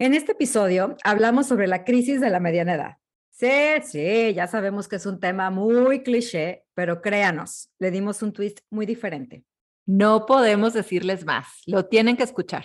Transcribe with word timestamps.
En 0.00 0.14
este 0.14 0.32
episodio 0.32 0.96
hablamos 1.04 1.46
sobre 1.46 1.66
la 1.66 1.84
crisis 1.84 2.22
de 2.22 2.30
la 2.30 2.40
mediana 2.40 2.72
edad. 2.72 2.96
Sí, 3.28 3.50
sí, 3.84 4.32
ya 4.32 4.46
sabemos 4.46 4.88
que 4.88 4.96
es 4.96 5.04
un 5.04 5.20
tema 5.20 5.50
muy 5.50 6.02
cliché, 6.02 6.64
pero 6.72 7.02
créanos, 7.02 7.68
le 7.78 7.90
dimos 7.90 8.22
un 8.22 8.32
twist 8.32 8.60
muy 8.70 8.86
diferente. 8.86 9.44
No 9.84 10.24
podemos 10.24 10.72
decirles 10.72 11.26
más, 11.26 11.48
lo 11.66 11.84
tienen 11.84 12.16
que 12.16 12.22
escuchar. 12.22 12.64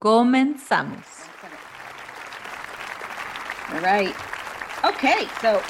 Comenzamos. 0.00 1.06
All 3.72 3.82
right. 3.82 4.12
Okay, 4.82 5.28
so 5.40 5.60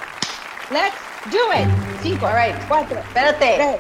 let's 0.70 0.96
do 1.30 1.52
it. 1.52 1.68
Cinco, 2.00 2.24
all 2.24 2.34
right, 2.34 2.56
cuatro, 2.68 2.98
espérate. 3.00 3.78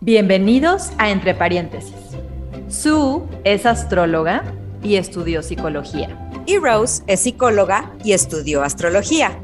Bienvenidos 0.00 0.90
a 0.98 1.10
Entre 1.10 1.32
Paréntesis. 1.36 2.12
Sue 2.72 3.20
es 3.44 3.66
astróloga 3.66 4.42
y 4.82 4.96
estudió 4.96 5.42
psicología. 5.42 6.30
Y 6.46 6.56
Rose 6.56 7.02
es 7.06 7.20
psicóloga 7.20 7.92
y 8.02 8.12
estudió 8.12 8.62
astrología. 8.62 9.38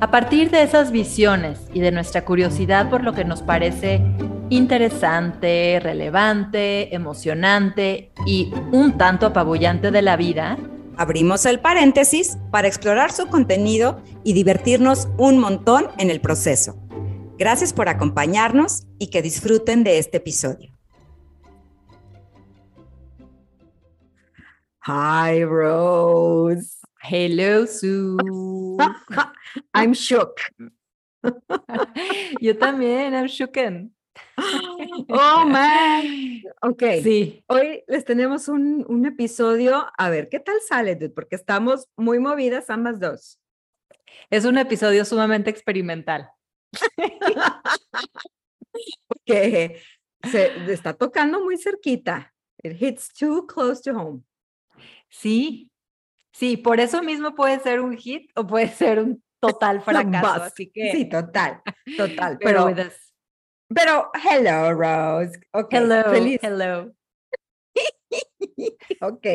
A 0.00 0.10
partir 0.10 0.50
de 0.50 0.62
esas 0.62 0.90
visiones 0.90 1.60
y 1.74 1.80
de 1.80 1.92
nuestra 1.92 2.24
curiosidad 2.24 2.88
por 2.88 3.04
lo 3.04 3.12
que 3.12 3.26
nos 3.26 3.42
parece 3.42 4.00
interesante, 4.48 5.78
relevante, 5.82 6.94
emocionante 6.94 8.12
y 8.26 8.50
un 8.72 8.96
tanto 8.96 9.26
apabullante 9.26 9.90
de 9.90 10.00
la 10.00 10.16
vida, 10.16 10.56
abrimos 10.96 11.44
el 11.44 11.60
paréntesis 11.60 12.38
para 12.50 12.66
explorar 12.66 13.12
su 13.12 13.26
contenido 13.26 14.02
y 14.24 14.32
divertirnos 14.32 15.08
un 15.18 15.38
montón 15.38 15.88
en 15.98 16.08
el 16.08 16.22
proceso. 16.22 16.78
Gracias 17.36 17.74
por 17.74 17.90
acompañarnos 17.90 18.86
y 18.98 19.08
que 19.08 19.20
disfruten 19.20 19.84
de 19.84 19.98
este 19.98 20.16
episodio. 20.16 20.73
Hi, 24.86 25.42
Rose. 25.44 26.76
Hello, 27.00 27.64
Sue. 27.64 28.18
I'm 29.74 29.94
shook. 29.94 30.38
Yo 32.38 32.52
también, 32.58 33.14
I'm 33.14 33.26
shooken. 33.26 33.94
Oh, 35.08 35.46
man. 35.46 36.42
Ok. 36.60 36.82
Sí. 37.02 37.42
Hoy 37.46 37.82
les 37.88 38.04
tenemos 38.04 38.48
un, 38.48 38.84
un 38.86 39.06
episodio. 39.06 39.86
A 39.96 40.10
ver, 40.10 40.28
¿qué 40.28 40.38
tal 40.38 40.60
sale, 40.60 40.96
dude? 40.96 41.14
Porque 41.14 41.36
estamos 41.36 41.88
muy 41.96 42.18
movidas 42.18 42.68
ambas 42.68 43.00
dos. 43.00 43.40
Es 44.28 44.44
un 44.44 44.58
episodio 44.58 45.06
sumamente 45.06 45.48
experimental. 45.48 46.28
Porque 49.08 49.80
se 50.30 50.70
está 50.70 50.92
tocando 50.92 51.42
muy 51.42 51.56
cerquita. 51.56 52.34
It 52.62 52.82
hits 52.82 53.08
too 53.14 53.46
close 53.46 53.80
to 53.80 53.98
home. 53.98 54.24
Sí, 55.20 55.70
sí, 56.32 56.56
por 56.56 56.80
eso 56.80 57.02
mismo 57.02 57.34
puede 57.34 57.60
ser 57.60 57.80
un 57.80 57.96
hit 57.96 58.30
o 58.34 58.46
puede 58.46 58.68
ser 58.68 58.98
un 58.98 59.22
total 59.40 59.80
fracaso. 59.84 60.32
Bust. 60.32 60.52
Así 60.52 60.70
que. 60.70 60.92
Sí, 60.92 61.08
total, 61.08 61.62
total. 61.96 62.38
pero 62.40 62.66
Pero, 62.66 62.90
pero, 63.68 64.10
hello, 64.28 64.74
Rose. 64.74 65.40
Ok, 65.52 65.72
Hello, 65.72 66.10
feliz. 66.10 66.40
hello. 66.42 66.92
Ok. 69.00 69.26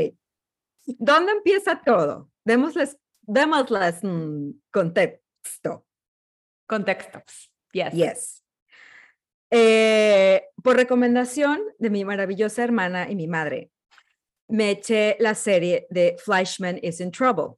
¿Dónde 0.86 1.34
empieza 1.34 1.82
todo? 1.84 2.30
Démosles, 2.46 2.98
démosles 3.22 4.00
mm, 4.02 4.52
contexto. 4.72 5.86
Contextos. 6.68 7.52
Yes. 7.74 7.94
Yes. 7.94 8.46
Eh, 9.52 10.44
por 10.64 10.78
recomendación 10.78 11.62
de 11.80 11.90
mi 11.90 12.06
maravillosa 12.06 12.64
hermana 12.64 13.10
y 13.10 13.16
mi 13.16 13.28
madre, 13.28 13.72
me 14.50 14.72
eché 14.72 15.16
la 15.19 15.33
serie 15.36 15.86
de 15.89 16.16
Fleischman 16.23 16.78
is 16.81 17.00
in 17.00 17.11
Trouble, 17.11 17.58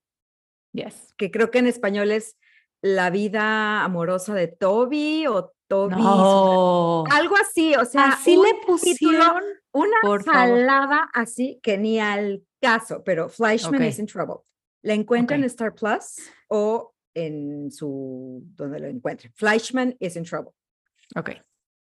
Yes. 0.74 1.14
que 1.18 1.30
creo 1.32 1.50
que 1.52 1.60
en 1.60 1.68
español 1.68 2.12
es 2.12 2.36
La 2.84 3.10
vida 3.12 3.84
amorosa 3.84 4.34
de 4.34 4.48
Toby 4.48 5.28
o 5.28 5.54
Toby. 5.68 5.96
No. 5.96 7.04
Algo 7.12 7.36
así, 7.38 7.76
o 7.76 7.86
sea, 7.86 8.14
Así 8.14 8.36
le 8.36 8.56
pusieron. 8.66 9.44
una 9.72 9.98
por 10.02 10.24
favor. 10.24 10.34
jalada 10.34 11.10
así 11.14 11.60
que 11.62 11.78
ni 11.78 12.00
al 12.00 12.44
caso, 12.60 13.04
pero 13.04 13.30
Fleischman 13.30 13.84
is 13.84 14.00
in 14.00 14.08
Trouble. 14.08 14.42
La 14.84 14.94
encuentra 14.96 15.36
en. 15.38 15.44
Star 15.44 15.76
Plus 15.76 16.16
o 16.50 16.94
en 17.14 17.72
su, 17.72 18.42
donde 18.56 18.80
lo 18.80 18.88
encuentre. 18.88 19.30
Fleischman 19.36 19.96
is 20.00 20.16
in 20.16 20.24
Trouble. 20.24 20.54
Ok. 21.16 21.32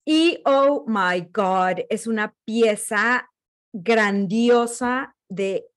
Y 0.06 0.40
oh 0.46 0.86
my 0.88 1.22
God, 1.34 1.80
es 1.90 2.06
una 2.06 2.36
pieza 2.46 3.28
grandiosa 3.78 5.16
de 5.30 5.68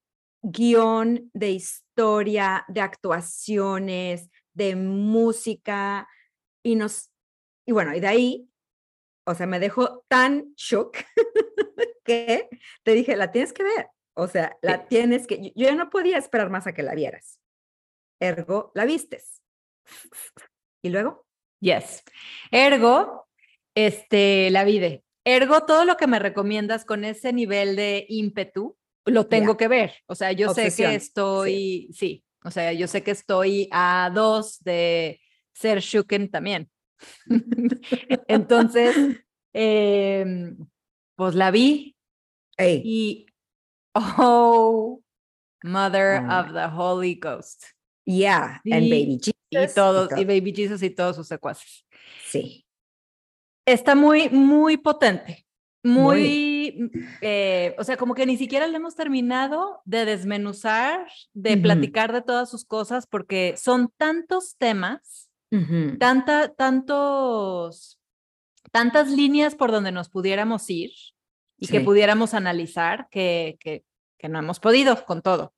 guion, 0.43 1.31
de 1.35 1.51
historia, 1.51 2.65
de 2.69 2.81
actuaciones, 2.81 4.31
de 4.55 4.77
música. 4.77 6.09
Y 6.65 6.77
nos, 6.77 7.11
y 7.67 7.73
bueno, 7.73 7.95
y 7.95 8.01
de 8.01 8.07
ahí, 8.07 8.51
o 9.27 9.35
sea, 9.35 9.47
me 9.47 9.59
dejó 9.59 10.05
tan 10.09 10.55
shock 10.55 10.97
que 12.05 12.49
te 12.85 12.93
dije, 12.93 13.17
la 13.17 13.33
tienes 13.33 13.53
que 13.53 13.65
ver. 13.65 13.89
O 14.17 14.27
sea, 14.29 14.57
la 14.63 14.87
tienes 14.87 15.27
que, 15.27 15.37
yo- 15.43 15.51
yo 15.55 15.67
ya 15.69 15.75
no 15.75 15.91
podía 15.91 16.19
esperar 16.19 16.51
más 16.51 16.67
a 16.67 16.73
que 16.73 16.83
la 16.83 16.95
vieras. 16.95 17.41
Ergo, 18.21 18.71
la 18.75 18.85
vistes. 18.85 19.43
Y 20.85 20.91
luego, 20.91 21.27
Yes. 21.61 22.05
Ergo, 22.53 23.27
este, 23.75 24.49
la 24.53 24.63
vide. 24.63 25.03
Ergo, 25.29 25.61
todo 25.67 25.85
lo 25.85 25.99
que 25.99 26.07
me 26.07 26.19
recomiendas 26.19 26.87
con 26.87 27.05
ese 27.05 27.35
nivel 27.35 27.77
de 27.77 28.07
ímpetu, 28.09 28.79
lo 29.05 29.27
tengo 29.27 29.59
que 29.59 29.69
ver. 29.69 29.93
O 30.07 30.15
sea, 30.15 30.33
yo 30.33 30.55
sé 30.55 30.75
que 30.75 30.95
estoy, 30.95 31.91
sí. 31.93 32.25
o 32.45 32.51
sea, 32.51 32.73
yo 32.73 32.87
sé 32.87 33.03
que 33.03 33.11
estoy 33.11 33.69
a 33.71 34.11
dos 34.15 34.59
de 34.65 35.21
ser 35.53 35.81
Shuken 35.81 36.31
también. 36.31 36.71
Entonces, 38.29 38.97
em, 39.53 40.57
pues 41.15 41.35
la 41.35 41.51
vi 41.51 41.95
y, 42.59 43.27
oh, 43.95 45.03
Mother 45.63 46.23
Oh 46.23 46.41
of 46.41 46.53
the 46.55 46.67
Holy 46.75 47.15
Ghost. 47.17 47.65
yeah, 48.07 48.61
and 48.65 48.89
Baby 48.89 49.19
Jesus. 49.19 49.35
Y 49.51 49.75
todos, 49.75 50.09
todo. 50.09 50.21
y 50.21 50.25
Baby 50.25 50.55
Jesus 50.55 50.83
y 50.83 50.91
todos 50.91 51.17
sus 51.17 51.29
secuaces. 51.29 51.85
Sí. 52.27 52.65
Está 53.73 53.95
muy, 53.95 54.29
muy 54.31 54.77
potente. 54.77 55.47
Muy. 55.83 56.75
Muy, 56.77 56.91
eh, 57.23 57.75
o 57.79 57.85
sea, 57.85 57.97
como 57.97 58.15
que 58.15 58.27
ni 58.27 58.37
siquiera 58.37 58.67
le 58.67 58.77
hemos 58.77 58.95
terminado 58.95 59.81
de 59.85 60.05
desmenuzar, 60.05 61.07
de 61.33 61.57
platicar 61.57 62.13
de 62.13 62.23
todas 62.23 62.51
sus 62.51 62.65
cosas, 62.65 63.07
porque 63.07 63.55
son 63.57 63.93
tantos 63.97 64.57
temas, 64.59 65.31
tanta, 65.99 66.53
tantos, 66.55 67.99
tantas 68.71 69.11
líneas 69.11 69.55
por 69.55 69.71
donde 69.71 69.93
nos 69.93 70.09
pudiéramos 70.09 70.69
ir 70.69 70.91
y 71.57 71.69
que 71.69 71.81
pudiéramos 71.81 72.35
analizar 72.35 73.09
que, 73.11 73.57
que, 73.61 73.85
que 74.19 74.29
no 74.29 74.39
hemos 74.39 74.61
podido 74.61 75.05
con 75.05 75.23
todo. 75.23 75.55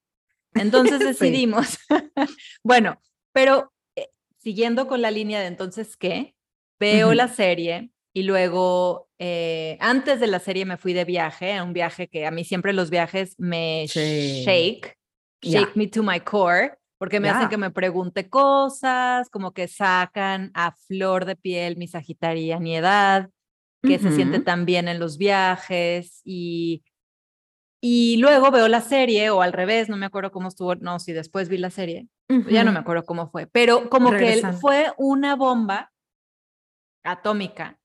Entonces 0.54 0.99
decidimos, 1.00 1.78
bueno, 2.62 3.00
pero 3.32 3.72
eh, 3.97 4.10
siguiendo 4.38 4.87
con 4.87 5.03
la 5.03 5.10
línea 5.10 5.41
de 5.41 5.47
entonces, 5.47 5.97
¿qué? 5.97 6.37
Veo 6.78 7.12
la 7.12 7.28
serie 7.28 7.91
y 8.20 8.22
luego, 8.22 9.08
eh, 9.19 9.78
antes 9.81 10.20
de 10.20 10.26
la 10.26 10.38
serie 10.41 10.66
me 10.66 10.76
fui 10.76 10.92
de 10.92 11.06
viaje, 11.06 11.54
a 11.54 11.64
un 11.64 11.72
viaje 11.72 12.06
que 12.08 12.26
a 12.26 12.31
mí 12.31 12.44
siempre 12.44 12.75
los 12.75 12.91
viajes 12.91 13.34
me 13.38 13.86
Sí. 13.88 14.42
shake, 14.44 14.94
shake 15.42 15.75
me 15.75 15.86
to 15.86 16.03
my 16.03 16.20
core, 16.20 16.75
porque 16.98 17.19
me 17.19 17.31
hacen 17.31 17.44
Ya. 17.44 17.48
que 17.48 17.56
me 17.56 17.70
pregunte 17.70 18.28
cosas, 18.28 19.31
como 19.31 19.53
que 19.53 19.69
sacan 19.69 20.50
a 20.53 20.72
flor 20.86 21.25
de 21.25 21.34
piel 21.34 21.78
mi 21.78 21.88
sagitarianidad, 21.88 23.31
que 23.82 23.98
se 23.98 24.10
siente 24.12 24.41
tan 24.41 24.66
bien 24.66 24.88
en 24.88 24.98
los 24.98 25.16
viajes 25.16 26.20
y, 26.22 26.84
y 27.81 28.19
luego 28.19 28.50
veo 28.50 28.69
la 28.69 28.82
serie 28.82 29.31
o 29.31 29.40
al 29.40 29.55
revés, 29.55 29.88
no 29.88 29.96
me 29.96 30.05
acuerdo 30.05 30.31
cómo 30.31 30.49
estuvo, 30.49 30.75
no, 30.75 30.99
si 30.99 31.14
después 31.14 31.49
vi 31.49 31.56
la 31.56 31.70
serie, 31.70 32.06
ya 32.28 32.64
no 32.64 32.73
me 32.73 32.81
acuerdo 32.81 33.05
cómo 33.06 33.31
fue, 33.31 33.46
pero 33.46 33.88
como 33.88 34.11
que 34.11 34.19
Regresando. 34.19 34.58
fue 34.58 34.93
una 34.99 35.34
bomba 35.37 35.90
atómica 37.02 37.80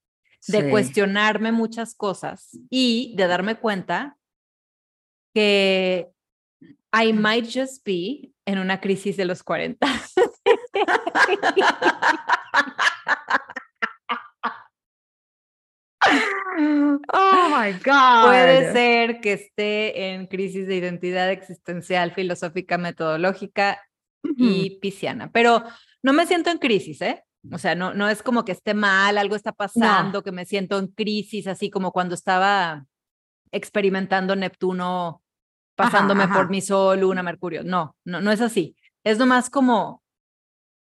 de 0.47 0.61
Sí. 0.61 0.69
cuestionarme 0.69 1.51
muchas 1.51 1.95
cosas 1.95 2.57
y 2.69 3.13
de 3.17 3.27
darme 3.27 3.55
cuenta 3.55 4.17
que 5.33 6.09
I 6.93 7.11
might 7.13 7.45
just 7.45 7.85
be 7.85 8.31
en 8.45 8.59
una 8.59 8.79
crisis 8.79 9.17
de 9.17 9.25
los 9.25 9.43
40. 9.43 9.85
Oh 17.13 17.49
my 17.49 17.73
God. 17.83 18.25
Puede 18.27 18.71
ser 18.73 19.19
que 19.21 19.33
esté 19.33 20.13
en 20.13 20.27
crisis 20.27 20.67
de 20.67 20.75
identidad 20.75 21.31
existencial, 21.31 22.13
filosófica, 22.13 22.77
metodológica 22.77 23.81
y 24.37 24.79
pisciana, 24.79 25.31
pero 25.31 25.63
no 26.01 26.13
me 26.13 26.25
siento 26.25 26.49
en 26.49 26.57
crisis, 26.57 27.01
¿eh? 27.01 27.23
O 27.51 27.57
sea, 27.57 27.75
no, 27.75 27.93
no 27.93 28.09
es 28.09 28.23
como 28.23 28.45
que 28.45 28.51
esté 28.51 28.73
mal, 28.73 29.17
algo 29.17 29.35
está 29.35 29.51
pasando, 29.51 30.23
que 30.23 30.31
me 30.31 30.45
siento 30.45 30.79
en 30.79 30.87
crisis, 30.87 31.47
así 31.47 31.69
como 31.69 31.91
cuando 31.91 32.15
estaba 32.15 32.85
experimentando 33.51 34.35
Neptuno, 34.35 35.21
pasándome 35.75 36.27
por 36.27 36.49
mi 36.49 36.61
Sol, 36.61 37.01
Luna, 37.01 37.23
Mercurio. 37.23 37.63
No, 37.63 37.95
no, 38.03 38.21
no 38.21 38.31
es 38.31 38.41
así. 38.41 38.75
Es 39.03 39.17
nomás 39.19 39.49
como 39.49 40.03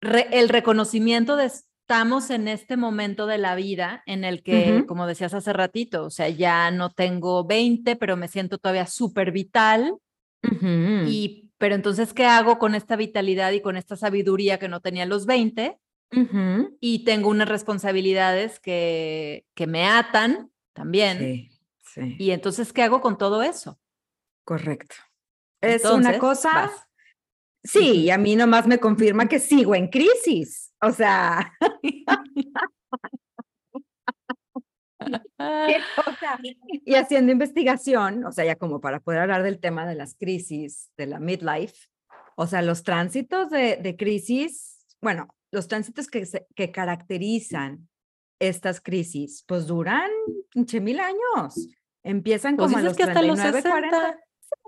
el 0.01 0.49
reconocimiento 0.49 1.35
de 1.35 1.51
estamos 1.87 2.31
en 2.31 2.49
este 2.49 2.75
momento 2.75 3.27
de 3.27 3.37
la 3.37 3.55
vida 3.55 4.03
en 4.05 4.25
el 4.25 4.43
que, 4.43 4.83
como 4.85 5.07
decías 5.07 5.33
hace 5.33 5.53
ratito, 5.53 6.03
o 6.03 6.09
sea, 6.09 6.27
ya 6.27 6.69
no 6.69 6.89
tengo 6.89 7.45
20, 7.45 7.95
pero 7.95 8.17
me 8.17 8.27
siento 8.27 8.57
todavía 8.57 8.87
súper 8.87 9.31
vital. 9.31 9.95
Y, 11.07 11.49
pero 11.57 11.75
entonces, 11.75 12.13
¿qué 12.13 12.25
hago 12.25 12.59
con 12.59 12.75
esta 12.75 12.97
vitalidad 12.97 13.53
y 13.53 13.61
con 13.61 13.77
esta 13.77 13.95
sabiduría 13.95 14.59
que 14.59 14.67
no 14.67 14.81
tenía 14.81 15.05
los 15.05 15.25
20? 15.25 15.77
Y 16.79 17.03
tengo 17.03 17.29
unas 17.29 17.49
responsabilidades 17.49 18.59
que, 18.59 19.45
que 19.53 19.67
me 19.67 19.85
atan 19.85 20.51
también. 20.73 21.19
Sí, 21.19 21.51
sí. 21.83 22.15
Y 22.17 22.31
entonces, 22.31 22.71
¿qué 22.73 22.83
hago 22.83 23.01
con 23.01 23.17
todo 23.17 23.43
eso? 23.43 23.79
Correcto. 24.43 24.95
Es 25.61 25.83
una 25.85 26.17
cosa. 26.17 26.71
Sí, 27.63 28.09
a 28.09 28.17
mí 28.17 28.35
nomás 28.35 28.67
me 28.67 28.79
confirma 28.79 29.27
que 29.29 29.39
sigo 29.39 29.75
en 29.75 29.87
crisis. 29.87 30.73
O 30.81 30.91
sea, 30.91 31.53
y 36.85 36.95
haciendo 36.95 37.31
investigación, 37.31 38.25
o 38.25 38.31
sea, 38.31 38.45
ya 38.45 38.55
como 38.55 38.81
para 38.81 38.99
poder 38.99 39.21
hablar 39.21 39.43
del 39.43 39.59
tema 39.59 39.85
de 39.87 39.95
las 39.95 40.15
crisis, 40.15 40.91
de 40.97 41.07
la 41.07 41.19
midlife, 41.19 41.87
o 42.35 42.47
sea, 42.47 42.61
los 42.61 42.83
tránsitos 42.83 43.49
de, 43.49 43.95
crisis, 43.97 44.85
bueno, 45.01 45.27
los 45.51 45.67
tránsitos 45.67 46.07
que, 46.07 46.27
que 46.55 46.71
caracterizan 46.71 47.87
estas 48.39 48.81
crisis, 48.81 49.43
pues 49.47 49.67
duran 49.67 50.09
15 50.51 50.81
mil 50.81 50.99
años. 50.99 51.67
Empiezan 52.03 52.55
pues 52.55 52.67
como 52.67 52.77
a 52.77 52.81
los 52.81 52.95
que 52.95 53.03
hasta 53.03 53.21
los 53.21 53.39
40 53.39 54.19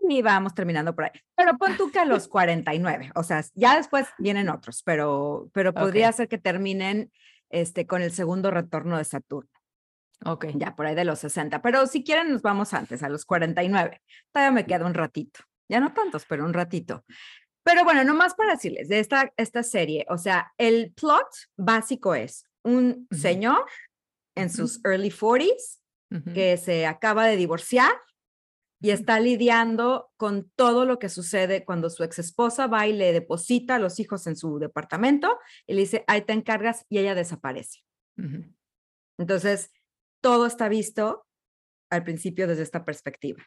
y 0.07 0.21
vamos 0.21 0.53
terminando 0.55 0.95
por 0.95 1.05
ahí. 1.05 1.11
Pero 1.35 1.57
pon 1.57 1.77
tú 1.77 1.91
que 1.91 1.99
a 1.99 2.05
los 2.05 2.27
49, 2.27 3.11
o 3.15 3.23
sea, 3.23 3.43
ya 3.53 3.77
después 3.77 4.07
vienen 4.17 4.49
otros, 4.49 4.81
pero, 4.83 5.49
pero 5.53 5.73
podría 5.73 6.11
ser 6.11 6.27
que 6.27 6.37
terminen 6.37 7.11
este, 7.49 7.85
con 7.85 8.01
el 8.01 8.11
segundo 8.11 8.51
retorno 8.51 8.97
de 8.97 9.03
Saturno. 9.03 9.49
Ok. 10.25 10.47
Ya 10.55 10.75
por 10.75 10.85
ahí 10.85 10.95
de 10.95 11.05
los 11.05 11.19
60. 11.19 11.61
Pero 11.61 11.87
si 11.87 12.03
quieren, 12.03 12.31
nos 12.31 12.41
vamos 12.41 12.73
antes, 12.73 13.03
a 13.03 13.09
los 13.09 13.25
49. 13.25 14.01
Todavía 14.31 14.51
me 14.51 14.65
queda 14.65 14.85
un 14.85 14.93
ratito. 14.93 15.41
Ya 15.69 15.79
no 15.79 15.93
tantos, 15.93 16.25
pero 16.25 16.45
un 16.45 16.53
ratito. 16.53 17.05
Pero 17.69 17.83
bueno, 17.83 18.03
nomás 18.03 18.33
para 18.33 18.53
decirles 18.53 18.89
de 18.89 18.97
esta, 18.97 19.31
esta 19.37 19.61
serie, 19.61 20.03
o 20.09 20.17
sea, 20.17 20.51
el 20.57 20.91
plot 20.93 21.27
básico 21.55 22.15
es 22.15 22.45
un 22.63 23.07
señor 23.11 23.63
en 24.35 24.49
sus 24.49 24.83
early 24.83 25.11
40s 25.11 25.79
que 26.33 26.57
se 26.57 26.87
acaba 26.87 27.27
de 27.27 27.35
divorciar 27.35 27.91
y 28.81 28.89
está 28.89 29.19
lidiando 29.19 30.11
con 30.17 30.49
todo 30.55 30.85
lo 30.85 30.97
que 30.97 31.09
sucede 31.09 31.63
cuando 31.63 31.91
su 31.91 32.03
ex 32.03 32.17
esposa 32.17 32.65
va 32.65 32.87
y 32.87 32.93
le 32.93 33.13
deposita 33.13 33.75
a 33.75 33.79
los 33.79 33.99
hijos 33.99 34.25
en 34.25 34.35
su 34.35 34.57
departamento 34.57 35.37
y 35.67 35.75
le 35.75 35.81
dice, 35.81 36.03
ahí 36.07 36.23
te 36.23 36.33
encargas 36.33 36.87
y 36.89 36.97
ella 36.97 37.13
desaparece. 37.13 37.83
Entonces, 39.19 39.71
todo 40.23 40.47
está 40.47 40.69
visto 40.69 41.27
al 41.91 42.03
principio 42.03 42.47
desde 42.47 42.63
esta 42.63 42.83
perspectiva. 42.83 43.45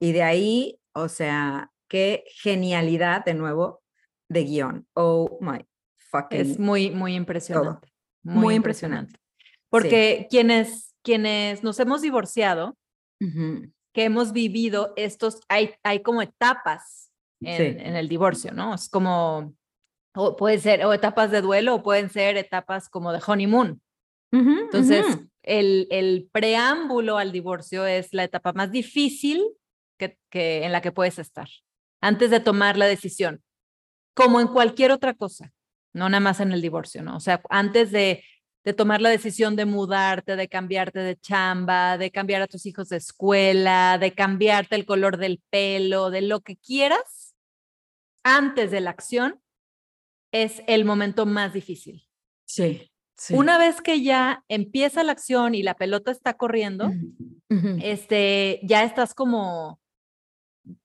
Y 0.00 0.12
de 0.12 0.22
ahí, 0.22 0.80
o 0.94 1.08
sea, 1.08 1.72
qué 1.88 2.24
genialidad 2.42 3.24
de 3.24 3.34
nuevo 3.34 3.82
de 4.28 4.44
guion. 4.44 4.86
Oh 4.94 5.38
my 5.40 5.64
fucking. 6.10 6.40
Es 6.40 6.58
muy, 6.58 6.90
muy 6.90 7.14
impresionante. 7.14 7.92
Muy, 8.22 8.54
impresionante. 8.54 9.18
Porque 9.70 10.26
quienes, 10.30 10.94
quienes 11.02 11.62
nos 11.62 11.78
hemos 11.80 12.02
divorciado, 12.02 12.76
que 13.18 14.04
hemos 14.04 14.32
vivido 14.32 14.92
estos, 14.96 15.40
hay, 15.48 15.74
hay 15.82 16.02
como 16.02 16.22
etapas 16.22 17.10
en, 17.40 17.80
en, 17.80 17.96
el 17.96 18.08
divorcio, 18.08 18.52
¿no? 18.52 18.74
Es 18.74 18.88
como, 18.88 19.54
o 20.14 20.36
puede 20.36 20.58
ser, 20.58 20.84
o 20.84 20.92
etapas 20.92 21.30
de 21.30 21.40
duelo, 21.40 21.76
o 21.76 21.82
pueden 21.82 22.10
ser 22.10 22.36
etapas 22.36 22.88
como 22.88 23.12
de 23.12 23.20
honeymoon. 23.24 23.80
Entonces, 24.30 25.06
el, 25.42 25.86
el, 25.90 26.28
preámbulo 26.30 27.16
al 27.16 27.32
divorcio 27.32 27.86
es 27.86 28.12
la 28.12 28.24
etapa 28.24 28.52
más 28.52 28.70
difícil 28.70 29.42
que, 29.98 30.18
que, 30.30 30.64
en 30.64 30.72
la 30.72 30.82
que 30.82 30.92
puedes 30.92 31.18
estar, 31.18 31.48
antes 32.00 32.30
de 32.30 32.40
tomar 32.40 32.76
la 32.76 32.86
decisión, 32.86 33.42
como 34.14 34.40
en 34.40 34.48
cualquier 34.48 34.92
otra 34.92 35.14
cosa, 35.14 35.52
no 35.92 36.08
nada 36.08 36.20
más 36.20 36.40
en 36.40 36.52
el 36.52 36.62
divorcio, 36.62 37.02
¿no? 37.02 37.16
O 37.16 37.20
sea, 37.20 37.40
antes 37.50 37.90
de 37.90 38.22
de 38.68 38.74
tomar 38.74 39.00
la 39.00 39.08
decisión 39.08 39.56
de 39.56 39.64
mudarte, 39.64 40.36
de 40.36 40.46
cambiarte 40.46 40.98
de 40.98 41.16
chamba, 41.16 41.96
de 41.96 42.10
cambiar 42.10 42.42
a 42.42 42.46
tus 42.46 42.66
hijos 42.66 42.90
de 42.90 42.98
escuela, 42.98 43.96
de 43.98 44.12
cambiarte 44.12 44.76
el 44.76 44.84
color 44.84 45.16
del 45.16 45.40
pelo, 45.48 46.10
de 46.10 46.20
lo 46.20 46.40
que 46.40 46.58
quieras, 46.58 47.34
antes 48.22 48.70
de 48.70 48.82
la 48.82 48.90
acción, 48.90 49.40
es 50.32 50.62
el 50.66 50.84
momento 50.84 51.24
más 51.24 51.54
difícil. 51.54 52.06
Sí. 52.44 52.92
Una 53.30 53.56
vez 53.56 53.80
que 53.80 54.02
ya 54.02 54.44
empieza 54.48 55.02
la 55.02 55.12
acción 55.12 55.54
y 55.54 55.62
la 55.62 55.74
pelota 55.74 56.10
está 56.10 56.34
corriendo, 56.34 56.90
este, 57.82 58.60
ya 58.64 58.84
estás 58.84 59.14
como 59.14 59.80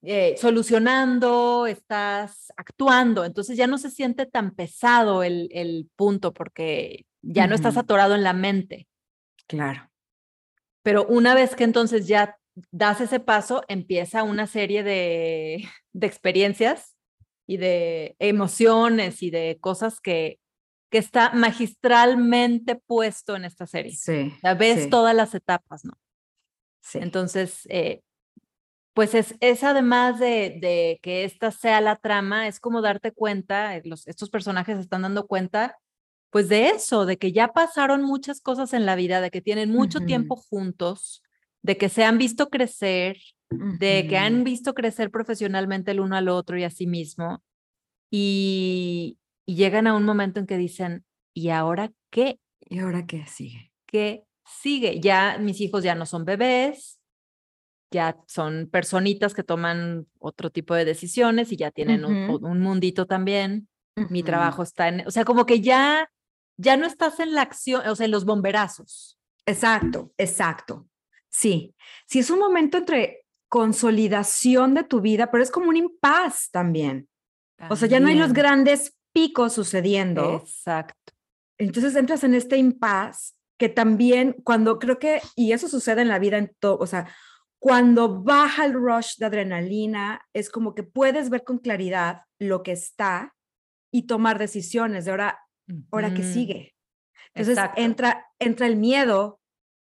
eh, 0.02 0.36
solucionando, 0.38 1.68
estás 1.68 2.52
actuando, 2.58 3.26
entonces 3.26 3.58
ya 3.58 3.68
no 3.68 3.78
se 3.78 3.90
siente 3.90 4.26
tan 4.26 4.56
pesado 4.56 5.24
el, 5.24 5.50
el 5.52 5.90
punto 5.96 6.34
porque 6.34 7.06
ya 7.22 7.48
no 7.48 7.56
estás 7.56 7.78
atorado 7.78 8.16
en 8.16 8.24
la 8.24 8.34
mente. 8.34 8.88
Claro. 9.48 9.90
Pero 10.84 11.06
una 11.08 11.34
vez 11.36 11.56
que 11.56 11.64
entonces 11.64 12.08
ya 12.08 12.38
das 12.72 13.02
ese 13.02 13.20
paso, 13.20 13.64
empieza 13.68 14.24
una 14.24 14.48
serie 14.48 14.84
de, 14.84 15.68
de 15.94 16.08
experiencias 16.08 16.96
y 17.48 17.58
de 17.58 18.16
emociones 18.20 19.24
y 19.24 19.32
de 19.32 19.58
cosas 19.60 20.00
que, 20.00 20.40
que 20.90 20.98
está 20.98 21.32
magistralmente 21.34 22.76
puesto 22.76 23.36
en 23.36 23.46
esta 23.46 23.66
serie. 23.66 23.96
Sí. 23.96 24.34
Ya 24.44 24.54
ves 24.54 24.90
todas 24.90 25.16
las 25.16 25.34
etapas, 25.34 25.84
¿no? 25.86 25.94
Sí. 26.82 27.00
Entonces, 27.02 27.66
eh, 27.70 28.02
pues 28.94 29.16
es, 29.16 29.36
es 29.40 29.64
además 29.64 30.20
de, 30.20 30.58
de, 30.62 31.00
que 31.02 31.24
esta 31.24 31.52
sea 31.52 31.82
la 31.82 31.96
trama, 31.96 32.48
es 32.48 32.60
como 32.60 32.82
darte 32.82 33.12
cuenta, 33.12 33.80
los, 33.84 34.08
estos 34.08 34.30
personajes 34.30 34.78
están 34.78 35.02
dando 35.02 35.28
cuenta 35.28 35.78
pues 36.34 36.50
de 36.50 36.70
eso, 36.70 37.06
de 37.06 37.18
que 37.18 37.32
ya 37.32 37.50
pasaron 37.50 38.02
muchas 38.02 38.42
cosas 38.42 38.74
en 38.74 38.88
la 38.88 38.96
vida, 38.96 39.22
de 39.22 39.30
que 39.30 39.40
tienen 39.40 39.72
mucho 39.72 40.00
tiempo 40.00 40.36
juntos, 40.36 41.22
de 41.62 41.78
que 41.78 41.90
se 41.90 42.04
han 42.04 42.18
visto 42.18 42.50
crecer, 42.50 43.18
de 43.52 44.08
que 44.10 44.18
han 44.18 44.44
visto 44.44 44.74
crecer 44.74 45.12
profesionalmente 45.12 45.92
el 45.92 46.00
uno 46.00 46.16
al 46.16 46.30
otro 46.30 46.58
y 46.58 46.64
a 46.64 46.72
sí 46.72 46.88
mismo, 46.88 47.44
y, 48.10 49.20
llegan 49.46 49.86
a 49.86 49.94
un 49.94 50.06
momento 50.06 50.40
en 50.40 50.48
que 50.48 50.58
dicen, 50.58 51.06
¿y 51.36 51.50
ahora 51.50 51.92
qué? 52.10 52.40
¿Y 52.62 52.80
ahora 52.80 53.06
qué 53.06 53.28
sigue? 53.28 53.72
¿Qué 53.86 54.24
sigue? 54.44 55.00
Ya 55.02 55.38
mis 55.40 55.62
hijos 55.62 55.84
ya 55.84 55.94
no 55.94 56.08
son 56.08 56.26
bebés, 56.26 57.00
ya 57.94 58.18
son 58.28 58.68
personitas 58.72 59.34
que 59.34 59.44
toman 59.44 60.08
otro 60.20 60.50
tipo 60.50 60.74
de 60.74 60.84
decisiones 60.84 61.52
y 61.52 61.58
ya 61.58 61.72
tienen 61.72 62.04
un, 62.04 62.60
mundito 62.60 63.06
también. 63.06 63.70
Mi 64.10 64.24
trabajo 64.24 64.64
está 64.64 64.88
en, 64.88 65.08
o 65.08 65.12
sea, 65.12 65.24
como 65.24 65.46
que 65.46 65.62
ya 65.62 66.10
ya 66.58 66.78
no 66.78 66.86
estás 66.86 67.20
en 67.20 67.34
la 67.34 67.42
acción, 67.42 67.88
o 67.88 67.96
sea, 67.96 68.06
en 68.06 68.12
los 68.12 68.26
bomberazos. 68.26 69.18
Exacto, 69.46 70.12
exacto. 70.18 70.88
Sí, 71.30 71.76
sí 72.06 72.20
es 72.20 72.30
un 72.30 72.40
momento 72.40 72.78
entre 72.78 73.26
consolidación 73.50 74.74
de 74.74 74.84
tu 74.84 75.02
vida, 75.02 75.32
pero 75.32 75.44
es 75.44 75.52
como 75.52 75.70
un 75.70 75.78
impas 75.78 76.50
también. 76.52 77.08
O 77.70 77.76
sea, 77.76 77.88
ya 77.88 78.00
no 78.00 78.08
hay 78.08 78.16
los 78.16 78.34
grandes 78.34 78.98
picos 79.14 79.54
sucediendo. 79.54 80.42
Exacto. 80.44 81.14
Entonces 81.58 81.96
entras 81.96 82.24
en 82.24 82.34
este 82.34 82.58
impas 82.58 83.36
que 83.58 83.70
también 83.70 84.36
cuando 84.44 84.80
creo 84.80 85.00
que, 85.00 85.22
y 85.36 85.54
eso 85.54 85.68
sucede 85.68 86.02
en 86.02 86.10
la 86.10 86.20
vida 86.20 86.38
en 86.38 86.54
todo, 86.60 86.78
o 86.78 86.88
sea, 86.88 87.08
cuando 87.64 88.22
baja 88.22 88.66
el 88.66 88.74
rush 88.74 89.16
de 89.20 89.26
adrenalina, 89.26 90.28
es 90.34 90.50
como 90.50 90.76
que 90.76 90.84
puedes 90.84 91.30
ver 91.30 91.46
con 91.46 91.60
claridad 91.60 92.24
lo 92.38 92.62
que 92.62 92.74
está 92.74 93.38
y 93.90 94.06
tomar 94.06 94.38
decisiones 94.38 95.06
de 95.06 95.12
ahora 95.12 95.40
ahora 95.90 96.14
que 96.14 96.24
sigue. 96.24 96.76
Entonces 97.34 97.64
entra, 97.78 98.28
entra 98.38 98.68
el 98.68 98.76
miedo, 98.76 99.40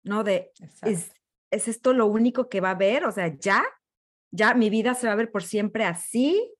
¿no? 0.05 0.23
De, 0.23 0.53
¿es, 0.83 1.11
¿es 1.51 1.67
esto 1.67 1.91
lo 1.91 2.05
único 2.05 2.47
que 2.47 2.61
va 2.61 2.69
a 2.69 2.75
haber? 2.75 3.03
O 3.03 3.11
sea, 3.11 3.35
ya, 3.37 3.65
ya 4.31 4.53
mi 4.53 4.69
vida 4.69 4.93
se 4.93 5.07
va 5.07 5.11
a 5.11 5.17
ver 5.17 5.29
por 5.29 5.43
siempre 5.43 5.83
así 5.83 6.55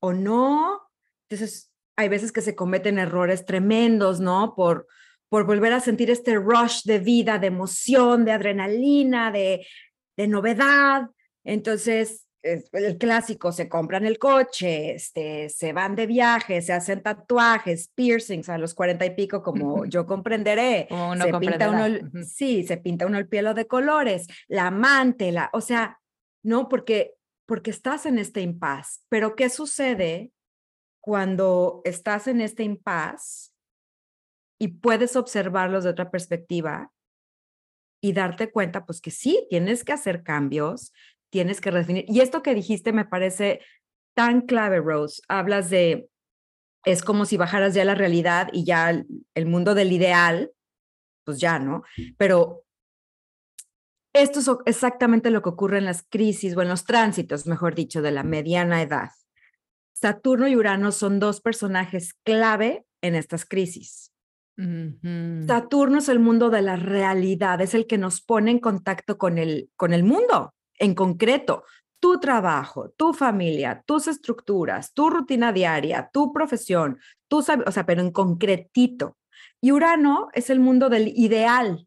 o 0.00 0.14
no. 0.14 0.80
Entonces, 1.28 1.70
hay 1.96 2.08
veces 2.08 2.32
que 2.32 2.40
se 2.40 2.54
cometen 2.54 2.98
errores 2.98 3.44
tremendos, 3.44 4.20
¿no? 4.20 4.54
Por, 4.56 4.86
por 5.28 5.44
volver 5.44 5.74
a 5.74 5.80
sentir 5.80 6.10
este 6.10 6.36
rush 6.36 6.84
de 6.84 6.98
vida, 6.98 7.38
de 7.38 7.48
emoción, 7.48 8.24
de 8.24 8.32
adrenalina, 8.32 9.30
de, 9.30 9.66
de 10.20 10.28
novedad. 10.28 11.10
Entonces, 11.44 12.26
el 12.42 12.98
clásico, 12.98 13.52
se 13.52 13.68
compran 13.68 14.06
el 14.06 14.18
coche, 14.18 14.94
este, 14.94 15.48
se 15.48 15.72
van 15.72 15.94
de 15.94 16.06
viaje, 16.06 16.62
se 16.62 16.72
hacen 16.72 17.02
tatuajes, 17.02 17.88
piercings 17.94 18.48
a 18.48 18.58
los 18.58 18.74
cuarenta 18.74 19.04
y 19.04 19.14
pico, 19.14 19.42
como 19.42 19.84
yo 19.86 20.06
comprenderé. 20.06 20.88
uno 20.90 21.24
se 21.24 21.32
pinta 21.34 21.70
uno, 21.70 22.10
sí, 22.24 22.66
se 22.66 22.76
pinta 22.76 23.06
uno 23.06 23.18
el 23.18 23.28
pelo 23.28 23.54
de 23.54 23.66
colores, 23.66 24.26
la 24.48 24.68
amante, 24.68 25.32
la, 25.32 25.50
o 25.52 25.60
sea, 25.60 26.00
no, 26.42 26.68
porque, 26.68 27.14
porque 27.46 27.70
estás 27.70 28.06
en 28.06 28.18
este 28.18 28.40
impas. 28.40 29.04
Pero 29.08 29.36
¿qué 29.36 29.50
sucede 29.50 30.32
cuando 31.00 31.82
estás 31.84 32.26
en 32.26 32.40
este 32.40 32.62
impas 32.62 33.54
y 34.58 34.68
puedes 34.68 35.16
observarlos 35.16 35.84
de 35.84 35.90
otra 35.90 36.10
perspectiva? 36.10 36.90
Y 38.00 38.12
darte 38.12 38.50
cuenta, 38.50 38.86
pues 38.86 39.00
que 39.00 39.10
sí, 39.10 39.46
tienes 39.50 39.84
que 39.84 39.92
hacer 39.92 40.22
cambios, 40.22 40.92
tienes 41.30 41.60
que 41.60 41.70
redefinir. 41.70 42.04
Y 42.08 42.20
esto 42.20 42.42
que 42.42 42.54
dijiste 42.54 42.92
me 42.92 43.04
parece 43.04 43.60
tan 44.14 44.42
clave, 44.42 44.80
Rose. 44.80 45.22
Hablas 45.28 45.70
de, 45.70 46.08
es 46.84 47.02
como 47.02 47.24
si 47.24 47.36
bajaras 47.36 47.74
ya 47.74 47.84
la 47.84 47.94
realidad 47.94 48.48
y 48.52 48.64
ya 48.64 48.90
el, 48.90 49.46
mundo 49.46 49.74
del 49.74 49.92
ideal, 49.92 50.52
pues 51.24 51.38
ya, 51.38 51.58
¿no? 51.58 51.82
Pero 52.16 52.64
esto 54.12 54.40
es 54.40 54.50
exactamente 54.66 55.30
lo 55.30 55.42
que 55.42 55.50
ocurre 55.50 55.78
en 55.78 55.84
las 55.84 56.02
crisis 56.02 56.56
o 56.56 56.62
en 56.62 56.68
los 56.68 56.84
tránsitos, 56.84 57.46
mejor 57.46 57.74
dicho, 57.74 58.02
de 58.02 58.10
la 58.10 58.24
mediana 58.24 58.82
edad. 58.82 59.10
Saturno 59.92 60.48
y 60.48 60.56
Urano 60.56 60.92
son 60.92 61.20
dos 61.20 61.40
personajes 61.40 62.14
clave 62.24 62.86
en 63.02 63.14
estas 63.14 63.44
crisis. 63.44 64.09
Saturno 65.46 65.98
es 65.98 66.08
el 66.08 66.18
mundo 66.18 66.50
de 66.50 66.62
la 66.62 66.76
realidad, 66.76 67.60
es 67.60 67.74
el 67.74 67.86
que 67.86 67.98
nos 67.98 68.20
pone 68.20 68.50
en 68.50 68.58
contacto 68.58 69.16
con 69.16 69.38
el, 69.38 69.70
con 69.76 69.92
el 69.92 70.04
mundo, 70.04 70.54
en 70.78 70.94
concreto, 70.94 71.64
tu 72.00 72.18
trabajo, 72.18 72.90
tu 72.96 73.12
familia, 73.12 73.82
tus 73.86 74.08
estructuras, 74.08 74.92
tu 74.92 75.10
rutina 75.10 75.52
diaria, 75.52 76.10
tu 76.12 76.32
profesión, 76.32 76.98
tu, 77.28 77.38
o 77.38 77.72
sea, 77.72 77.86
pero 77.86 78.00
en 78.00 78.10
concretito. 78.10 79.16
Y 79.60 79.72
Urano 79.72 80.28
es 80.32 80.50
el 80.50 80.60
mundo 80.60 80.88
del 80.88 81.08
ideal. 81.08 81.86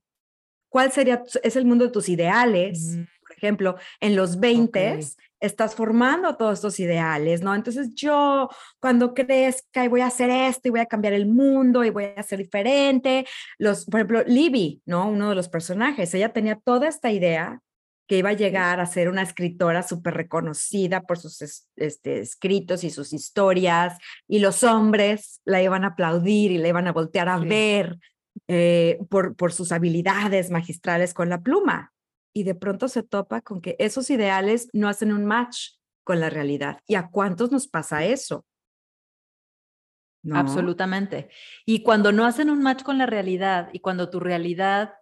¿Cuál 0.70 0.92
sería? 0.92 1.24
Es 1.44 1.56
el 1.56 1.66
mundo 1.66 1.86
de 1.86 1.92
tus 1.92 2.10
ideales. 2.10 2.98
Por 3.22 3.36
ejemplo, 3.36 3.76
en 4.00 4.16
los 4.16 4.40
20 4.40 5.00
estás 5.44 5.76
formando 5.76 6.38
todos 6.38 6.54
estos 6.56 6.80
ideales, 6.80 7.42
¿no? 7.42 7.54
Entonces 7.54 7.94
yo 7.94 8.50
cuando 8.80 9.14
crezca 9.14 9.84
y 9.84 9.90
voy 9.90 10.02
a 10.02 10.08
hacer 10.08 10.30
esto 10.30 10.70
y 10.70 10.72
voy 10.72 10.80
a 10.80 10.86
cambiar 10.86 11.14
el 11.14 11.26
mundo 11.26 11.84
y 11.84 11.90
voy 11.90 12.06
a 12.16 12.24
ser 12.24 12.40
diferente, 12.40 13.26
los, 13.58 13.86
por 13.86 14.00
ejemplo, 14.00 14.24
Libby, 14.26 14.82
¿no? 14.86 15.10
Uno 15.10 15.30
de 15.30 15.36
los 15.36 15.50
personajes, 15.50 16.14
ella 16.14 16.32
tenía 16.32 16.56
toda 16.56 16.88
esta 16.88 17.12
idea 17.12 17.60
que 18.08 18.18
iba 18.18 18.30
a 18.30 18.34
llegar 18.34 18.80
a 18.80 18.86
ser 18.86 19.10
una 19.10 19.22
escritora 19.22 19.84
súper 19.84 20.14
reconocida 20.14 21.02
por 21.02 21.18
sus 21.18 21.66
este, 21.76 22.20
escritos 22.20 22.84
y 22.84 22.90
sus 22.90 23.14
historias, 23.14 23.98
y 24.28 24.40
los 24.40 24.64
hombres 24.64 25.42
la 25.46 25.62
iban 25.62 25.84
a 25.84 25.90
aplaudir 25.90 26.52
y 26.52 26.58
la 26.58 26.70
iban 26.70 26.88
a 26.88 26.94
voltear 26.94 27.28
a 27.30 27.38
ver 27.38 28.00
eh, 28.48 29.00
por, 29.10 29.36
por 29.36 29.54
sus 29.54 29.72
habilidades 29.72 30.50
magistrales 30.50 31.14
con 31.14 31.30
la 31.30 31.42
pluma. 31.42 31.93
Y 32.34 32.44
de 32.44 32.56
pronto 32.56 32.88
se 32.88 33.04
topa 33.04 33.42
con 33.42 33.62
que 33.62 33.76
esos 33.80 34.10
ideales 34.10 34.70
no 34.74 34.90
hacen 34.90 35.14
un 35.14 35.26
match 35.26 35.76
con 36.04 36.20
la 36.20 36.30
realidad. 36.30 36.80
¿Y 36.88 36.96
a 36.96 37.10
cuántos 37.10 37.52
nos 37.52 37.68
pasa 37.68 38.04
eso? 38.06 38.46
Absolutamente. 40.32 41.30
Y 41.66 41.84
cuando 41.84 42.12
no 42.12 42.26
hacen 42.26 42.50
un 42.50 42.62
match 42.62 42.84
con 42.84 42.98
la 42.98 43.06
realidad 43.06 43.70
y 43.74 43.80
cuando 43.80 44.10
tu 44.10 44.20
realidad 44.20 44.94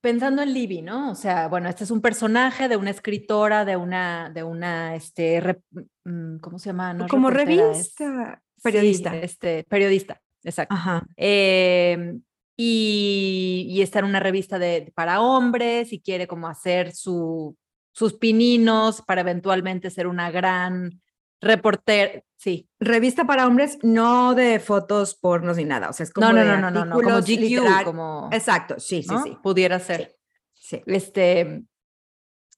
pensando 0.00 0.42
en 0.42 0.54
Libby, 0.54 0.82
¿no? 0.82 1.10
O 1.10 1.14
sea, 1.14 1.48
bueno, 1.48 1.68
este 1.68 1.84
es 1.84 1.90
un 1.90 2.00
personaje 2.00 2.68
de 2.68 2.76
una 2.76 2.90
escritora, 2.90 3.64
de 3.64 3.76
una, 3.76 4.30
de 4.30 4.42
una, 4.42 4.94
este, 4.94 5.60
mm, 6.04 6.38
¿cómo 6.38 6.58
se 6.58 6.70
llama? 6.70 6.94
No 6.94 7.08
Como 7.08 7.30
revista, 7.30 8.40
periodista. 8.62 9.16
este, 9.16 9.64
periodista, 9.64 10.20
exacto. 10.42 10.74
Ajá. 10.74 11.06
Em, 11.16 12.22
y, 12.56 13.66
y, 13.68 13.82
está 13.82 13.98
en 13.98 14.06
una 14.06 14.20
revista 14.20 14.58
de, 14.58 14.92
para 14.94 15.20
hombres 15.20 15.92
y 15.92 16.00
quiere 16.00 16.26
como 16.26 16.48
hacer 16.48 16.94
su, 16.94 17.56
sus 17.92 18.14
pininos 18.14 19.02
para 19.02 19.20
eventualmente 19.20 19.90
ser 19.90 20.06
una 20.06 20.30
gran 20.30 21.00
Reporter, 21.40 22.24
sí. 22.36 22.68
Revista 22.80 23.26
para 23.26 23.46
hombres, 23.46 23.78
no 23.82 24.34
de 24.34 24.58
fotos 24.58 25.14
pornos 25.14 25.58
ni 25.58 25.64
nada. 25.64 25.90
O 25.90 25.92
sea, 25.92 26.04
es 26.04 26.12
como. 26.12 26.26
No, 26.26 26.32
no, 26.32 26.44
no, 26.44 26.70
no, 26.70 26.84
no, 26.84 26.94
como 26.94 27.20
GQ, 27.20 27.84
como. 27.84 28.30
Exacto, 28.32 28.76
sí, 28.78 29.02
sí, 29.02 29.14
sí. 29.22 29.36
Pudiera 29.42 29.78
ser. 29.78 30.16
Sí. 30.54 30.82
Este. 30.86 31.62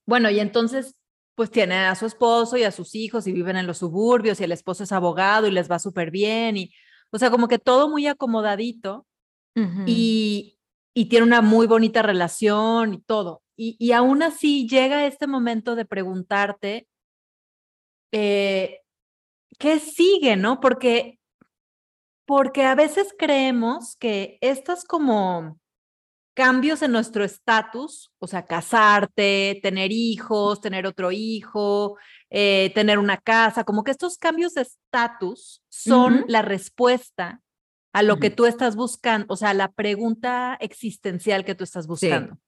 Bueno, 0.06 0.30
y 0.30 0.38
entonces, 0.38 0.94
pues 1.34 1.50
tiene 1.50 1.74
a 1.74 1.94
su 1.96 2.06
esposo 2.06 2.56
y 2.56 2.62
a 2.62 2.70
sus 2.70 2.94
hijos 2.94 3.26
y 3.26 3.32
viven 3.32 3.56
en 3.56 3.66
los 3.66 3.78
suburbios 3.78 4.40
y 4.40 4.44
el 4.44 4.52
esposo 4.52 4.84
es 4.84 4.92
abogado 4.92 5.48
y 5.48 5.50
les 5.50 5.70
va 5.70 5.78
súper 5.78 6.10
bien. 6.10 6.56
Y, 6.56 6.72
o 7.10 7.18
sea, 7.18 7.30
como 7.30 7.48
que 7.48 7.58
todo 7.58 7.88
muy 7.90 8.06
acomodadito 8.06 9.06
y, 9.86 10.58
y 10.94 11.04
tiene 11.06 11.26
una 11.26 11.42
muy 11.42 11.66
bonita 11.66 12.02
relación 12.02 12.94
y 12.94 13.00
todo. 13.00 13.42
Y, 13.56 13.76
y 13.80 13.92
aún 13.92 14.22
así 14.22 14.68
llega 14.68 15.06
este 15.06 15.26
momento 15.26 15.74
de 15.74 15.84
preguntarte 15.84 16.86
eh, 18.12 18.80
¿qué 19.58 19.78
sigue, 19.78 20.36
no? 20.36 20.60
Porque, 20.60 21.18
porque 22.26 22.64
a 22.64 22.74
veces 22.74 23.14
creemos 23.18 23.96
que 23.96 24.38
estos 24.40 24.84
como 24.84 25.60
cambios 26.34 26.82
en 26.82 26.92
nuestro 26.92 27.24
estatus, 27.24 28.12
o 28.20 28.28
sea, 28.28 28.46
casarte, 28.46 29.58
tener 29.62 29.90
hijos, 29.90 30.60
tener 30.60 30.86
otro 30.86 31.10
hijo, 31.10 31.98
eh, 32.30 32.70
tener 32.74 32.98
una 32.98 33.16
casa, 33.16 33.64
como 33.64 33.82
que 33.82 33.90
estos 33.90 34.18
cambios 34.18 34.54
de 34.54 34.62
estatus 34.62 35.62
son 35.68 36.24
la 36.28 36.42
respuesta 36.42 37.42
a 37.98 38.02
lo 38.04 38.20
que 38.20 38.30
tú 38.30 38.46
estás 38.46 38.76
buscando, 38.76 39.26
o 39.28 39.36
sea, 39.36 39.54
la 39.54 39.72
pregunta 39.72 40.56
existencial 40.60 41.44
que 41.44 41.56
tú 41.56 41.64
estás 41.64 41.88
buscando. 41.88 42.38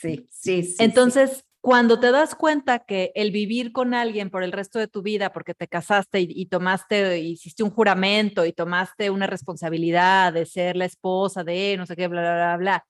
Sí, 0.00 0.26
sí, 0.30 0.62
sí, 0.62 0.76
Entonces, 0.78 1.44
cuando 1.60 2.00
te 2.00 2.10
das 2.10 2.34
cuenta 2.34 2.78
que 2.78 3.12
el 3.14 3.32
vivir 3.32 3.72
con 3.72 3.92
alguien 3.92 4.30
por 4.30 4.42
el 4.42 4.52
resto 4.52 4.78
de 4.78 4.88
tu 4.88 5.02
vida, 5.02 5.30
porque 5.30 5.52
te 5.52 5.68
casaste 5.68 6.20
y, 6.20 6.46
tomaste, 6.46 7.18
hiciste 7.18 7.64
un 7.64 7.70
juramento 7.70 8.46
y 8.46 8.54
tomaste 8.54 9.10
una 9.10 9.26
responsabilidad 9.26 10.32
de 10.32 10.46
ser 10.46 10.74
la 10.74 10.86
esposa 10.86 11.44
de 11.44 11.76
no 11.76 11.84
sé 11.84 11.94
qué, 11.94 12.08
bla, 12.08 12.22
bla, 12.22 12.34
bla, 12.34 12.56
bla. 12.56 12.86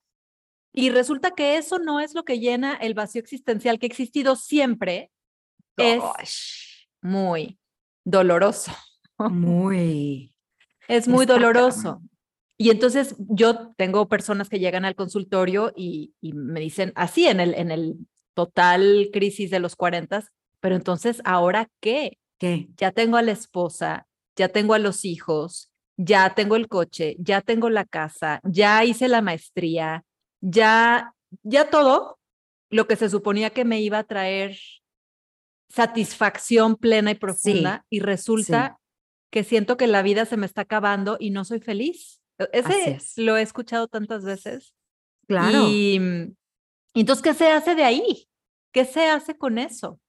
Y 0.72 0.90
resulta 0.90 1.32
que 1.32 1.56
eso 1.56 1.80
no 1.80 1.98
es 1.98 2.14
lo 2.14 2.24
que 2.24 2.38
llena 2.38 2.74
el 2.74 2.94
vacío 2.94 3.20
existencial 3.20 3.80
que 3.80 3.86
ha 3.86 3.88
existido 3.88 4.36
siempre. 4.36 5.10
Es 5.76 6.00
muy 7.02 7.58
doloroso. 8.04 8.70
Muy. 9.18 10.35
Es 10.88 11.08
muy 11.08 11.26
doloroso. 11.26 12.02
Y 12.58 12.70
entonces 12.70 13.14
yo 13.18 13.74
tengo 13.76 14.08
personas 14.08 14.48
que 14.48 14.58
llegan 14.58 14.84
al 14.84 14.94
consultorio 14.94 15.72
y, 15.76 16.14
y, 16.20 16.32
me 16.32 16.60
dicen 16.60 16.92
así 16.94 17.26
en 17.26 17.40
el, 17.40 17.54
en 17.54 17.70
el 17.70 17.96
total 18.34 19.10
crisis 19.12 19.50
de 19.50 19.60
los 19.60 19.76
40, 19.76 20.24
pero 20.60 20.74
entonces, 20.74 21.20
¿ahora 21.24 21.68
qué? 21.80 22.18
¿Qué? 22.38 22.68
Ya 22.76 22.92
tengo 22.92 23.16
a 23.16 23.22
la 23.22 23.32
esposa, 23.32 24.06
ya 24.36 24.48
tengo 24.48 24.74
a 24.74 24.78
los 24.78 25.04
hijos, 25.04 25.70
ya 25.96 26.34
tengo 26.34 26.56
el 26.56 26.68
coche, 26.68 27.16
ya 27.18 27.40
tengo 27.40 27.70
la 27.70 27.84
casa, 27.84 28.40
ya 28.44 28.84
hice 28.84 29.08
la 29.08 29.22
maestría, 29.22 30.04
ya, 30.40 31.14
ya 31.42 31.70
todo 31.70 32.18
lo 32.70 32.86
que 32.86 32.96
se 32.96 33.08
suponía 33.08 33.50
que 33.50 33.64
me 33.64 33.80
iba 33.80 33.98
a 33.98 34.04
traer 34.04 34.58
satisfacción 35.68 36.76
plena 36.76 37.10
y 37.10 37.14
profunda 37.14 37.84
y 37.90 38.00
resulta 38.00 38.78
que 39.36 39.44
siento 39.44 39.76
que 39.76 39.86
la 39.86 40.00
vida 40.00 40.24
se 40.24 40.38
me 40.38 40.46
está 40.46 40.62
acabando 40.62 41.18
y 41.20 41.28
no 41.28 41.44
soy 41.44 41.60
feliz. 41.60 42.22
E, 42.38 42.48
ese 42.54 43.20
lo 43.20 43.36
he 43.36 43.42
escuchado 43.42 43.86
tantas 43.86 44.24
veces. 44.24 44.74
Claro. 45.28 45.68
Y, 45.68 46.00
y 46.94 47.00
entonces, 47.00 47.22
¿qué 47.22 47.34
se 47.34 47.52
hace 47.52 47.74
de 47.74 47.84
ahí? 47.84 48.30
¿Qué 48.72 48.86
se 48.86 49.10
hace 49.10 49.36
con 49.36 49.58
eso? 49.58 50.00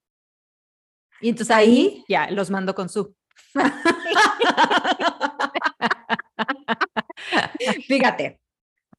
Y 1.19 1.27
entonces 1.27 1.53
ahí, 1.53 2.05
ya 2.07 2.31
los 2.31 2.49
mando 2.49 2.73
con 2.73 2.87
su. 2.87 3.13
Fíjate, 7.85 8.39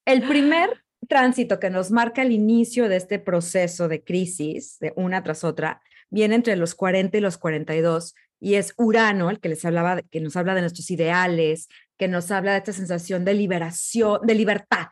el 0.05 0.29
primer 0.29 0.85
tránsito 1.09 1.59
que 1.59 1.71
nos 1.71 1.91
marca 1.91 2.21
el 2.21 2.33
inicio 2.33 2.91
de 2.91 2.97
este 2.97 3.19
proceso 3.19 3.89
de 3.89 4.05
crisis, 4.05 4.79
de 4.79 4.93
una 4.95 5.23
tras 5.23 5.43
otra, 5.43 5.81
viene 6.11 6.35
entre 6.35 6.55
los 6.57 6.75
40 6.75 7.17
y 7.17 7.21
los 7.23 7.39
42 7.39 8.15
y 8.41 8.55
es 8.55 8.73
Urano, 8.77 9.31
el 9.31 9.41
que 9.41 9.49
les 9.49 9.65
hablaba, 9.65 10.03
que 10.03 10.21
nos 10.21 10.37
habla 10.37 10.55
de 10.55 10.61
nuestros 10.61 10.91
ideales, 10.91 11.69
que 11.97 12.09
nos 12.09 12.31
habla 12.31 12.53
de 12.53 12.59
esta 12.59 12.73
sensación 12.73 13.25
de 13.25 13.35
liberación, 13.35 14.21
de 14.25 14.35
libertad, 14.35 14.89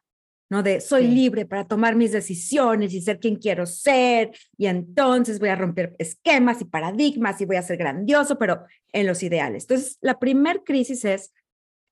¿no? 0.50 0.62
De 0.62 0.80
soy 0.80 1.06
libre 1.06 1.46
para 1.46 1.66
tomar 1.66 1.96
mis 1.96 2.12
decisiones 2.12 2.92
y 2.92 3.00
ser 3.00 3.18
quien 3.18 3.36
quiero 3.36 3.66
ser, 3.66 4.30
y 4.56 4.66
entonces 4.66 5.38
voy 5.38 5.48
a 5.48 5.56
romper 5.56 5.94
esquemas 5.98 6.60
y 6.60 6.64
paradigmas 6.64 7.40
y 7.40 7.46
voy 7.46 7.56
a 7.56 7.62
ser 7.62 7.76
grandioso, 7.76 8.38
pero 8.38 8.64
en 8.92 9.06
los 9.06 9.22
ideales. 9.22 9.64
Entonces, 9.64 9.98
la 10.00 10.18
primer 10.18 10.62
crisis 10.64 11.04
es 11.04 11.32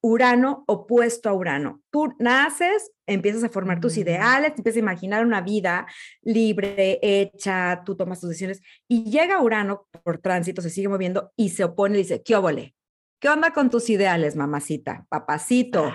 Urano 0.06 0.64
opuesto 0.66 1.30
a 1.30 1.32
Urano. 1.32 1.80
Tú 1.90 2.14
naces, 2.18 2.92
empiezas 3.06 3.42
a 3.42 3.48
formar 3.48 3.80
tus 3.80 3.96
Mm. 3.96 4.00
ideales, 4.00 4.52
empiezas 4.54 4.76
a 4.76 4.80
imaginar 4.80 5.24
una 5.24 5.40
vida 5.40 5.86
libre, 6.20 6.98
hecha, 7.00 7.82
tú 7.86 7.96
tomas 7.96 8.20
tus 8.20 8.28
decisiones 8.28 8.60
y 8.86 9.10
llega 9.10 9.40
Urano 9.40 9.88
por 10.02 10.18
tránsito, 10.18 10.60
se 10.60 10.68
sigue 10.68 10.88
moviendo 10.88 11.32
y 11.36 11.48
se 11.48 11.64
opone 11.64 11.94
y 11.94 12.02
dice, 12.02 12.22
¿qué 12.22 12.36
óvole? 12.36 12.74
¿Qué 13.18 13.30
onda 13.30 13.54
con 13.54 13.70
tus 13.70 13.88
ideales, 13.88 14.36
mamacita? 14.36 15.06
Papacito, 15.08 15.90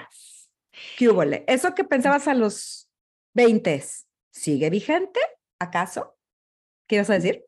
¿qué 0.97 1.09
óvole? 1.09 1.43
¿Eso 1.47 1.75
que 1.75 1.83
pensabas 1.83 2.27
a 2.27 2.33
los 2.33 2.89
20 3.35 3.83
sigue 4.31 4.71
vigente? 4.71 5.19
¿Acaso? 5.59 6.17
¿Qué 6.87 6.95
ibas 6.95 7.11
a 7.11 7.13
decir? 7.13 7.45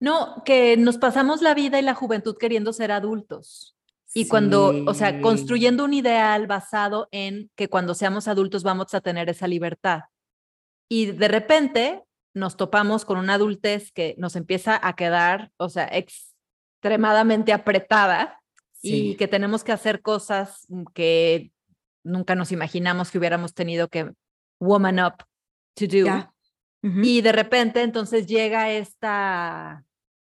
No, 0.00 0.42
que 0.44 0.76
nos 0.76 0.98
pasamos 0.98 1.42
la 1.42 1.54
vida 1.54 1.78
y 1.78 1.82
la 1.82 1.94
juventud 1.94 2.36
queriendo 2.36 2.72
ser 2.72 2.90
adultos. 2.90 3.75
Y 4.16 4.28
cuando, 4.28 4.72
o 4.86 4.94
sea, 4.94 5.20
construyendo 5.20 5.84
un 5.84 5.92
ideal 5.92 6.46
basado 6.46 7.06
en 7.10 7.50
que 7.54 7.68
cuando 7.68 7.92
seamos 7.92 8.28
adultos 8.28 8.62
vamos 8.62 8.94
a 8.94 9.02
tener 9.02 9.28
esa 9.28 9.46
libertad. 9.46 10.04
Y 10.88 11.12
de 11.12 11.28
repente 11.28 12.02
nos 12.32 12.56
topamos 12.56 13.04
con 13.04 13.18
una 13.18 13.34
adultez 13.34 13.92
que 13.92 14.14
nos 14.16 14.34
empieza 14.34 14.80
a 14.82 14.96
quedar, 14.96 15.52
o 15.58 15.68
sea, 15.68 15.90
extremadamente 15.92 17.52
apretada 17.52 18.40
y 18.80 19.16
que 19.16 19.28
tenemos 19.28 19.62
que 19.62 19.72
hacer 19.72 20.00
cosas 20.00 20.66
que 20.94 21.52
nunca 22.02 22.34
nos 22.34 22.52
imaginamos 22.52 23.10
que 23.10 23.18
hubiéramos 23.18 23.52
tenido 23.52 23.88
que 23.88 24.12
woman 24.58 24.98
up 24.98 25.24
to 25.74 25.84
do. 25.86 26.32
Y 27.02 27.20
de 27.20 27.32
repente 27.32 27.82
entonces 27.82 28.26
llega 28.26 28.70
esta, 28.70 29.84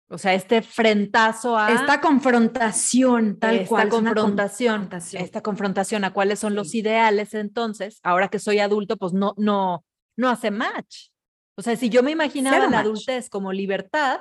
o 0.09 0.17
sea, 0.17 0.33
este 0.33 0.61
frentazo 0.61 1.57
a 1.57 1.71
esta 1.71 1.99
confrontación, 2.01 3.37
tal 3.39 3.55
esta 3.55 3.67
cual. 3.67 3.87
es 3.87 3.93
confrontación, 3.93 4.75
confrontación. 4.81 5.23
esta 5.23 5.41
confrontación 5.41 6.03
a 6.05 6.13
cuáles 6.13 6.39
son 6.39 6.55
los 6.55 6.71
Sí. 6.71 6.79
ideales 6.79 7.33
entonces, 7.33 7.99
ahora 8.03 8.27
que 8.29 8.39
soy 8.39 8.59
adulto, 8.59 8.97
pues 8.97 9.13
no, 9.13 9.33
no, 9.37 9.83
no 10.15 10.29
hace 10.29 10.51
match. 10.51 11.09
O 11.57 11.61
sea, 11.61 11.75
si 11.75 11.89
yo 11.89 12.03
me 12.03 12.11
imaginaba 12.11 12.55
Cero 12.57 12.69
la 12.69 12.77
match. 12.77 12.85
adultez 12.85 13.29
como 13.29 13.51
libertad, 13.51 14.19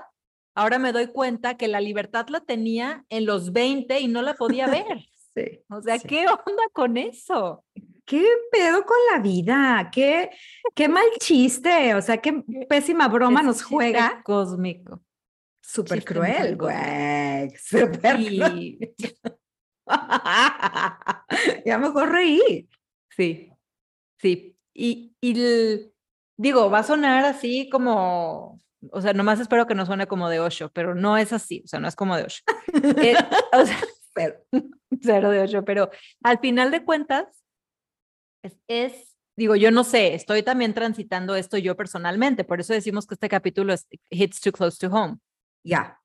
ahora 0.55 0.79
me 0.79 0.93
doy 0.93 1.07
cuenta 1.09 1.57
que 1.57 1.69
la 1.69 1.81
libertad 1.81 2.27
la 2.29 2.41
tenía 2.41 3.05
en 3.11 3.27
los 3.27 3.53
20 3.53 4.01
y 4.01 4.09
no 4.09 4.23
la 4.23 4.35
podía 4.35 4.67
ver. 4.85 5.05
Sí, 5.35 5.61
O 5.69 5.83
sea, 5.83 5.99
sí. 5.99 6.09
¿qué 6.09 6.27
onda 6.27 6.63
con 6.73 6.97
eso? 6.97 7.63
¿Qué 8.07 8.25
pedo 8.53 8.85
con 8.87 8.97
la 9.13 9.21
vida? 9.21 9.91
¿Qué, 9.93 10.31
qué 10.75 10.89
mal 10.89 11.05
chiste? 11.21 11.95
O 11.95 12.01
sea, 12.01 12.19
qué 12.19 12.43
pésima 12.69 13.09
broma 13.09 13.41
Ese 13.41 13.47
nos 13.47 13.63
juega. 13.65 14.23
cósmico. 14.25 15.03
Súper 15.67 15.99
muy 15.99 16.05
cruel, 16.05 16.57
güey. 16.57 17.51
Súper 17.59 17.99
cruel. 18.17 18.79
Y 18.79 18.95
ya 21.65 21.79
mejor 21.79 22.11
reír. 22.13 22.69
Sí, 23.11 23.53
sí. 24.19 24.57
Y, 24.75 25.15
y 25.21 25.41
el- 25.41 25.93
digo, 26.37 26.71
va 26.71 26.81
a 26.81 26.83
sonar 26.85 27.25
así 27.25 27.69
como, 27.71 28.61
o 28.91 29.01
sea, 29.01 29.13
nomás 29.13 29.41
espero 29.41 29.67
que 29.67 29.75
no 29.75 29.87
suene 29.87 30.07
como 30.07 30.29
de 30.29 30.41
Osho, 30.41 30.71
pero 30.73 30.95
no 30.95 31.17
es 31.17 31.33
así, 31.33 31.63
o 31.65 31.69
sea, 31.69 31.81
no 31.81 31.89
es 31.89 31.97
como 31.97 32.17
de 32.17 32.25
Osho. 32.25 32.43
Eh, 32.99 33.15
o 33.53 33.65
sea, 33.67 33.81
Pero, 34.15 34.35
cero 35.03 35.31
de 35.31 35.41
Osho, 35.41 35.65
pero 35.65 35.91
al 36.23 36.39
final 36.39 36.71
de 36.71 36.85
cuentas, 36.85 37.27
es, 38.43 38.59
es, 38.69 39.17
digo, 39.37 39.57
yo 39.57 39.71
no 39.71 39.83
sé, 39.85 40.15
estoy 40.15 40.43
también 40.43 40.75
transitando 40.75 41.35
esto 41.37 41.59
yo 41.59 41.77
personalmente, 41.77 42.45
por 42.45 42.61
eso 42.61 42.73
decimos 42.73 43.07
que 43.07 43.15
este 43.15 43.29
capítulo 43.29 43.73
es 43.73 43.87
hits 44.11 44.41
too 44.41 44.53
close 44.53 44.79
to 44.79 44.95
home. 44.95 45.19
Ya. 45.67 46.01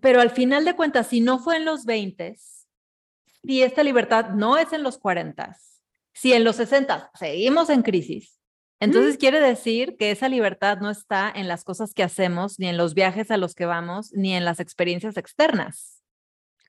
Pero 0.00 0.20
al 0.20 0.30
final 0.30 0.64
de 0.64 0.76
cuentas, 0.76 1.08
si 1.08 1.20
no 1.20 1.38
fue 1.38 1.56
en 1.56 1.64
los 1.64 1.84
20, 1.84 2.36
si 3.42 3.62
esta 3.62 3.82
libertad 3.82 4.30
no 4.30 4.56
es 4.56 4.72
en 4.72 4.82
los 4.82 4.98
40, 4.98 5.56
si 6.14 6.32
en 6.32 6.44
los 6.44 6.56
60 6.56 7.10
seguimos 7.14 7.68
en 7.70 7.82
crisis, 7.82 8.38
entonces 8.78 9.18
quiere 9.18 9.40
decir 9.40 9.96
que 9.98 10.10
esa 10.10 10.28
libertad 10.28 10.78
no 10.78 10.88
está 10.88 11.30
en 11.34 11.48
las 11.48 11.64
cosas 11.64 11.92
que 11.92 12.02
hacemos, 12.02 12.58
ni 12.58 12.68
en 12.68 12.78
los 12.78 12.94
viajes 12.94 13.30
a 13.30 13.36
los 13.36 13.54
que 13.54 13.66
vamos, 13.66 14.10
ni 14.14 14.34
en 14.34 14.44
las 14.46 14.58
experiencias 14.58 15.18
externas. 15.18 16.02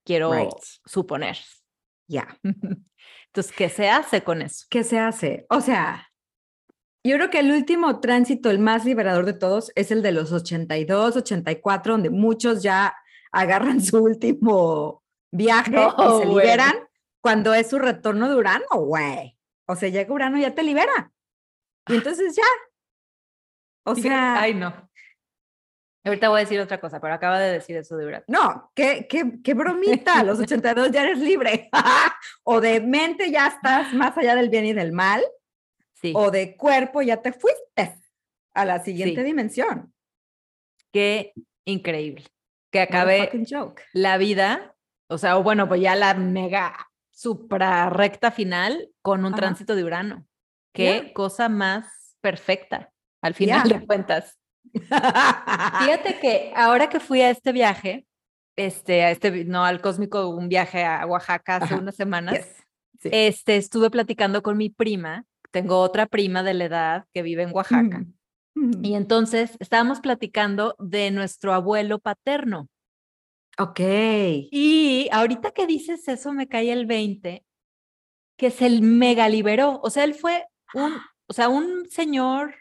Quiero 0.03 0.33
Right. 0.33 0.51
suponer. 0.85 1.37
Ya. 2.07 2.37
Entonces, 3.27 3.53
¿qué 3.55 3.69
se 3.69 3.89
hace 3.89 4.23
con 4.23 4.41
eso? 4.41 4.65
¿Qué 4.69 4.83
se 4.83 4.99
hace? 4.99 5.45
O 5.49 5.61
sea, 5.61 6.10
yo 7.03 7.15
creo 7.15 7.29
que 7.29 7.39
el 7.39 7.51
último 7.51 7.99
tránsito, 7.99 8.51
el 8.51 8.59
más 8.59 8.85
liberador 8.85 9.25
de 9.25 9.33
todos, 9.33 9.71
es 9.75 9.91
el 9.91 10.01
de 10.01 10.11
los 10.11 10.31
82, 10.31 11.15
84, 11.17 11.93
donde 11.93 12.09
muchos 12.09 12.61
ya 12.61 12.95
agarran 13.31 13.81
su 13.81 13.97
último 14.03 15.03
viaje 15.31 15.71
No, 15.71 15.87
y 15.97 16.01
se 16.01 16.27
bueno. 16.27 16.37
liberan 16.39 16.73
cuando 17.21 17.53
es 17.53 17.69
su 17.69 17.79
retorno 17.79 18.29
de 18.29 18.35
Urano, 18.35 18.65
güey. 18.71 19.37
O 19.67 19.75
sea, 19.75 19.89
llega 19.89 20.13
Urano 20.13 20.37
y 20.37 20.41
ya 20.41 20.53
te 20.53 20.63
libera. 20.63 21.11
Y 21.87 21.95
entonces 21.95 22.35
ya. 22.35 22.43
O 23.85 23.95
sea, 23.95 24.41
ay, 24.41 24.53
no. 24.53 24.73
Ahorita 26.03 26.29
voy 26.29 26.37
a 26.39 26.43
decir 26.43 26.59
otra 26.59 26.79
cosa, 26.79 26.99
pero 26.99 27.13
acaba 27.13 27.39
de 27.39 27.51
decir 27.51 27.77
eso 27.77 27.95
de 27.95 28.05
Urano. 28.07 28.25
no, 28.27 28.71
qué, 28.75 29.07
qué, 29.07 29.39
qué 29.43 29.53
bromita, 29.53 30.19
a 30.19 30.23
los 30.23 30.39
82 30.41 30.91
ya 30.91 31.03
eres 31.03 31.19
libre. 31.19 31.69
o 32.43 32.59
de 32.59 32.79
mente 32.81 33.31
ya 33.31 33.47
estás 33.47 33.93
más 33.93 34.17
allá 34.17 34.35
del 34.35 34.49
bien 34.49 34.65
y 34.65 34.73
del 34.73 34.91
mal. 34.91 35.23
Sí. 36.01 36.13
o 36.15 36.31
de 36.31 36.55
cuerpo 36.57 37.01
ya 37.01 37.17
te 37.21 37.31
fuiste 37.31 37.99
a 38.53 38.65
la 38.65 38.83
siguiente 38.83 39.21
Sí. 39.21 39.25
dimensión. 39.25 39.93
Qué 40.91 41.33
increíble. 41.65 42.25
Que 42.71 42.79
acabe 42.81 43.29
la 43.93 44.17
vida, 44.17 44.75
o 45.07 45.17
sea, 45.17 45.37
o 45.37 45.43
bueno, 45.43 45.67
pues 45.67 45.81
ya 45.81 45.95
la 45.95 46.13
mega 46.13 46.89
supra 47.11 47.89
recta 47.89 48.31
final 48.31 48.89
con 49.01 49.21
un 49.25 49.33
Ajá. 49.33 49.35
tránsito 49.41 49.75
de 49.75 49.83
Urano. 49.83 50.25
Qué 50.73 51.11
cosa 51.13 51.49
más 51.49 52.15
perfecta, 52.21 52.91
al 53.21 53.33
final 53.35 53.67
de 53.69 53.85
cuentas. 53.85 54.39
Fíjate 54.73 56.19
que 56.21 56.51
ahora 56.55 56.89
que 56.89 56.99
fui 56.99 57.21
a 57.21 57.29
este 57.29 57.51
viaje, 57.51 58.05
este, 58.55 59.03
a 59.03 59.11
este, 59.11 59.45
no 59.45 59.63
al 59.65 59.81
cósmico, 59.81 60.29
un 60.29 60.47
viaje 60.49 60.83
a 60.83 61.05
Oaxaca 61.05 61.57
hace 61.57 61.65
Ajá. 61.65 61.77
unas 61.77 61.95
semanas, 61.95 62.35
Yes. 62.37 62.55
Sí. 63.01 63.09
este, 63.11 63.57
estuve 63.57 63.89
platicando 63.89 64.41
con 64.43 64.57
mi 64.57 64.69
prima. 64.69 65.25
Tengo 65.51 65.79
otra 65.79 66.05
prima 66.07 66.43
de 66.43 66.53
la 66.53 66.65
edad 66.65 67.05
que 67.13 67.21
vive 67.21 67.43
en 67.43 67.53
Oaxaca. 67.53 68.05
Mm. 68.55 68.83
Y 68.83 68.95
entonces 68.95 69.57
estábamos 69.59 69.99
platicando 69.99 70.75
de 70.79 71.11
nuestro 71.11 71.53
abuelo 71.53 71.99
paterno. 71.99 72.67
Ok. 73.57 73.79
Y 73.81 75.09
ahorita 75.11 75.51
que 75.51 75.67
dices 75.67 76.07
eso, 76.07 76.33
me 76.33 76.47
cae 76.47 76.71
el 76.71 76.85
20, 76.85 77.45
que 78.37 78.51
se 78.51 78.65
el 78.65 78.81
mega 78.81 79.29
liberó. 79.29 79.79
O 79.83 79.89
sea, 79.89 80.03
él 80.03 80.13
fue 80.13 80.45
un, 80.73 80.93
o 81.27 81.33
sea, 81.33 81.49
un 81.49 81.87
señor, 81.89 82.55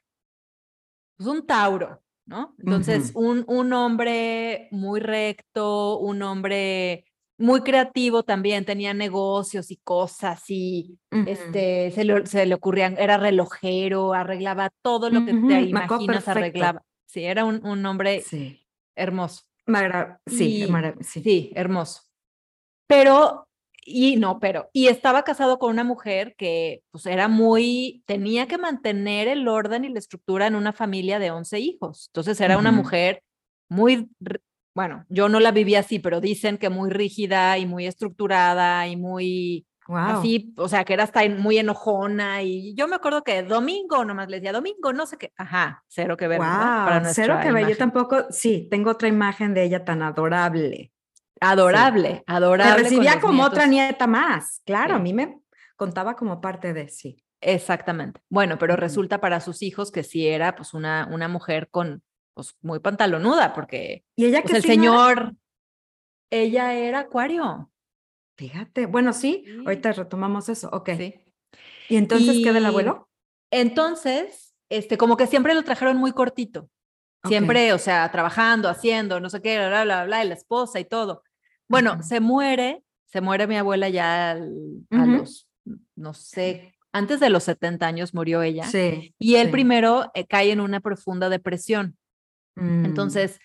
pues 1.16 1.29
un 1.29 1.46
Tauro, 1.46 2.03
¿no? 2.26 2.55
Entonces, 2.59 3.12
un, 3.14 3.44
un 3.46 3.72
hombre 3.72 4.68
muy 4.72 5.00
recto, 5.00 5.98
un 5.98 6.22
hombre 6.22 7.05
muy 7.40 7.62
creativo 7.62 8.22
también, 8.22 8.64
tenía 8.64 8.94
negocios 8.94 9.70
y 9.70 9.76
cosas 9.79 10.42
y 10.48 10.98
Ujú. 11.11 11.24
este, 11.29 11.90
se 11.90 12.05
le, 12.05 12.26
se 12.26 12.46
le 12.46 12.55
ocurrían, 12.55 12.96
era 12.98 13.16
relojero, 13.16 14.12
arreglaba 14.14 14.70
todo 14.83 15.11
lo 15.11 15.24
que 15.24 15.33
Ujú, 15.33 15.48
te 15.48 15.55
me 15.55 15.81
acuerdo 15.81 16.05
imaginas, 16.05 16.29
arreglaba. 16.29 16.83
Sí, 17.07 17.24
era 17.24 17.44
un, 17.44 17.64
un 17.66 17.85
hombre 17.87 18.20
Sí. 18.20 18.61
hermoso. 18.94 19.42
Magra- 19.66 20.20
sí, 20.26 20.64
Y- 20.64 20.66
mara- 20.68 20.94
sí. 21.00 21.22
Sí, 21.22 21.53
hermoso. 21.55 22.03
Pero, 22.87 23.48
y 23.85 24.16
no, 24.16 24.38
pero, 24.40 24.68
y 24.72 24.88
estaba 24.88 25.22
casado 25.22 25.59
con 25.59 25.70
una 25.70 25.85
mujer 25.85 26.35
que 26.37 26.83
pues 26.90 27.07
era 27.07 27.29
muy, 27.29 28.03
tenía 28.07 28.46
que 28.46 28.59
mantener 28.59 29.29
el 29.29 29.46
orden 29.48 29.85
y 29.85 29.88
la 29.90 29.98
estructura 29.98 30.46
en 30.46 30.55
una 30.57 30.72
familia 30.72 31.18
de 31.18 31.31
11 31.31 31.59
hijos. 31.61 32.09
Entonces 32.09 32.40
era 32.40 32.59
una 32.59 32.70
Ujú. 32.70 32.79
mujer 32.79 33.22
muy, 33.68 34.09
bueno, 34.74 35.04
yo 35.09 35.28
no 35.28 35.40
la 35.40 35.50
viví 35.50 35.74
así, 35.74 35.98
pero 35.98 36.20
dicen 36.20 36.59
que 36.59 36.70
muy 36.70 36.90
rígida 36.90 37.59
y 37.59 37.66
muy 37.66 37.87
estructurada 37.87 38.87
y 38.87 38.96
muy 38.96 39.66
Wow. 39.88 39.98
así, 39.98 40.54
o 40.56 40.68
sea, 40.68 40.85
que 40.85 40.92
era 40.92 41.02
hasta 41.02 41.28
muy 41.30 41.59
enojona 41.59 42.44
y 42.44 42.74
yo 42.76 42.87
me 42.87 42.94
acuerdo 42.94 43.24
que 43.24 43.42
domingo 43.42 44.04
nomás 44.04 44.28
le 44.28 44.37
decía 44.37 44.52
domingo, 44.52 44.92
no 44.92 45.04
sé 45.04 45.16
qué, 45.16 45.33
ajá, 45.37 45.83
cero 45.88 46.16
que 46.16 46.28
ver. 46.28 46.38
Wow, 46.38 46.46
cero 46.46 47.00
nuestra 47.00 47.40
que 47.40 47.50
ver. 47.50 47.68
Yo 47.68 47.76
tampoco, 47.76 48.26
sí, 48.30 48.68
tengo 48.70 48.92
otra 48.92 49.09
imagen 49.09 49.52
de 49.52 49.64
ella 49.64 49.85
tan 49.85 50.02
adorable. 50.02 50.92
Adorable, 51.40 52.22
adorable. 52.28 52.76
Me 52.76 52.83
recibía 52.85 53.20
como 53.20 53.42
otra 53.42 53.66
nieta 53.66 54.06
más. 54.06 54.62
Claro, 54.64 54.94
a 54.94 54.98
mí 55.00 55.12
me 55.12 55.40
contaba 55.74 56.14
como 56.14 56.40
parte 56.40 56.72
de 56.72 56.88
sí. 56.88 57.24
Exactamente. 57.40 58.20
Bueno, 58.28 58.59
pero 58.59 58.76
resulta 58.76 59.20
para 59.20 59.40
sus 59.40 59.61
hijos 59.61 59.90
que 59.90 60.04
sí 60.04 60.28
era 60.28 60.54
pues 60.54 60.72
una, 60.72 61.09
una 61.11 61.26
mujer 61.26 61.68
con 61.68 62.02
pues 62.48 62.57
muy 62.62 62.79
pantalonuda, 62.81 63.53
porque 63.53 64.05
Y 64.16 64.24
ella 64.26 64.42
pues, 64.42 64.53
que 64.53 64.59
el 64.59 64.64
era? 64.64 64.72
señor, 64.74 65.35
ella 66.31 66.74
era 66.74 67.00
acuario. 67.00 67.70
Fíjate, 68.37 68.87
bueno, 68.87 69.12
sí, 69.12 69.42
Sí. 69.46 69.57
ahorita 69.66 69.92
retomamos 69.92 70.48
eso. 70.48 70.68
Ok. 70.72 70.90
Sí. 70.96 71.14
¿Y 71.88 71.96
entonces 71.96 72.38
qué 72.42 72.53
del 72.53 72.64
abuelo? 72.66 73.09
Entonces, 73.50 74.55
este, 74.68 74.96
como 74.96 75.16
que 75.16 75.26
siempre 75.26 75.55
lo 75.55 75.62
trajeron 75.62 75.96
muy 75.96 76.12
cortito. 76.12 76.70
Siempre, 77.26 77.74
o 77.74 77.79
sea, 77.79 78.11
trabajando, 78.11 78.68
haciendo, 78.70 79.20
no 79.20 79.29
sé 79.29 79.42
qué, 79.42 79.59
bla, 79.59 79.85
bla, 79.85 80.05
bla, 80.07 80.24
y 80.24 80.29
la 80.29 80.35
esposa 80.35 80.81
y 80.81 80.87
todo. 80.87 81.22
Bueno, 81.68 81.94
Ujú. 81.94 82.03
se 82.03 82.20
muere 82.20 82.83
se 83.12 83.20
muere 83.20 83.48
mi 83.48 83.57
abuela 83.57 83.88
ya 83.88 84.31
al- 84.31 84.87
a 84.90 85.05
los, 85.05 85.48
no 85.96 86.14
sé, 86.14 86.76
antes 86.92 87.18
de 87.18 87.29
los 87.29 87.42
70 87.42 87.88
años 87.88 88.14
murió 88.14 88.40
ella. 88.40 88.62
Sí. 88.62 89.16
Y 89.18 89.35
él 89.35 89.46
sí. 89.48 89.53
primero 89.53 90.12
eh, 90.14 90.26
cae 90.29 90.53
en 90.53 90.61
una 90.61 90.79
profunda 90.79 91.29
depresión. 91.29 91.98
Mm. 92.57 92.85
Entonces, 92.87 93.39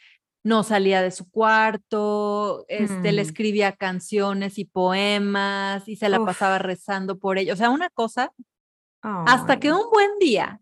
no 0.44 0.63
salía 0.63 1.02
de 1.02 1.10
su 1.12 1.30
cuarto, 1.32 2.65
este, 2.68 3.12
le 3.12 3.24
Mm. 3.24 3.26
escribía 3.26 3.72
canciones 3.72 4.60
y 4.60 4.65
poemas 4.65 5.88
y 5.88 5.96
se 5.96 6.08
la 6.10 6.20
Uf. 6.20 6.28
pasaba 6.28 6.60
rezando 6.60 7.18
por 7.18 7.38
ella. 7.39 7.54
O 7.54 7.56
sea, 7.56 7.70
una 7.72 7.89
cosa, 7.89 8.32
hasta 9.02 9.60
que 9.60 9.72
un 9.72 9.89
buen 9.91 10.18
día, 10.20 10.62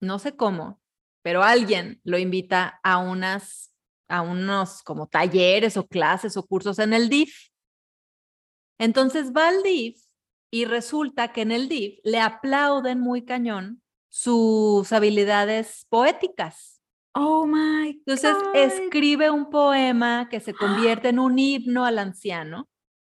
no 0.00 0.18
sé 0.18 0.34
cómo, 0.36 0.80
pero 1.22 1.42
alguien 1.42 2.00
lo 2.04 2.16
invita 2.18 2.80
a 2.82 2.98
unas, 2.98 3.72
a 4.08 4.22
unos 4.22 4.82
como 4.82 5.06
talleres 5.08 5.76
o 5.76 5.86
clases 5.86 6.36
o 6.36 6.44
cursos 6.46 6.78
en 6.78 6.92
el 6.92 7.08
DIF. 7.08 7.50
Entonces 8.78 9.32
va 9.36 9.48
al 9.48 9.62
DIF 9.62 10.00
y 10.52 10.64
resulta 10.64 11.32
que 11.32 11.42
en 11.42 11.52
el 11.52 11.68
DIF 11.68 11.98
le 12.02 12.20
aplauden 12.20 12.98
muy 13.00 13.24
cañón 13.24 13.82
sus 14.08 14.92
habilidades 14.92 15.86
poéticas. 15.88 16.69
Oh 17.14 17.46
my 17.46 17.90
Entonces 18.06 18.36
God. 18.38 18.56
escribe 18.56 19.30
un 19.30 19.50
poema 19.50 20.28
que 20.28 20.40
se 20.40 20.54
convierte 20.54 21.08
en 21.08 21.18
un 21.18 21.38
himno 21.38 21.84
al 21.84 21.98
anciano. 21.98 22.68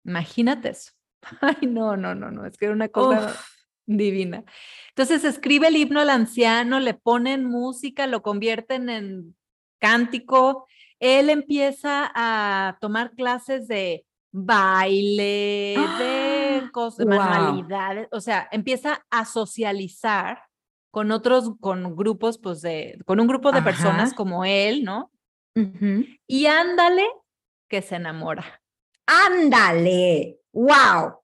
Imagínate 0.03 0.69
eso. 0.69 0.91
Ay, 1.41 1.67
no, 1.67 1.97
no, 1.97 2.13
no, 2.15 2.31
no, 2.31 2.45
es 2.45 2.58
que 2.58 2.65
era 2.65 2.73
una 2.73 2.89
cosa 2.89 3.27
Uf. 3.27 3.47
divina. 3.86 4.43
Entonces 4.89 5.23
escribe 5.23 5.67
el 5.67 5.77
himno 5.77 5.99
al 5.99 6.10
anciano, 6.10 6.79
le 6.79 6.93
ponen 6.93 7.45
música, 7.45 8.08
lo 8.08 8.21
convierten 8.21 8.89
en 8.89 9.36
cántico. 9.79 10.67
Él 10.99 11.29
empieza 11.29 12.12
a 12.15 12.77
tomar 12.79 13.12
clases 13.15 13.67
de 13.67 14.05
baile, 14.31 15.75
de 15.99 16.62
¡Ah! 16.63 16.69
cosas, 16.73 17.05
Guau. 17.05 17.19
manualidades, 17.19 18.08
o 18.12 18.19
sea, 18.19 18.47
empieza 18.51 19.05
a 19.10 19.25
socializar 19.25 20.39
con 20.95 21.12
otros, 21.12 21.51
con 21.60 21.93
grupos, 21.93 22.38
pues 22.38 22.62
de, 22.62 22.97
con 23.05 23.19
un 23.19 23.27
grupo 23.27 23.51
de 23.51 23.62
personas 23.62 24.13
como 24.13 24.45
él, 24.45 24.86
¿no? 24.86 25.12
Y 26.25 26.45
ándale 26.45 27.05
que 27.67 27.81
se 27.81 27.97
enamora. 27.97 28.62
Ándale. 29.05 30.39
Wow. 30.53 31.17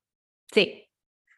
Sí, 0.54 0.90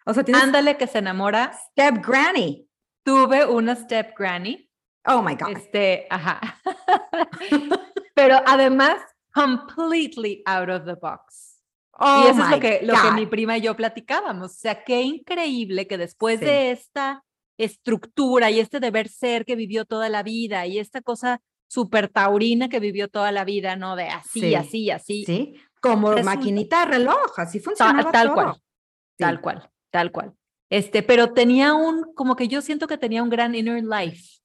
O 0.08 0.16
sea, 0.16 0.24
tienes 0.24 0.42
ándale 0.46 0.78
que 0.78 0.88
se 0.88 0.98
enamora. 0.98 1.54
step 1.70 2.04
granny. 2.04 2.68
Tuve 3.06 3.46
una 3.46 3.76
step 3.76 4.16
granny, 4.18 4.68
Oh 5.06 5.22
my 5.22 5.36
God. 5.36 5.56
este, 5.56 6.08
ajá. 6.10 6.42
Pero 8.16 8.38
además, 8.48 9.00
completely 9.32 10.42
out 10.48 10.70
of 10.70 10.86
the 10.86 10.96
box. 10.96 11.62
Oh 12.00 12.24
y 12.26 12.30
eso 12.32 12.42
es 12.46 12.50
lo 12.50 12.56
my 12.58 12.60
que, 12.60 12.80
lo 12.82 12.96
que 13.00 13.12
mi 13.12 13.28
prima 13.28 13.60
y 13.60 13.62
yo 13.62 13.76
platicábamos. 13.76 14.52
O 14.54 14.56
sea, 14.56 14.84
qué 14.84 15.04
increíble 15.04 15.86
que 15.86 16.00
después 16.00 16.40
Sí. 16.40 16.46
de 16.46 16.72
esta 16.72 17.24
estructura 17.58 18.52
y 18.52 18.60
este 18.60 18.80
deber 18.80 19.08
ser 19.10 19.46
que 19.46 19.56
vivió 19.56 19.86
toda 19.86 20.10
la 20.10 20.24
vida 20.24 20.66
y 20.68 20.80
esta 20.80 21.02
cosa 21.02 21.42
súper 21.68 22.10
taurina 22.10 22.70
que 22.70 22.80
vivió 22.80 23.08
toda 23.08 23.32
la 23.32 23.46
vida, 23.46 23.76
¿no? 23.76 23.96
De 23.96 24.08
así, 24.10 24.40
Sí. 24.42 24.56
así, 24.56 24.92
así. 24.92 25.24
Sí, 25.26 25.56
como 25.82 26.12
Resulta- 26.12 26.36
maquinita 26.36 26.86
reloj, 26.86 27.34
así 27.38 27.60
funcionaba 27.60 28.12
tal 28.12 28.28
todo. 28.28 28.36
cual, 28.36 28.54
Sí. 28.56 28.62
tal 29.18 29.42
cual, 29.42 29.70
tal 29.92 30.12
cual. 30.12 30.34
Este, 30.70 31.04
pero 31.04 31.34
tenía 31.34 31.74
un, 31.74 32.14
como 32.16 32.36
que 32.36 32.48
yo 32.48 32.62
siento 32.62 32.88
que 32.88 32.98
tenía 32.98 33.22
un 33.24 33.30
gran 33.30 33.54
inner 33.56 33.84
life, 33.84 34.40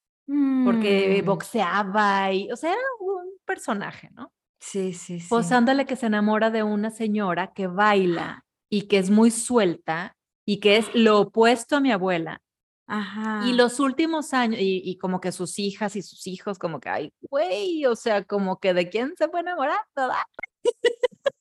porque 0.65 1.21
Mm. 1.23 1.27
boxeaba 1.27 2.33
y, 2.33 2.51
o 2.53 2.57
sea, 2.57 2.71
era 2.73 2.81
un 3.01 3.31
personaje, 3.47 4.11
¿no? 4.15 4.33
Sí, 4.61 4.93
sí, 4.93 5.21
sí. 5.21 5.27
Pues 5.29 5.53
ándale 5.53 5.87
que 5.87 5.97
se 5.97 6.07
enamora 6.07 6.51
de 6.51 6.63
una 6.63 6.91
señora 6.91 7.53
que 7.55 7.67
baila 7.67 8.45
y 8.71 8.83
que 8.89 8.99
es 8.99 9.09
muy 9.11 9.31
suelta 9.31 10.17
y 10.45 10.59
que 10.61 10.77
es 10.79 10.95
lo 10.95 11.21
opuesto 11.21 11.77
a 11.77 11.81
mi 11.81 11.93
abuela. 11.93 12.43
Ajá. 12.89 13.43
Y 13.47 13.53
los 13.53 13.79
últimos 13.81 14.33
años, 14.33 14.61
y, 14.61 14.81
y 14.85 14.97
como 14.99 15.21
que 15.21 15.31
sus 15.31 15.59
hijas 15.59 15.95
y 15.95 16.03
sus 16.03 16.27
hijos, 16.27 16.59
como 16.59 16.81
que, 16.81 16.89
ay, 16.89 17.13
güey, 17.21 17.85
o 17.87 17.95
sea, 17.95 18.25
como 18.25 18.59
que 18.59 18.73
de 18.75 18.89
quién 18.89 19.15
se 19.17 19.29
fue 19.29 19.41
enamorando, 19.41 19.83
¿verdad? 19.95 20.17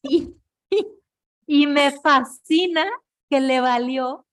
y, 0.04 0.36
y- 0.70 0.88
y 1.48 1.68
me 1.68 1.92
fascina 1.92 2.86
que 3.30 3.40
le 3.40 3.62
valió 3.62 4.26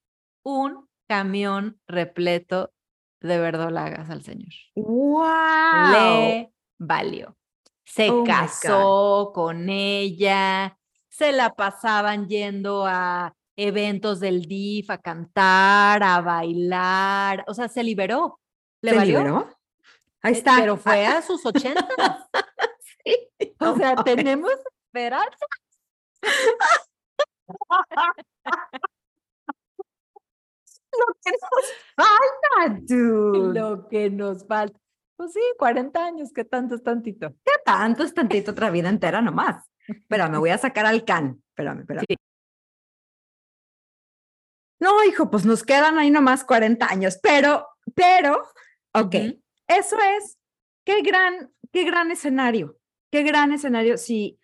un 0.42 0.88
camión 1.08 1.80
repleto 1.86 2.72
de 3.20 3.38
verdolagas 3.38 4.10
al 4.10 4.22
señor. 4.22 4.52
¡Wow! 4.74 5.92
Le 5.92 6.52
valió. 6.78 7.36
Se 7.84 8.10
Oh 8.10 8.24
casó 8.24 9.30
con 9.32 9.68
ella, 9.70 10.76
se 11.08 11.30
la 11.32 11.54
pasaban 11.54 12.28
yendo 12.28 12.84
a 12.84 13.36
eventos 13.56 14.20
del 14.20 14.42
DIF 14.46 14.90
a 14.90 14.98
cantar, 14.98 16.02
a 16.02 16.20
bailar, 16.20 17.44
o 17.46 17.54
sea, 17.54 17.68
se 17.68 17.82
liberó. 17.82 18.40
Le 18.82 18.90
¿Se 18.90 18.96
valió. 18.96 19.18
liberó? 19.18 19.58
Ahí 20.22 20.34
Eh, 20.34 20.38
está. 20.38 20.56
Pero 20.58 20.76
fue 20.76 21.06
a 21.06 21.22
sus 21.22 21.44
ochentas. 21.46 21.84
O 23.60 23.66
No 23.66 23.76
sea, 23.76 23.94
tenemos 23.96 24.50
esperanza. 24.86 25.46
Lo 30.92 31.06
que 31.22 31.30
nos 31.32 31.74
falta, 31.96 32.80
dude. 32.86 33.60
Lo 33.60 33.88
que 33.88 34.10
nos 34.10 34.46
falta. 34.46 34.78
Pues 35.16 35.32
sí, 35.32 35.40
40 35.58 36.04
años, 36.04 36.32
que 36.32 36.44
tanto 36.44 36.74
es 36.74 36.82
tantito. 36.82 37.30
¿Qué 37.44 37.52
tanto 37.64 38.02
es 38.02 38.14
tantito 38.14 38.50
otra 38.52 38.70
vida 38.70 38.88
entera 38.88 39.20
nomás? 39.20 39.64
Espera, 39.86 40.28
me 40.28 40.38
voy 40.38 40.50
a 40.50 40.58
sacar 40.58 40.86
al 40.86 41.04
can. 41.04 41.42
Espérame, 41.50 41.80
espérame. 41.80 42.04
Sí. 42.08 42.16
No, 44.84 45.02
hijo, 45.04 45.30
pues 45.30 45.46
nos 45.46 45.62
quedan 45.62 45.98
ahí 45.98 46.10
nomás 46.10 46.44
40 46.44 46.86
años, 46.90 47.18
pero, 47.22 47.66
pero, 47.94 48.42
ok, 48.92 49.14
eso 49.66 49.96
es, 50.18 50.38
qué 50.84 51.00
gran, 51.00 51.50
qué 51.72 51.84
gran 51.84 52.10
escenario, 52.10 52.76
qué 53.10 53.22
gran 53.22 53.50
escenario. 53.52 53.96
Si, 53.96 54.38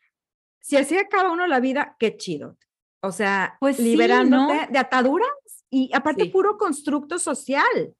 si 0.62 0.79
así 0.79 0.96
acaba 0.96 1.31
uno 1.31 1.46
la 1.46 1.61
vida, 1.61 1.94
qué 1.98 2.16
chido. 2.16 2.57
O 3.03 3.12
sea, 3.12 3.59
Pues 3.61 3.76
sí, 3.76 3.83
liberándote 3.83 4.55
¿no? 4.55 4.66
de 4.72 4.79
ataduras 4.79 5.29
y 5.70 5.90
aparte 5.94 6.24
Sí. 6.24 6.31
puro 6.31 6.57
constructo 6.57 7.18
social, 7.18 7.94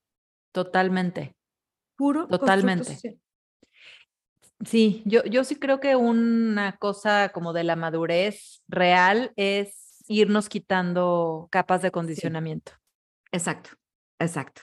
Totalmente. 0.51 1.35
puro 1.95 2.27
Totalmente. 2.27 2.85
social. 2.95 3.19
Sí, 4.65 5.03
yo, 5.05 5.23
yo 5.25 5.43
sí 5.43 5.55
creo 5.57 5.79
que 5.79 5.95
una 5.95 6.77
cosa 6.77 7.29
como 7.29 7.53
de 7.53 7.63
la 7.63 7.75
madurez 7.75 8.63
real 8.67 9.31
es 9.35 9.80
irnos 10.11 10.49
quitando 10.49 11.47
capas 11.51 11.81
de 11.81 11.91
condicionamiento. 11.91 12.73
Exacto, 13.31 13.71
exacto. 14.19 14.61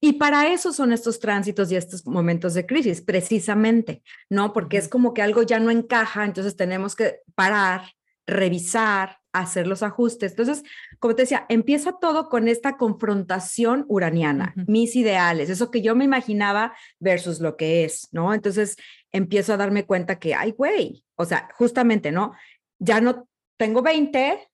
Y 0.00 0.14
para 0.14 0.52
eso 0.52 0.72
son 0.72 0.92
estos 0.92 1.20
tránsitos 1.20 1.70
y 1.70 1.76
estos 1.76 2.04
momentos 2.06 2.54
de 2.54 2.66
crisis, 2.66 3.02
precisamente, 3.02 4.02
¿no? 4.28 4.52
Porque 4.52 4.78
es 4.78 4.88
como 4.88 5.14
que 5.14 5.22
algo 5.22 5.42
ya 5.42 5.60
no 5.60 5.70
encaja, 5.70 6.24
entonces 6.24 6.56
tenemos 6.56 6.96
que 6.96 7.20
parar, 7.36 7.92
revisar, 8.26 9.18
hacer 9.32 9.66
los 9.66 9.82
ajustes. 9.82 10.32
Entonces, 10.32 10.64
como 10.98 11.14
te 11.14 11.22
decía, 11.22 11.46
empieza 11.48 11.98
todo 12.00 12.28
con 12.28 12.48
esta 12.48 12.76
confrontación 12.76 13.84
uraniana, 13.88 14.54
Ujú. 14.56 14.72
mis 14.72 14.96
ideales, 14.96 15.50
eso 15.50 15.70
que 15.70 15.82
yo 15.82 15.94
me 15.94 16.04
imaginaba 16.04 16.74
versus 16.98 17.40
lo 17.40 17.56
que 17.56 17.84
es, 17.84 18.08
¿no? 18.12 18.34
Entonces, 18.34 18.76
empiezo 19.12 19.52
a 19.52 19.56
darme 19.56 19.86
cuenta 19.86 20.18
que, 20.18 20.34
ay, 20.34 20.52
güey, 20.52 21.04
o 21.14 21.24
sea, 21.24 21.48
justamente, 21.54 22.10
¿no? 22.10 22.32
Ya 22.78 23.00
no 23.00 23.28
tengo 23.56 23.82
20, 23.82 24.49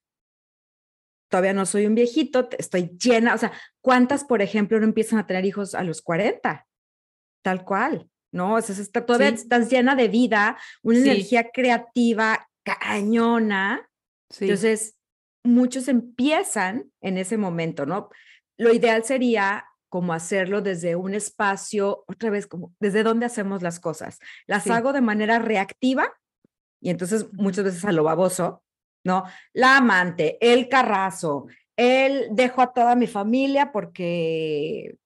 todavía 1.29 1.53
no 1.53 1.67
soy 1.67 1.87
un 1.87 1.95
viejito, 1.95 2.49
estoy 2.59 2.97
llena, 2.99 3.35
o 3.35 3.39
sea, 3.39 3.53
¿cuántas, 3.81 4.25
por 4.25 4.43
ejemplo, 4.43 4.79
no 4.79 4.85
empiezan 4.87 5.19
a 5.19 5.27
tener 5.27 5.45
hijos 5.45 5.75
a 5.75 5.83
los 5.83 6.03
40? 6.03 6.67
Tal 7.43 7.65
cual, 7.65 8.09
¿no? 8.33 8.55
O 8.55 8.61
sea, 8.61 8.75
está, 8.77 9.05
todavía 9.07 9.31
Sí. 9.31 9.43
estás 9.43 9.71
llena 9.71 9.95
de 9.95 10.09
vida, 10.09 10.59
una 10.83 10.99
Sí. 10.99 11.11
energía 11.11 11.51
creativa 11.53 12.49
cañona. 12.65 13.89
Sí. 14.31 14.45
Entonces, 14.45 14.97
muchos 15.45 15.89
empiezan 15.89 16.91
en 17.01 17.19
ese 17.19 17.37
momento, 17.37 17.87
¿no? 17.87 18.11
Lo 18.59 18.73
ideal 18.73 19.05
sería 19.05 19.67
como 19.89 20.13
hacerlo 20.13 20.61
desde 20.61 20.97
un 20.97 21.15
espacio, 21.15 22.05
otra 22.09 22.31
vez, 22.31 22.47
como 22.47 22.75
desde 22.81 23.03
dónde 23.05 23.27
hacemos 23.27 23.63
las 23.63 23.79
cosas. 23.79 24.19
Las 24.47 24.69
hago 24.69 24.93
de 24.93 25.01
manera 25.01 25.39
reactiva 25.39 26.13
y 26.81 26.91
entonces 26.91 27.27
muchas 27.33 27.65
veces 27.65 27.85
a 27.85 27.93
lo 27.93 28.03
baboso, 28.03 28.65
¿no? 29.07 29.25
La 29.55 29.79
amante, 29.79 30.37
el 30.41 30.69
carrazo, 30.69 31.47
el 31.77 32.29
dejo 32.33 32.61
a 32.61 32.73
toda 32.73 32.97
mi 32.97 33.07
familia 33.07 33.73
porque 33.73 34.97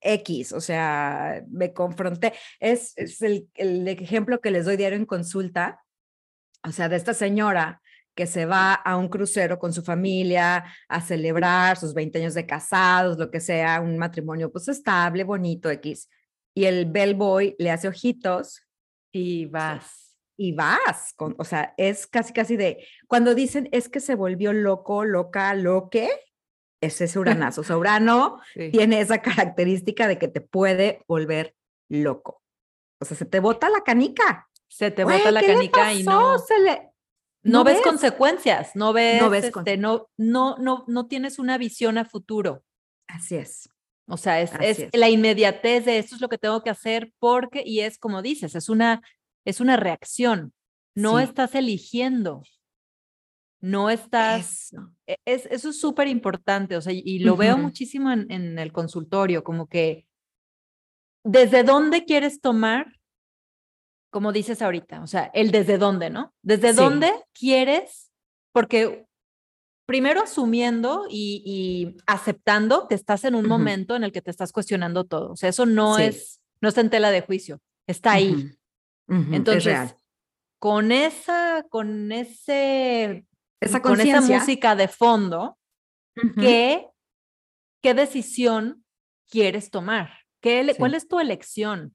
X, 0.00 0.52
o 0.52 0.60
sea, 0.60 1.44
me 1.48 1.72
confronté. 1.72 2.32
Es, 2.58 2.94
es 2.96 3.22
el, 3.22 3.48
el 3.54 3.86
ejemplo 3.86 4.40
que 4.40 4.50
les 4.50 4.64
doy 4.64 4.76
diario 4.76 4.98
en 4.98 5.06
consulta, 5.06 5.84
o 6.66 6.72
sea, 6.72 6.88
de 6.88 6.96
esta 6.96 7.14
señora 7.14 7.80
que 8.14 8.26
se 8.26 8.44
va 8.44 8.74
a 8.74 8.96
un 8.96 9.08
crucero 9.08 9.58
con 9.58 9.72
su 9.72 9.82
familia 9.82 10.64
a 10.88 11.00
celebrar 11.00 11.76
sus 11.76 11.94
20 11.94 12.18
años 12.18 12.34
de 12.34 12.46
casados, 12.46 13.18
lo 13.18 13.30
que 13.30 13.40
sea, 13.40 13.80
un 13.80 13.96
matrimonio 13.98 14.50
pues 14.50 14.68
estable, 14.68 15.24
bonito, 15.24 15.70
X. 15.70 16.08
Y 16.54 16.64
el 16.64 16.86
bellboy 16.86 17.54
le 17.58 17.70
hace 17.70 17.88
ojitos 17.88 18.62
y 19.12 19.46
vas. 19.46 19.99
Y 20.42 20.52
vas, 20.52 21.12
con, 21.16 21.34
o 21.36 21.44
sea, 21.44 21.74
es 21.76 22.06
casi, 22.06 22.32
casi 22.32 22.56
de, 22.56 22.86
cuando 23.06 23.34
dicen 23.34 23.68
es 23.72 23.90
que 23.90 24.00
se 24.00 24.14
volvió 24.14 24.54
loco, 24.54 25.04
loca, 25.04 25.52
loque, 25.52 26.08
ese 26.80 27.04
es 27.04 27.14
Uranazo. 27.14 27.60
O 27.60 27.64
sea, 27.64 27.76
Urano 27.76 28.40
tiene 28.72 29.02
esa 29.02 29.20
característica 29.20 30.08
de 30.08 30.18
que 30.18 30.28
te 30.28 30.40
puede 30.40 31.04
volver 31.06 31.54
loco. 31.90 32.42
O 33.02 33.04
sea, 33.04 33.18
se 33.18 33.26
te 33.26 33.38
bota 33.38 33.68
la 33.68 33.82
canica. 33.82 34.48
Se 34.66 34.90
te 34.90 35.04
bota 35.04 35.30
la 35.30 35.42
canica 35.42 35.92
y 35.92 36.04
no. 36.04 36.36
no, 37.42 37.62
ves, 37.62 37.82
consecuencias, 37.82 38.74
no 38.74 38.94
ves, 38.94 39.20
no, 39.20 39.28
ves 39.28 39.44
este, 39.44 39.76
no, 39.76 40.08
no, 40.16 40.56
no, 40.56 40.84
no 40.86 41.06
tienes 41.06 41.38
una 41.38 41.58
visión 41.58 41.98
a 41.98 42.06
futuro. 42.06 42.64
Así 43.08 43.36
es. 43.36 43.68
O 44.06 44.16
sea, 44.16 44.40
es, 44.40 44.52
es, 44.60 44.88
la 44.94 45.10
inmediatez 45.10 45.84
de 45.84 45.98
esto 45.98 46.14
es 46.14 46.22
lo 46.22 46.30
que 46.30 46.38
tengo 46.38 46.62
que 46.62 46.70
hacer 46.70 47.12
porque, 47.18 47.62
y 47.62 47.80
es 47.80 47.98
como 47.98 48.22
dices, 48.22 48.54
es 48.54 48.70
una, 48.70 49.02
es 49.44 49.60
una 49.60 49.76
reacción. 49.76 50.52
No 50.94 51.20
estás 51.20 51.54
eligiendo. 51.54 52.42
No 53.60 53.90
estás. 53.90 54.74
E, 55.06 55.16
es, 55.24 55.46
eso 55.46 55.70
es 55.70 55.80
súper 55.80 56.08
importante. 56.08 56.76
O 56.76 56.80
sea, 56.80 56.92
y 56.92 57.18
lo 57.20 57.36
veo 57.36 57.58
muchísimo 57.58 58.10
en, 58.10 58.30
en 58.30 58.58
el 58.58 58.72
consultorio, 58.72 59.44
como 59.44 59.66
que 59.66 60.06
desde 61.24 61.62
dónde 61.62 62.04
quieres 62.04 62.40
tomar, 62.40 62.98
como 64.10 64.32
dices 64.32 64.62
ahorita, 64.62 65.02
o 65.02 65.06
sea, 65.06 65.30
el 65.34 65.50
desde 65.50 65.78
dónde, 65.78 66.10
¿no? 66.10 66.34
Desde 66.42 66.72
dónde 66.72 67.12
quieres, 67.32 68.10
porque 68.52 69.06
primero 69.86 70.22
asumiendo 70.22 71.06
y, 71.10 71.96
aceptando 72.06 72.88
que 72.88 72.94
estás 72.94 73.24
en 73.24 73.34
un 73.34 73.46
momento 73.46 73.96
en 73.96 74.04
el 74.04 74.12
que 74.12 74.22
te 74.22 74.30
estás 74.30 74.52
cuestionando 74.52 75.04
todo. 75.04 75.32
O 75.32 75.36
sea, 75.36 75.48
eso 75.48 75.66
no 75.66 75.98
es, 75.98 76.40
no 76.60 76.68
está 76.68 76.80
en 76.80 76.90
tela 76.90 77.10
de 77.10 77.22
juicio, 77.22 77.60
está 77.86 78.12
ahí. 78.12 78.50
Entonces, 79.10 79.96
con 80.58 80.92
esa, 80.92 81.66
con 81.68 82.12
ese, 82.12 83.26
esa 83.60 83.82
con 83.82 84.00
esa 84.00 84.20
música 84.20 84.76
de 84.76 84.88
fondo, 84.88 85.58
¿qué, 86.38 86.86
¿qué 87.82 87.94
decisión 87.94 88.84
quieres 89.28 89.70
tomar? 89.70 90.10
¿Qué, 90.40 90.74
¿Cuál 90.78 90.94
es 90.94 91.08
tu 91.08 91.18
elección? 91.18 91.94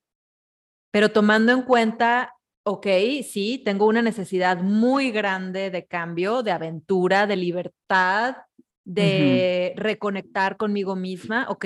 Pero 0.91 1.11
tomando 1.11 1.51
en 1.51 1.61
cuenta 1.61 2.35
ok, 2.67 2.87
sí, 3.23 3.61
tengo 3.63 3.85
una 3.85 4.01
necesidad 4.01 4.57
muy 4.57 5.11
grande 5.11 5.69
de 5.69 5.85
cambio, 5.85 6.41
de 6.41 6.51
aventura, 6.51 7.27
de 7.27 7.35
libertad, 7.35 8.37
de 8.83 9.73
reconectar 9.77 10.57
conmigo 10.57 10.95
misma, 10.95 11.45
ok. 11.49 11.65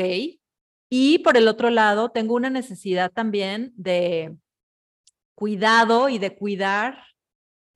Y 0.89 1.19
por 1.19 1.37
el 1.37 1.47
otro 1.47 1.69
lado, 1.69 2.09
tengo 2.09 2.35
una 2.35 2.49
necesidad 2.49 3.11
también 3.11 3.71
de 3.75 4.35
cuidado 5.39 6.09
y 6.09 6.19
de 6.19 6.35
cuidar 6.35 7.01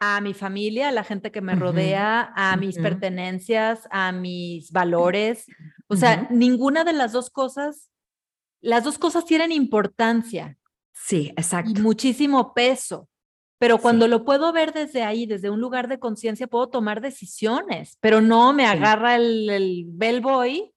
a 0.02 0.20
mi 0.20 0.34
familia, 0.34 0.90
a 0.90 0.92
la 0.92 1.06
gente 1.06 1.32
que 1.32 1.40
me 1.40 1.56
rodea, 1.56 2.34
a 2.36 2.58
mis 2.58 2.78
pertenencias, 2.78 3.88
a 3.90 4.12
mis 4.12 4.70
valores. 4.74 5.46
O 5.88 5.96
sea, 5.96 6.28
ninguna 6.30 6.84
de 6.84 6.92
las 6.92 7.14
dos 7.14 7.30
cosas, 7.30 7.90
las 8.60 8.84
dos 8.84 8.98
cosas 8.98 9.24
tienen 9.24 9.54
importancia. 9.54 10.58
Sí, 10.92 11.32
exacto. 11.38 11.72
Y 11.72 11.82
muchísimo 11.82 12.54
peso. 12.54 13.08
Pero 13.60 13.78
cuando 13.78 14.10
lo 14.10 14.26
puedo 14.26 14.52
ver 14.52 14.74
desde 14.74 15.04
ahí, 15.04 15.26
desde 15.26 15.50
un 15.50 15.62
lugar 15.62 15.88
de 15.88 16.00
conciencia, 16.00 16.48
puedo 16.48 16.68
tomar 16.68 17.00
decisiones, 17.00 17.98
pero 18.02 18.20
no 18.20 18.52
me 18.52 18.66
agarra 18.66 19.16
el, 19.16 19.50
el 19.50 19.86
bellboy 19.88 20.74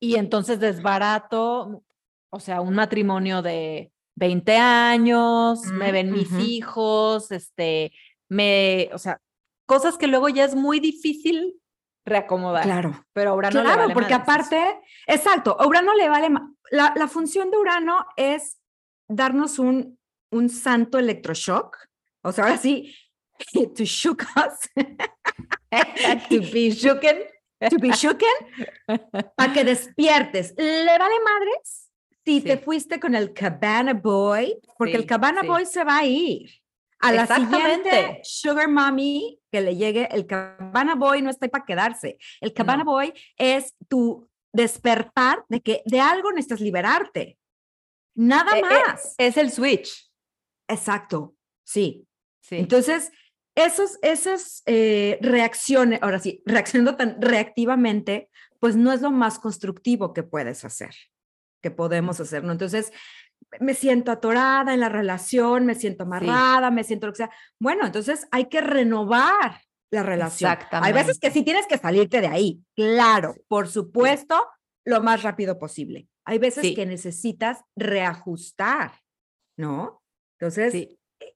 y 0.00 0.14
entonces 0.14 0.60
desbarato, 0.60 1.84
o 2.30 2.40
sea, 2.40 2.62
un 2.62 2.74
matrimonio 2.74 3.42
de 3.42 3.91
20 4.16 4.56
años, 4.56 5.64
me 5.66 5.92
ven 5.92 6.12
mis 6.12 6.32
hijos, 6.32 7.30
este, 7.30 7.92
me, 8.28 8.90
o 8.92 8.98
sea, 8.98 9.20
cosas 9.66 9.96
que 9.96 10.06
luego 10.06 10.28
ya 10.28 10.44
es 10.44 10.54
muy 10.54 10.80
difícil 10.80 11.54
reacomodar. 12.04 12.64
Claro. 12.64 13.06
Pero 13.12 13.30
a 13.30 13.34
Urano 13.34 13.52
claro, 13.52 13.68
le 13.68 13.76
vale 13.76 13.94
porque 13.94 14.14
aparte, 14.14 14.80
exacto, 15.06 15.56
a 15.58 15.66
Urano 15.66 15.94
le 15.94 16.08
vale, 16.08 16.28
la, 16.70 16.92
la 16.96 17.08
función 17.08 17.50
de 17.50 17.58
Urano 17.58 18.06
es 18.16 18.58
darnos 19.08 19.58
un, 19.58 19.98
un 20.30 20.48
santo 20.48 20.98
electroshock 20.98 21.76
o 22.22 22.32
sea, 22.32 22.44
ahora 22.44 22.56
sí, 22.56 22.94
to 23.76 23.84
shook 23.84 24.24
us. 24.36 24.68
to 26.28 26.40
be 26.52 26.70
shooken. 26.70 27.24
To 27.68 27.78
be 27.78 27.90
shooken. 27.90 28.28
para 29.36 29.52
que 29.52 29.64
despiertes. 29.64 30.54
¿Le 30.56 30.98
vale 30.98 31.14
madres 31.24 31.91
si 32.24 32.40
te 32.40 32.58
fuiste 32.58 33.00
con 33.00 33.14
el 33.14 33.32
Cabana 33.32 33.94
Boy? 33.94 34.58
Porque 34.78 34.96
el 34.96 35.06
Cabana 35.06 35.42
Boy 35.42 35.66
se 35.66 35.84
va 35.84 35.98
a 35.98 36.06
ir. 36.06 36.50
A 37.00 37.10
la 37.10 37.26
siguiente 37.26 38.20
Sugar 38.22 38.68
Mommy 38.68 39.40
que 39.50 39.60
le 39.60 39.76
llegue, 39.76 40.08
el 40.12 40.26
Cabana 40.26 40.94
Boy 40.94 41.20
no 41.20 41.30
está 41.30 41.48
para 41.48 41.64
quedarse. 41.64 42.16
El 42.40 42.54
Cabana 42.54 42.84
Boy 42.84 43.12
es 43.36 43.74
tu 43.88 44.30
despertar 44.52 45.44
de 45.48 45.60
que 45.60 45.82
de 45.84 46.00
algo 46.00 46.32
necesitas 46.32 46.60
liberarte. 46.60 47.38
Nada 48.14 48.56
e, 48.56 48.60
e, 48.60 48.62
más. 48.62 49.14
es 49.18 49.36
el 49.36 49.50
switch. 49.50 50.10
Exacto. 50.68 51.34
Sí. 51.64 52.06
Entonces, 52.50 53.12
esos, 53.54 53.98
esas 54.02 54.62
eh, 54.66 55.18
reacciones, 55.20 56.02
ahora 56.02 56.18
sí, 56.18 56.42
reaccionando 56.46 56.96
tan 56.96 57.20
reactivamente, 57.20 58.30
pues 58.58 58.76
no 58.76 58.92
es 58.92 59.02
lo 59.02 59.10
más 59.10 59.38
constructivo 59.38 60.12
que 60.12 60.22
puedes 60.22 60.64
hacer, 60.64 60.94
que 61.62 61.70
podemos 61.70 62.20
hacer, 62.20 62.44
¿no? 62.44 62.52
Entonces, 62.52 62.92
me 63.60 63.74
siento 63.74 64.12
atorada 64.12 64.74
en 64.74 64.80
la 64.80 64.88
relación, 64.88 65.66
me 65.66 65.74
siento 65.74 66.04
amarrada, 66.04 66.70
me 66.70 66.84
siento 66.84 67.06
lo 67.06 67.12
que 67.12 67.18
sea. 67.18 67.30
Bueno, 67.58 67.86
entonces 67.86 68.26
hay 68.30 68.46
que 68.46 68.60
renovar 68.60 69.60
la 69.90 70.02
relación. 70.02 70.52
Exactamente. 70.52 70.88
Hay 70.88 70.92
veces 70.92 71.18
que 71.18 71.30
sí 71.30 71.42
tienes 71.42 71.66
que 71.66 71.78
salirte 71.78 72.20
de 72.20 72.28
ahí, 72.28 72.62
claro, 72.74 73.34
por 73.48 73.68
supuesto, 73.68 74.46
lo 74.84 75.02
más 75.02 75.22
rápido 75.22 75.58
posible. 75.58 76.08
Hay 76.24 76.38
veces 76.38 76.74
que 76.74 76.86
necesitas 76.86 77.62
reajustar, 77.76 78.92
¿no? 79.56 80.02
Entonces, 80.38 80.88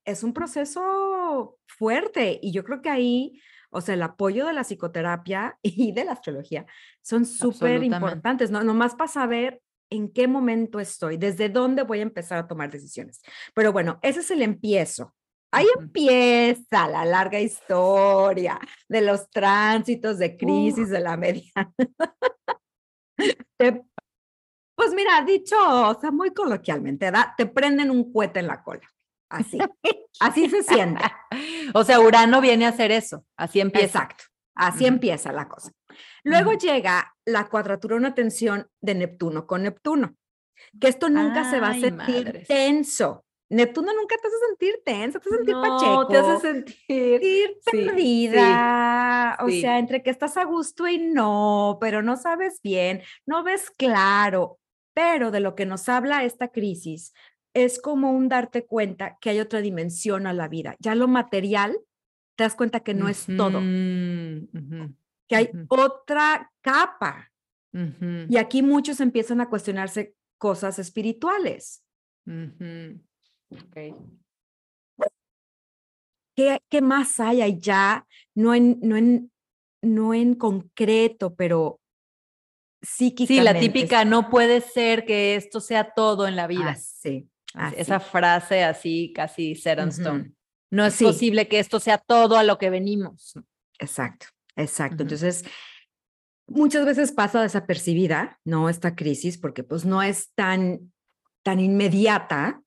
es 0.04 0.22
un 0.22 0.32
proceso 0.32 1.58
fuerte 1.66 2.38
y 2.42 2.52
yo 2.52 2.64
creo 2.64 2.80
que 2.82 2.90
ahí, 2.90 3.40
o 3.70 3.80
sea, 3.80 3.94
el 3.94 4.02
apoyo 4.02 4.46
de 4.46 4.52
la 4.52 4.64
psicoterapia 4.64 5.58
y 5.62 5.92
de 5.92 6.04
la 6.04 6.12
astrología 6.12 6.66
son 7.02 7.26
súper 7.26 7.82
importantes, 7.82 8.50
¿no? 8.50 8.64
Nomás 8.64 8.94
para 8.94 9.08
saber 9.08 9.60
en 9.90 10.12
qué 10.12 10.28
momento 10.28 10.80
estoy, 10.80 11.16
desde 11.16 11.48
dónde 11.48 11.82
voy 11.82 12.00
a 12.00 12.02
empezar 12.02 12.38
a 12.38 12.48
tomar 12.48 12.70
decisiones. 12.70 13.22
Pero 13.54 13.72
bueno, 13.72 13.98
ese 14.02 14.20
es 14.20 14.30
el 14.30 14.42
empiezo. 14.42 15.14
Ahí 15.52 15.66
empieza 15.78 16.88
la 16.88 17.04
larga 17.04 17.40
historia 17.40 18.58
de 18.88 19.00
los 19.00 19.30
tránsitos 19.30 20.18
de 20.18 20.36
crisis 20.36 20.90
de 20.90 21.00
la 21.00 21.16
mediana. 21.16 21.72
pues 24.76 24.94
mira, 24.94 25.22
dicho, 25.24 25.56
o 25.58 26.00
sea, 26.00 26.10
muy 26.10 26.34
coloquialmente, 26.34 27.10
te 27.36 27.46
prenden 27.46 27.90
un 27.90 28.12
cohete 28.12 28.40
en 28.40 28.48
la 28.48 28.62
cola. 28.62 28.82
Así, 29.30 29.58
así 30.20 30.50
se 30.50 30.62
siente. 30.62 31.02
o 31.74 31.84
sea, 31.84 32.00
Urano 32.00 32.40
viene 32.40 32.66
a 32.66 32.70
hacer 32.70 32.90
eso, 32.90 33.24
así 33.36 33.60
empieza. 33.60 33.86
Exacto, 33.86 34.24
así 34.54 34.86
empieza 34.86 35.32
la 35.32 35.48
cosa. 35.48 35.72
Luego 36.24 36.52
llega 36.52 37.14
la 37.24 37.48
cuadratura, 37.48 37.96
una 37.96 38.14
tensión 38.14 38.68
de 38.80 38.94
Neptuno 38.94 39.46
con 39.46 39.62
Neptuno, 39.62 40.16
que 40.80 40.88
esto 40.88 41.08
nunca 41.08 41.50
se 41.50 41.60
va 41.60 41.68
a 41.68 41.74
sentir 41.74 42.44
tenso. 42.46 43.24
Neptuno 43.48 43.92
nunca 43.94 44.16
te 44.16 44.26
hace 44.26 44.36
sentir 44.48 44.82
tenso, 44.84 45.20
te 45.20 45.28
hace 45.28 45.36
sentir 45.36 45.54
pacheco. 45.54 46.06
te 46.08 46.16
hace 46.16 46.40
sentir, 46.40 47.58
perdida. 47.70 49.38
o 49.40 49.48
sea, 49.48 49.78
entre 49.78 50.02
que 50.02 50.10
estás 50.10 50.36
a 50.36 50.44
gusto 50.44 50.88
y 50.88 50.98
no, 50.98 51.78
pero 51.80 52.02
no 52.02 52.16
sabes 52.16 52.60
bien, 52.62 53.02
no 53.24 53.44
ves 53.44 53.70
claro. 53.70 54.58
Pero 54.94 55.30
de 55.30 55.40
lo 55.40 55.54
que 55.54 55.66
nos 55.66 55.88
habla 55.88 56.24
esta 56.24 56.48
crisis 56.48 57.12
es 57.54 57.80
como 57.80 58.10
un 58.10 58.28
darte 58.28 58.66
cuenta 58.66 59.16
que 59.20 59.30
hay 59.30 59.40
otra 59.40 59.60
dimensión 59.60 60.26
a 60.26 60.32
la 60.32 60.48
vida. 60.48 60.74
Ya 60.78 60.94
lo 60.94 61.06
material, 61.06 61.78
te 62.36 62.44
das 62.44 62.54
cuenta 62.54 62.80
que 62.80 62.94
no 62.94 63.08
es 63.08 63.26
todo, 63.36 63.60
que 65.28 65.36
hay 65.36 65.50
otra 65.68 66.52
capa. 66.60 67.30
Y 68.28 68.38
aquí 68.38 68.62
muchos 68.62 69.00
empiezan 69.00 69.42
a 69.42 69.50
cuestionarse 69.50 70.14
cosas 70.38 70.78
espirituales. 70.78 71.84
¿Qué, 76.34 76.80
más 76.80 77.20
hay 77.20 77.42
allá? 77.42 78.06
No 78.34 78.54
en, 78.54 78.78
no 78.80 78.96
en, 78.96 79.30
no 79.82 80.14
en 80.14 80.34
concreto, 80.34 81.34
pero 81.34 81.80
psíquicamente. 82.80 83.42
Sí, 83.42 83.44
la 83.44 83.60
típica, 83.60 84.04
no 84.04 84.30
puede 84.30 84.60
ser 84.60 85.04
que 85.04 85.36
esto 85.36 85.60
sea 85.60 85.92
todo 85.92 86.26
en 86.26 86.36
la 86.36 86.46
vida. 86.46 86.70
Ah, 86.70 86.76
sí. 86.76 87.28
Esa 87.76 88.00
frase 88.00 88.64
así, 88.64 89.12
casi 89.14 89.54
set 89.54 89.78
stone. 89.88 90.32
No 90.70 90.84
es 90.84 91.00
posible 91.00 91.48
que 91.48 91.58
esto 91.58 91.80
sea 91.80 91.98
todo 91.98 92.36
a 92.36 92.42
lo 92.42 92.58
que 92.58 92.70
venimos. 92.70 93.34
Exacto, 93.78 94.26
exacto. 94.56 95.02
Entonces, 95.02 95.44
muchas 96.48 96.84
veces 96.84 97.12
pasa 97.12 97.42
desapercibida, 97.42 98.38
¿no? 98.44 98.68
Esta 98.68 98.94
crisis, 98.94 99.38
porque 99.38 99.62
pues 99.62 99.84
no 99.84 100.02
es 100.02 100.32
tan, 100.34 100.92
tan 101.42 101.60
inmediata, 101.60 102.60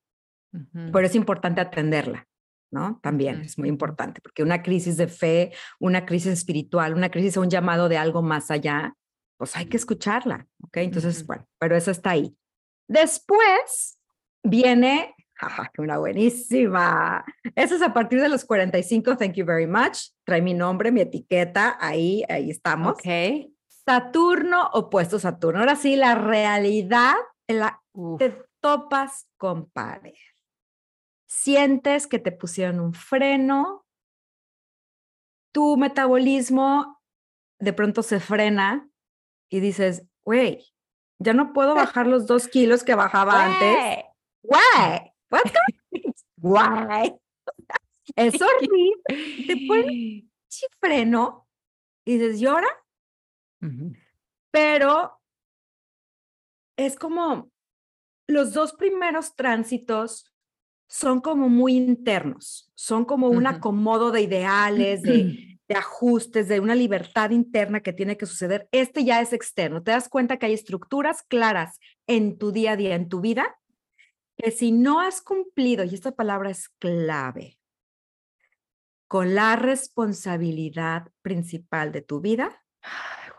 pero 0.92 1.06
es 1.06 1.16
importante 1.16 1.62
atenderla. 1.62 2.26
¿no? 2.72 3.00
También 3.02 3.42
es 3.42 3.58
muy 3.58 3.68
importante, 3.68 4.22
porque 4.22 4.44
una 4.44 4.62
crisis 4.62 4.98
de 4.98 5.08
fe, 5.08 5.52
una 5.80 6.06
crisis 6.06 6.34
espiritual, 6.34 6.94
una 6.94 7.10
crisis 7.10 7.36
o 7.38 7.42
un 7.42 7.50
llamado 7.50 7.90
de 7.90 7.98
algo 7.98 8.22
más 8.22 8.52
allá, 8.52 8.94
pues 9.38 9.56
hay 9.56 9.66
que 9.68 9.78
escucharla, 9.78 10.48
¿ok? 10.64 10.78
Entonces, 10.78 11.26
bueno, 11.26 11.48
pero 11.58 11.76
eso 11.76 11.92
está 11.92 12.12
ahí. 12.12 12.36
Después 12.88 13.98
viene, 14.44 15.16
jaja, 15.40 15.72
una 15.78 15.98
buenísima. 15.98 17.24
Eso 17.56 17.76
es 17.76 17.82
a 17.82 17.94
partir 17.94 18.22
de 18.22 18.30
los 18.30 18.46
45, 18.46 19.18
thank 19.18 19.34
you 19.34 19.46
very 19.46 19.68
much. 19.68 20.10
Trae 20.26 20.42
mi 20.42 20.54
nombre, 20.54 20.92
mi 20.92 21.02
etiqueta, 21.02 21.78
ahí, 21.80 22.24
ahí 22.28 22.50
estamos. 22.50 22.94
Ok. 22.94 23.06
Saturno 23.68 24.70
opuesto 24.74 25.18
Saturno. 25.18 25.62
Ahora 25.62 25.76
sí, 25.76 25.96
la 25.96 26.16
realidad, 26.16 27.16
la, 27.48 27.82
Uf. 27.94 28.20
te 28.20 28.46
topas 28.60 29.28
con 29.38 29.70
pared. 29.70 30.14
Sientes 31.28 32.08
que 32.08 32.20
te 32.20 32.32
pusieron 32.32 32.80
un 32.80 32.94
freno, 32.94 33.86
tu 35.52 35.78
metabolismo 35.78 37.02
de 37.60 37.74
pronto 37.74 38.04
se 38.04 38.20
frena 38.20 38.90
y 39.50 39.60
dices, 39.60 40.06
güey, 40.24 40.66
ya 41.20 41.34
no 41.34 41.54
puedo 41.54 41.76
bajar 41.76 42.08
los 42.08 42.28
dos 42.28 42.48
kilos 42.48 42.84
que 42.84 42.96
bajaba 42.96 43.46
antes. 43.46 44.06
Güey, 44.44 45.14
what's 45.30 45.52
going 45.52 46.14
Güey. 46.42 47.20
Es 48.16 48.42
horrible. 48.42 49.46
Te 49.46 49.58
pones 49.68 50.24
freno 50.80 51.48
y 52.06 52.18
dices, 52.18 52.42
¿y 52.42 52.46
ahora? 52.46 52.68
Ujú. 53.62 53.94
pero 54.52 55.20
es 56.78 56.96
como 56.96 57.52
los 58.26 58.54
dos 58.54 58.74
primeros 58.74 59.36
tránsitos 59.36 60.34
son 60.88 61.20
como 61.20 61.50
muy 61.50 61.76
internos, 61.76 62.72
son 62.74 63.04
como 63.04 63.28
un 63.28 63.48
acomodo 63.48 64.12
de 64.12 64.22
ideales, 64.22 65.02
de, 65.02 65.60
de 65.68 65.76
ajustes, 65.76 66.48
de 66.48 66.62
una 66.62 66.74
libertad 66.74 67.32
interna 67.32 67.82
que 67.82 67.92
tiene 67.92 68.18
que 68.18 68.26
suceder. 68.26 68.70
Este 68.72 69.04
ya 69.04 69.20
es 69.20 69.34
externo. 69.34 69.84
Te 69.84 69.92
das 69.92 70.08
cuenta 70.08 70.38
que 70.38 70.46
hay 70.46 70.54
estructuras 70.54 71.22
claras 71.24 71.80
en 72.08 72.38
tu 72.38 72.52
día 72.52 72.72
a 72.72 72.78
día, 72.78 72.96
en 72.96 73.10
tu 73.10 73.20
vida, 73.20 73.59
que 74.42 74.52
si 74.52 74.72
no 74.72 75.02
has 75.02 75.22
cumplido, 75.22 75.84
y 75.84 75.94
esta 75.94 76.14
palabra 76.14 76.50
es 76.50 76.70
clave, 76.70 77.60
con 79.08 79.36
la 79.36 79.56
responsabilidad 79.58 81.12
principal 81.22 81.92
de 81.92 82.02
tu 82.02 82.22
vida, 82.22 82.64
Ay, 82.82 83.32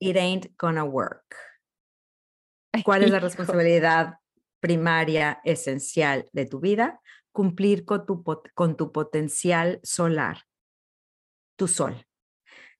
it 0.00 0.16
ain't 0.16 0.48
gonna 0.58 0.84
work. 0.84 1.36
¿Cuál 2.84 3.04
es 3.04 3.10
la 3.10 3.18
Hijo. 3.18 3.26
responsabilidad 3.26 4.18
primaria, 4.58 5.40
esencial 5.44 6.28
de 6.32 6.46
tu 6.46 6.58
vida? 6.58 7.00
Cumplir 7.30 7.84
con 7.84 8.04
tu, 8.04 8.24
con 8.54 8.76
tu 8.76 8.90
potencial 8.90 9.78
solar, 9.84 10.42
tu 11.56 11.68
sol. 11.68 12.04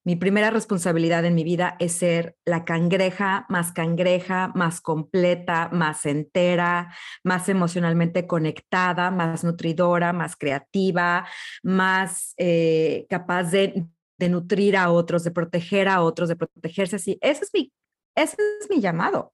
Mi 0.04 0.16
primera 0.16 0.50
responsabilidad 0.50 1.24
en 1.24 1.36
mi 1.36 1.44
vida 1.44 1.76
es 1.78 1.92
ser 1.92 2.36
la 2.44 2.64
cangreja 2.64 3.46
más 3.48 3.70
cangreja, 3.70 4.50
más 4.54 4.80
completa, 4.80 5.68
más 5.72 6.06
entera, 6.06 6.92
más 7.22 7.48
emocionalmente 7.48 8.26
conectada, 8.26 9.12
más 9.12 9.44
nutridora, 9.44 10.12
más 10.12 10.34
creativa, 10.34 11.26
más 11.62 12.34
eh, 12.36 13.06
capaz 13.08 13.44
de, 13.44 13.86
nutrir 14.18 14.76
a 14.76 14.90
otros, 14.90 15.24
de 15.24 15.32
proteger 15.32 15.88
a 15.88 16.00
otros, 16.00 16.28
de 16.28 16.36
protegerse 16.36 16.96
así. 16.96 17.18
Ese 17.20 17.44
es 17.44 17.50
mi, 17.52 17.72
ese 18.16 18.36
es 18.60 18.70
mi 18.70 18.80
llamado. 18.80 19.32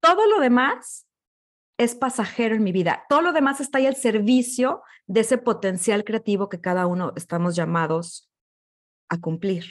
Todo 0.00 0.26
lo 0.26 0.40
demás 0.40 1.06
es 1.78 1.94
pasajero 1.94 2.54
en 2.54 2.62
mi 2.62 2.72
vida. 2.72 3.04
Todo 3.08 3.20
lo 3.22 3.32
demás 3.32 3.60
está 3.60 3.78
ahí 3.78 3.86
al 3.86 3.96
servicio 3.96 4.82
de 5.06 5.20
ese 5.20 5.38
potencial 5.38 6.04
creativo 6.04 6.48
que 6.48 6.60
cada 6.60 6.86
uno 6.86 7.12
estamos 7.16 7.56
llamados 7.56 8.30
a 9.14 9.20
cumplir. 9.20 9.64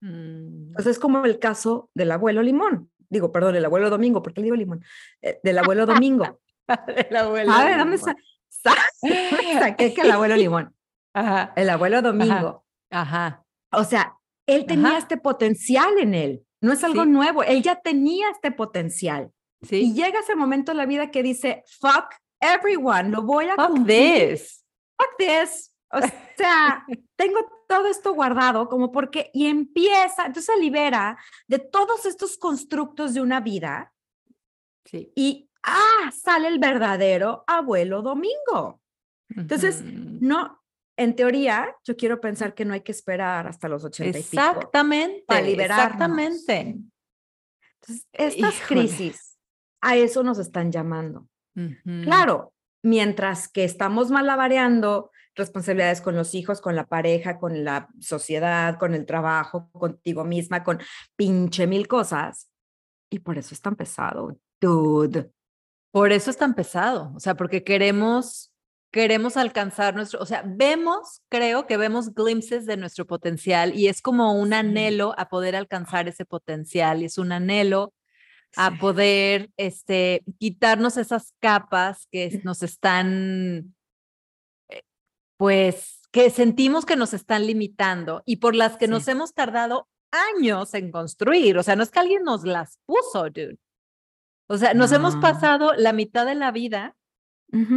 Mm. 0.00 0.68
Entonces 0.68 0.92
es 0.92 0.98
como 0.98 1.24
el 1.24 1.38
caso 1.38 1.90
del 1.94 2.10
abuelo 2.12 2.42
Limón. 2.42 2.90
Digo, 3.08 3.30
perdón, 3.30 3.56
el 3.56 3.64
abuelo 3.64 3.90
Domingo, 3.90 4.22
¿por 4.22 4.32
qué 4.32 4.40
le 4.40 4.46
digo 4.46 4.56
Limón? 4.56 4.82
Eh, 5.20 5.38
del 5.42 5.58
abuelo 5.58 5.86
Domingo. 5.86 6.40
El 7.08 7.16
abuelo 7.16 7.52
¿Sabe 7.52 7.76
dónde 7.76 7.96
Limón. 7.98 8.16
sa- 8.48 8.72
sa- 8.72 9.58
saqué 9.60 9.92
que 9.92 10.00
el 10.02 10.10
abuelo 10.12 10.36
Limón? 10.36 10.74
Ajá. 11.14 11.52
El 11.56 11.68
abuelo 11.68 12.00
Domingo. 12.00 12.64
Ajá. 12.90 13.44
O 13.72 13.84
sea, 13.84 14.16
él 14.46 14.64
tenía 14.64 14.90
Ajá. 14.90 14.98
este 14.98 15.16
potencial 15.18 15.98
en 15.98 16.14
él. 16.14 16.46
No 16.62 16.72
es 16.72 16.82
algo 16.84 17.02
Sí. 17.02 17.08
nuevo. 17.10 17.42
Él 17.42 17.62
ya 17.62 17.80
tenía 17.80 18.30
este 18.30 18.52
potencial. 18.52 19.30
Y 19.62 19.66
Sí. 19.66 19.92
llega 19.94 20.20
ese 20.20 20.36
momento 20.36 20.70
en 20.72 20.78
la 20.78 20.86
vida 20.86 21.10
que 21.10 21.22
dice, 21.22 21.64
fuck 21.80 22.14
everyone, 22.40 23.10
lo 23.10 23.22
voy 23.22 23.46
a 23.46 23.56
Fuck 23.56 23.66
cumplir. 23.68 24.30
this. 24.30 24.64
Fuck 24.96 25.16
this. 25.18 25.71
O 25.92 26.00
sea, 26.36 26.84
tengo 27.16 27.64
todo 27.68 27.86
esto 27.86 28.14
guardado 28.14 28.68
como 28.68 28.90
porque, 28.92 29.30
y 29.34 29.46
empieza, 29.46 30.26
entonces 30.26 30.46
se 30.46 30.60
libera 30.60 31.18
de 31.46 31.58
todos 31.58 32.06
estos 32.06 32.36
constructos 32.38 33.14
de 33.14 33.20
una 33.20 33.40
vida 33.40 33.92
Sí. 34.84 35.12
y, 35.14 35.48
ah, 35.62 36.10
sale 36.12 36.48
el 36.48 36.58
verdadero 36.58 37.44
abuelo 37.46 38.02
Domingo. 38.02 38.80
Entonces, 39.28 39.80
Ujú. 39.80 40.18
No, 40.20 40.60
en 40.96 41.14
teoría, 41.16 41.74
yo 41.84 41.96
quiero 41.96 42.20
pensar 42.20 42.54
que 42.54 42.64
no 42.64 42.74
hay 42.74 42.80
que 42.82 42.92
esperar 42.92 43.46
hasta 43.46 43.68
los 43.68 43.84
80 43.84 44.18
y 44.18 44.22
pico. 44.22 44.42
Exactamente. 44.42 45.24
para 45.26 45.40
liberarnos. 45.42 45.84
Exactamente. 45.86 46.76
Entonces, 47.80 48.08
estas 48.12 48.54
Híjole. 48.56 48.80
crisis, 48.82 49.38
a 49.80 49.96
eso 49.96 50.22
nos 50.22 50.38
están 50.38 50.70
llamando. 50.72 51.28
Ujú. 51.56 52.02
Claro, 52.04 52.52
mientras 52.82 53.48
que 53.48 53.64
estamos 53.64 54.10
malabareando 54.10 55.10
responsabilidades 55.34 56.00
con 56.00 56.14
los 56.16 56.34
hijos, 56.34 56.60
con 56.60 56.76
la 56.76 56.86
pareja, 56.86 57.38
con 57.38 57.64
la 57.64 57.88
sociedad, 58.00 58.78
con 58.78 58.94
el 58.94 59.06
trabajo, 59.06 59.70
contigo 59.72 60.24
misma, 60.24 60.62
con 60.62 60.80
pinche 61.16 61.66
mil 61.66 61.88
cosas. 61.88 62.48
Y 63.10 63.20
por 63.20 63.38
eso 63.38 63.54
es 63.54 63.60
tan 63.60 63.76
pesado, 63.76 64.38
dude. 64.60 65.30
Por 65.90 66.12
eso 66.12 66.30
es 66.30 66.38
tan 66.38 66.54
pesado, 66.54 67.12
o 67.14 67.20
sea, 67.20 67.34
porque 67.34 67.64
queremos, 67.64 68.50
queremos 68.90 69.36
alcanzar 69.36 69.94
nuestro, 69.94 70.20
o 70.20 70.26
sea, 70.26 70.42
vemos, 70.46 71.20
creo 71.28 71.66
que 71.66 71.76
vemos 71.76 72.14
glimpses 72.14 72.64
de 72.64 72.78
nuestro 72.78 73.06
potencial 73.06 73.74
y 73.74 73.88
es 73.88 74.00
como 74.00 74.32
un 74.32 74.54
anhelo 74.54 75.14
a 75.18 75.28
poder 75.28 75.54
alcanzar 75.54 76.08
ese 76.08 76.24
potencial 76.24 77.02
y 77.02 77.06
es 77.06 77.18
un 77.18 77.32
anhelo 77.32 77.92
a 78.56 78.70
Sí. 78.70 78.76
poder, 78.78 79.50
este, 79.58 80.22
quitarnos 80.38 80.96
esas 80.96 81.34
capas 81.40 82.06
que 82.10 82.30
nos 82.44 82.62
están, 82.62 83.74
pues, 85.42 86.00
que 86.12 86.30
sentimos 86.30 86.86
que 86.86 86.94
nos 86.94 87.12
están 87.12 87.48
limitando 87.48 88.22
y 88.24 88.36
por 88.36 88.54
las 88.54 88.76
que 88.76 88.86
nos 88.86 89.08
hemos 89.08 89.34
tardado 89.34 89.88
años 90.12 90.72
en 90.74 90.92
construir, 90.92 91.58
o 91.58 91.64
sea, 91.64 91.74
no 91.74 91.82
es 91.82 91.90
que 91.90 91.98
alguien 91.98 92.22
nos 92.22 92.44
las 92.44 92.78
puso, 92.86 93.24
dude. 93.24 93.58
O 94.46 94.56
sea, 94.56 94.72
nos 94.72 94.92
hemos 94.92 95.16
pasado 95.16 95.72
la 95.74 95.92
mitad 95.92 96.26
de 96.26 96.36
la 96.36 96.52
vida 96.52 96.94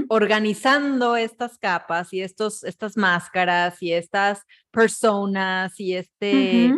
organizando 0.10 1.16
estas 1.16 1.58
capas 1.58 2.14
y 2.14 2.22
estos, 2.22 2.64
estas 2.64 2.98
máscaras 2.98 3.82
y 3.82 3.94
estas 3.94 4.44
personas 4.70 5.80
y 5.80 5.96
este, 5.96 6.72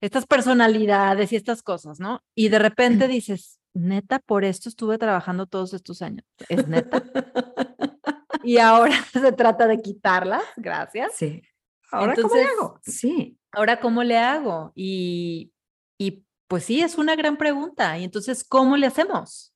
estas 0.00 0.24
personalidades 0.24 1.30
y 1.30 1.36
estas 1.36 1.62
cosas, 1.62 2.00
¿no? 2.00 2.24
Y 2.34 2.48
de 2.48 2.58
repente 2.58 3.06
dices, 3.18 3.60
neta, 3.74 4.18
por 4.18 4.46
esto 4.46 4.70
estuve 4.70 4.96
trabajando 4.96 5.44
todos 5.44 5.74
estos 5.74 6.00
años. 6.00 6.24
¿Es 6.48 6.66
neta? 6.68 7.02
y 8.42 8.58
ahora 8.58 8.94
se 9.12 9.32
trata 9.32 9.66
de 9.66 9.80
quitarlas, 9.80 10.42
gracias. 10.56 11.12
Sí. 11.16 11.42
Ahora, 11.90 12.14
¿cómo 12.14 12.34
le 12.34 12.44
hago? 12.44 12.80
Sí. 12.82 13.38
Ahora, 13.52 13.80
¿cómo 13.80 14.02
le 14.02 14.18
hago? 14.18 14.72
Y, 14.74 15.52
y 15.98 16.24
pues 16.48 16.64
sí, 16.64 16.80
es 16.80 16.96
una 16.96 17.16
gran 17.16 17.36
pregunta. 17.36 17.98
Y 17.98 18.04
entonces, 18.04 18.44
¿cómo 18.44 18.76
le 18.76 18.86
hacemos? 18.86 19.54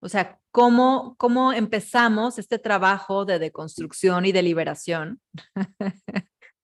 O 0.00 0.08
sea, 0.08 0.38
¿cómo, 0.50 1.14
cómo 1.18 1.52
empezamos 1.52 2.38
este 2.38 2.58
trabajo 2.58 3.24
de 3.24 3.38
deconstrucción 3.38 4.26
y 4.26 4.32
de 4.32 4.42
liberación? 4.42 5.20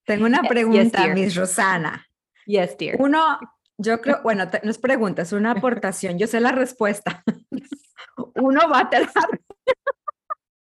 Tengo 0.07 0.27
una 0.27 0.41
Yes, 0.43 0.49
pregunta, 0.51 1.03
dear. 1.03 1.15
Miss 1.15 1.35
Rosana. 1.35 2.07
Yes, 2.45 2.77
dear. 2.77 2.97
Uno, 3.01 3.39
yo 3.79 4.01
creo, 4.03 4.21
bueno, 4.23 4.49
te- 4.51 4.61
no 4.63 4.71
es 4.71 4.79
pregunta, 4.79 5.23
es 5.23 5.33
una 5.33 5.53
aportación. 5.57 6.19
Yo 6.19 6.27
sé 6.27 6.41
la 6.41 6.53
respuesta. 6.53 7.25
Uno 8.37 8.69
va 8.69 8.81
a 8.81 8.91
terapia. 8.91 9.41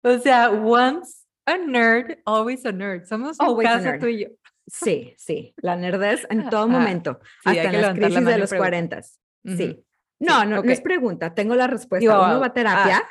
O 0.03 0.17
sea, 0.19 0.49
once 0.49 1.25
a 1.45 1.57
nerd, 1.57 2.19
always 2.25 2.65
a 2.65 2.71
nerd. 2.71 3.05
Somos 3.05 3.37
un 3.39 3.61
caso 3.61 3.89
tú 3.99 4.07
y 4.07 4.23
yo. 4.23 4.29
Sí, 4.67 5.15
sí, 5.17 5.53
la 5.57 5.75
nerdez 5.75 6.25
en 6.29 6.49
todo 6.49 6.61
Ajá. 6.61 6.67
momento, 6.67 7.19
Sí, 7.43 7.49
hasta 7.49 7.63
en 7.63 7.73
las 7.73 7.81
la 7.81 7.93
crisis 7.93 8.15
mano 8.15 8.29
de 8.29 8.37
los 8.37 8.49
preguntar. 8.49 8.71
40. 8.71 9.01
Sí. 9.01 9.13
Ujú. 9.45 9.85
No, 10.21 10.41
Sí, 10.41 10.47
no, 10.47 10.63
no 10.63 10.71
es 10.71 10.81
pregunta, 10.81 11.33
tengo 11.33 11.55
la 11.55 11.67
respuesta. 11.67 12.01
Digo, 12.01 12.13
Uno 12.13 12.39
va 12.39 12.45
a 12.45 12.49
ah, 12.49 12.53
terapia. 12.53 13.03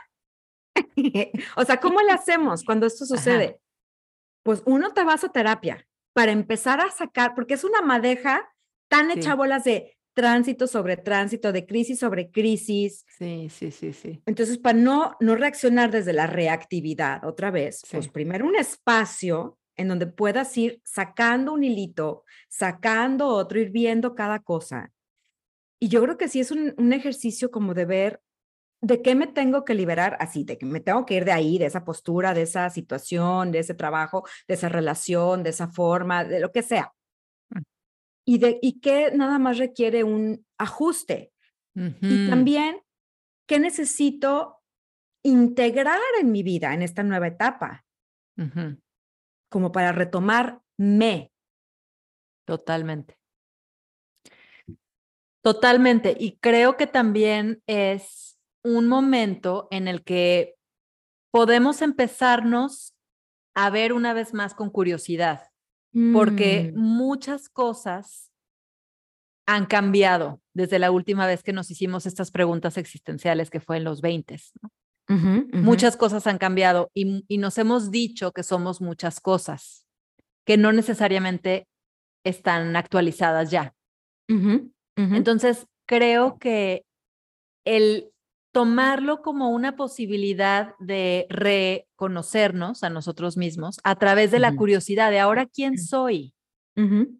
o 1.56 1.64
sea, 1.64 1.78
¿cómo 1.80 2.00
le 2.02 2.12
hacemos 2.12 2.62
cuando 2.64 2.86
esto 2.86 3.06
sucede? 3.06 3.60
Pues 4.44 4.62
uno 4.66 4.92
te 4.92 5.02
vas 5.04 5.24
a 5.24 5.30
terapia 5.30 5.86
para 6.12 6.32
empezar 6.32 6.80
a 6.80 6.90
sacar, 6.90 7.34
porque 7.34 7.54
es 7.54 7.64
una 7.64 7.82
madeja 7.82 8.48
tan 8.88 9.10
Sí. 9.10 9.18
hecha 9.18 9.34
bolas 9.34 9.64
de 9.64 9.97
tránsito 10.18 10.66
sobre 10.66 10.96
tránsito, 10.96 11.52
de 11.52 11.64
crisis 11.64 12.00
sobre 12.00 12.32
crisis. 12.32 13.06
Sí, 13.16 13.48
sí, 13.50 13.70
sí, 13.70 13.92
sí. 13.92 14.20
Entonces, 14.26 14.58
para 14.58 14.76
no, 14.76 15.16
no 15.20 15.36
reaccionar 15.36 15.92
desde 15.92 16.12
la 16.12 16.26
reactividad 16.26 17.24
otra 17.24 17.52
vez, 17.52 17.82
pues 17.88 18.06
Sí. 18.06 18.10
primero 18.10 18.44
un 18.44 18.56
espacio 18.56 19.56
en 19.76 19.86
donde 19.86 20.08
puedas 20.08 20.56
ir 20.58 20.80
sacando 20.84 21.52
un 21.52 21.62
hilito, 21.62 22.24
sacando 22.48 23.28
otro, 23.28 23.60
ir 23.60 23.70
viendo 23.70 24.16
cada 24.16 24.40
cosa. 24.40 24.90
Y 25.78 25.86
yo 25.86 26.02
creo 26.02 26.16
que 26.16 26.26
sí 26.26 26.40
es 26.40 26.50
un, 26.50 26.74
un 26.76 26.92
ejercicio 26.92 27.52
como 27.52 27.72
de 27.72 27.84
ver 27.84 28.20
de 28.80 29.00
qué 29.00 29.14
me 29.14 29.28
tengo 29.28 29.64
que 29.64 29.74
liberar, 29.74 30.16
así, 30.18 30.42
de 30.42 30.58
que 30.58 30.66
me 30.66 30.80
tengo 30.80 31.06
que 31.06 31.14
ir 31.14 31.24
de 31.24 31.32
ahí, 31.32 31.58
de 31.58 31.66
esa 31.66 31.84
postura, 31.84 32.34
de 32.34 32.42
esa 32.42 32.68
situación, 32.70 33.52
de 33.52 33.60
ese 33.60 33.74
trabajo, 33.74 34.24
de 34.48 34.54
esa 34.54 34.68
relación, 34.68 35.44
de 35.44 35.50
esa 35.50 35.68
forma, 35.68 36.24
de 36.24 36.40
lo 36.40 36.50
que 36.50 36.62
sea. 36.62 36.92
Y, 38.30 38.36
de, 38.36 38.58
y 38.60 38.80
qué 38.80 39.10
nada 39.14 39.38
más 39.38 39.56
requiere 39.56 40.04
un 40.04 40.44
ajuste. 40.58 41.32
Y 41.74 42.28
también, 42.28 42.82
¿qué 43.48 43.58
necesito 43.58 44.60
integrar 45.24 45.98
en 46.20 46.30
mi 46.30 46.42
vida 46.42 46.74
en 46.74 46.82
esta 46.82 47.02
nueva 47.02 47.28
etapa? 47.28 47.86
Como 49.48 49.72
para 49.72 49.92
retomarme. 49.92 51.32
Totalmente. 52.44 53.18
Totalmente. 55.42 56.14
Y 56.20 56.36
creo 56.36 56.76
que 56.76 56.86
también 56.86 57.62
es 57.66 58.38
un 58.62 58.88
momento 58.88 59.68
en 59.70 59.88
el 59.88 60.04
que 60.04 60.56
podemos 61.30 61.80
empezarnos 61.80 62.94
a 63.54 63.70
ver 63.70 63.94
una 63.94 64.12
vez 64.12 64.34
más 64.34 64.52
con 64.52 64.68
curiosidad, 64.68 65.47
porque 66.12 66.72
Mm, 66.74 66.80
muchas 66.80 67.48
cosas 67.48 68.30
han 69.46 69.66
cambiado 69.66 70.40
desde 70.52 70.78
la 70.78 70.90
última 70.90 71.26
vez 71.26 71.42
que 71.42 71.52
nos 71.52 71.70
hicimos 71.70 72.04
estas 72.04 72.30
preguntas 72.30 72.76
existenciales 72.76 73.50
que 73.50 73.60
fue 73.60 73.78
en 73.78 73.84
los 73.84 74.00
20. 74.02 74.38
¿no? 74.62 74.70
Muchas 75.54 75.96
cosas 75.96 76.26
han 76.26 76.36
cambiado 76.36 76.90
y, 76.92 77.24
y 77.28 77.38
nos 77.38 77.56
hemos 77.56 77.90
dicho 77.90 78.32
que 78.32 78.42
somos 78.42 78.82
muchas 78.82 79.20
cosas 79.20 79.86
que 80.44 80.58
no 80.58 80.72
necesariamente 80.72 81.66
están 82.24 82.76
actualizadas 82.76 83.50
ya. 83.50 83.74
Entonces, 84.96 85.66
creo 85.86 86.38
que 86.38 86.84
el 87.64 88.10
tomarlo 88.52 89.22
como 89.22 89.50
una 89.50 89.76
posibilidad 89.76 90.74
de 90.78 91.26
reconocernos 92.08 92.84
a 92.84 92.90
nosotros 92.90 93.36
mismos 93.36 93.80
a 93.82 93.96
través 93.96 94.30
de 94.30 94.38
la 94.38 94.52
curiosidad 94.56 95.10
de 95.10 95.18
ahora 95.18 95.46
quién 95.46 95.76
soy, 95.78 96.32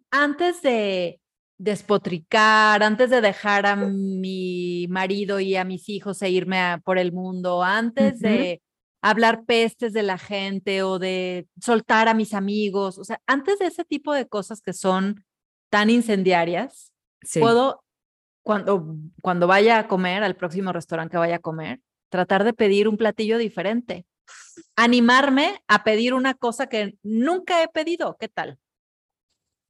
antes 0.09 0.61
de 0.61 1.19
despotricar, 1.57 2.81
antes 2.81 3.09
de 3.09 3.19
dejar 3.19 3.65
a 3.65 3.75
mi 3.75 4.87
marido 4.89 5.41
y 5.41 5.57
a 5.57 5.65
mis 5.65 5.89
hijos 5.89 6.21
e 6.21 6.29
irme 6.29 6.57
a- 6.59 6.77
por 6.81 6.97
el 6.97 7.11
mundo, 7.11 7.61
antes 7.61 8.21
de 8.21 8.61
hablar 9.01 9.43
pestes 9.45 9.91
de 9.91 10.03
la 10.03 10.17
gente 10.17 10.81
o 10.83 10.97
de 10.97 11.45
soltar 11.61 12.07
a 12.07 12.13
mis 12.13 12.33
amigos, 12.33 12.97
o 12.97 13.03
sea, 13.03 13.19
antes 13.27 13.59
de 13.59 13.65
ese 13.67 13.83
tipo 13.83 14.13
de 14.13 14.27
cosas 14.27 14.61
que 14.61 14.71
son 14.71 15.25
tan 15.69 15.89
incendiarias, 15.89 16.93
sí. 17.21 17.41
puedo, 17.41 17.83
cuando, 18.43 18.95
cuando 19.21 19.45
vaya 19.45 19.77
a 19.79 19.87
comer, 19.89 20.23
al 20.23 20.37
próximo 20.37 20.71
restaurante 20.71 21.11
que 21.11 21.17
vaya 21.17 21.35
a 21.35 21.39
comer, 21.39 21.81
tratar 22.09 22.45
de 22.45 22.53
pedir 22.53 22.87
un 22.87 22.95
platillo 22.95 23.37
diferente. 23.37 24.05
Animarme 24.75 25.61
a 25.67 25.83
pedir 25.83 26.13
una 26.13 26.33
cosa 26.33 26.67
que 26.67 26.97
nunca 27.03 27.63
he 27.63 27.67
pedido. 27.67 28.17
¿Qué 28.19 28.27
tal? 28.27 28.57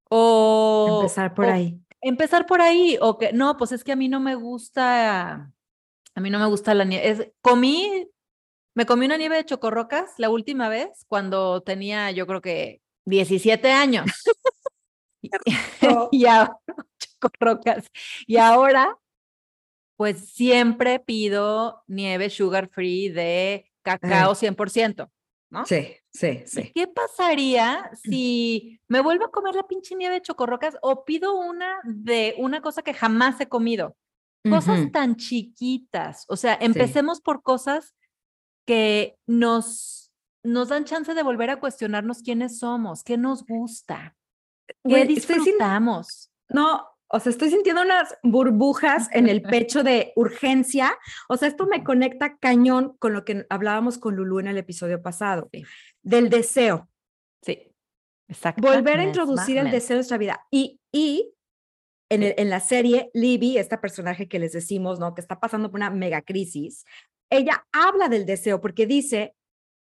O 0.10 1.00
Empezar 1.02 1.34
por 1.34 1.46
o 1.46 1.52
ahí. 1.52 1.80
Empezar 2.02 2.46
por 2.46 2.62
ahí. 2.62 2.98
O 3.02 3.18
que 3.18 3.32
no, 3.34 3.58
pues 3.58 3.72
es 3.72 3.84
que 3.84 3.92
a 3.92 3.96
mí 3.96 4.10
no 4.10 4.20
me 4.20 4.36
gusta. 4.36 5.52
A 6.16 6.22
mí 6.22 6.30
no 6.30 6.40
me 6.40 6.48
gusta 6.48 6.74
la 6.74 6.86
nieve. 6.86 7.10
Es, 7.10 7.32
comí, 7.42 8.08
me 8.76 8.86
comí 8.86 9.06
una 9.06 9.18
nieve 9.18 9.38
de 9.38 9.46
chocorrocas 9.46 10.12
la 10.18 10.30
última 10.30 10.70
vez 10.70 11.06
cuando 11.08 11.62
tenía, 11.62 12.12
yo 12.12 12.26
creo 12.28 12.42
que 12.42 12.82
17 13.06 13.72
años. 13.72 14.06
Y- 15.22 15.30
y 16.12 16.26
ahora, 16.28 16.58
chocorrocas. 16.98 17.88
Y 18.26 18.38
ahora, 18.38 18.98
pues 19.98 20.30
siempre 20.30 21.00
pido 21.02 21.84
nieve 21.88 22.30
sugar 22.30 22.70
free 22.70 23.10
de 23.10 23.69
cacao 23.98 24.36
100%, 24.36 25.10
¿no? 25.50 25.66
Sí, 25.66 25.96
sí, 26.14 26.44
¿Y 26.46 26.48
sí. 26.48 26.72
¿Qué 26.74 26.88
pasaría 26.88 27.90
si 28.04 28.80
me 28.88 29.02
vuelvo 29.02 29.26
a 29.26 29.32
comer 29.32 29.56
la 29.56 29.68
pinche 29.68 29.96
nieve 29.96 30.16
de 30.16 30.22
chocorrocas 30.22 30.78
o 30.82 31.06
pido 31.06 31.38
una 31.38 31.80
de 31.84 32.36
una 32.38 32.62
cosa 32.62 32.82
que 32.82 32.94
jamás 32.94 33.40
he 33.40 33.48
comido? 33.48 33.96
Cosas 34.50 34.82
Ujú, 34.82 34.92
tan 34.92 35.16
chiquitas. 35.16 36.26
O 36.28 36.36
sea, 36.36 36.58
empecemos 36.62 37.22
por 37.22 37.44
cosas 37.44 37.96
que 38.66 39.18
nos, 39.28 40.12
nos 40.44 40.70
dan 40.70 40.86
chance 40.86 41.14
de 41.14 41.24
volver 41.24 41.50
a 41.50 41.60
cuestionarnos 41.60 42.22
quiénes 42.22 42.60
somos, 42.60 43.04
qué 43.04 43.18
nos 43.18 43.46
gusta, 43.46 44.16
qué 44.88 45.06
disfrutamos. 45.06 46.32
No, 46.48 46.88
o 47.12 47.20
sea, 47.20 47.32
estoy 47.32 47.50
sintiendo 47.50 47.82
unas 47.82 48.16
burbujas 48.24 49.10
en 49.12 49.28
el 49.28 49.42
pecho 49.42 49.84
de 49.84 50.14
urgencia. 50.16 50.98
O 51.28 51.38
sea, 51.38 51.48
esto 51.48 51.66
me 51.68 51.84
conecta 51.84 52.38
cañón 52.38 52.96
con 53.00 53.14
lo 53.14 53.26
que 53.26 53.46
hablábamos 53.50 53.98
con 53.98 54.16
Lulu 54.16 54.40
en 54.40 54.48
el 54.48 54.58
episodio 54.58 55.02
pasado, 55.02 55.50
Sí. 55.52 55.64
del 56.04 56.30
deseo. 56.30 56.88
Sí, 57.42 57.74
exacto. 58.28 58.62
Volver 58.62 59.00
a 59.00 59.04
introducir 59.04 59.58
el 59.58 59.72
deseo 59.72 59.96
en 59.96 60.00
nuestra 60.00 60.18
vida. 60.18 60.46
Y, 60.52 60.80
y 60.92 61.34
en, 62.12 62.24
el- 62.24 62.36
en 62.38 62.50
la 62.50 62.60
serie, 62.60 63.10
Libby, 63.14 63.58
esta 63.58 63.82
personaje 63.82 64.28
que 64.28 64.40
les 64.40 64.52
decimos, 64.54 65.00
¿no? 65.00 65.14
Que 65.16 65.22
está 65.22 65.40
pasando 65.40 65.70
por 65.72 65.80
una 65.80 65.90
mega 65.90 66.22
crisis, 66.22 66.86
ella 67.32 67.66
habla 67.72 68.08
del 68.10 68.26
deseo 68.26 68.60
porque 68.62 68.86
dice, 68.88 69.36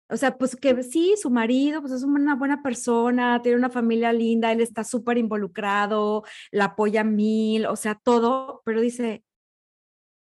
o 0.09 0.17
sea, 0.17 0.37
pues 0.37 0.55
que 0.55 0.81
sí, 0.83 1.15
su 1.21 1.29
marido, 1.29 1.81
pues 1.81 1.93
es 1.93 2.03
una 2.03 2.35
buena 2.35 2.63
persona, 2.63 3.41
tiene 3.41 3.57
una 3.57 3.69
familia 3.69 4.11
linda, 4.11 4.51
él 4.51 4.61
está 4.61 4.83
súper 4.83 5.17
involucrado, 5.17 6.23
la 6.51 6.65
apoya 6.65 7.03
mil, 7.03 7.65
o 7.67 7.75
sea, 7.75 7.95
todo, 7.95 8.61
pero 8.65 8.81
dice, 8.81 9.23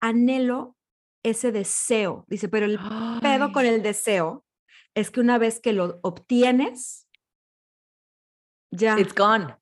anhelo 0.02 0.76
ese 1.24 1.52
deseo, 1.52 2.26
dice, 2.28 2.50
pero 2.50 2.66
el 2.66 2.78
pedo 3.22 3.52
con 3.52 3.66
Ay, 3.66 3.74
el 3.76 3.82
deseo 3.82 4.46
es 4.94 5.10
que 5.12 5.20
una 5.20 5.38
vez 5.38 5.60
que 5.60 5.74
lo 5.74 6.00
obtienes, 6.04 7.08
ya, 8.72 9.00
It's 9.00 9.16
gone. 9.16 9.56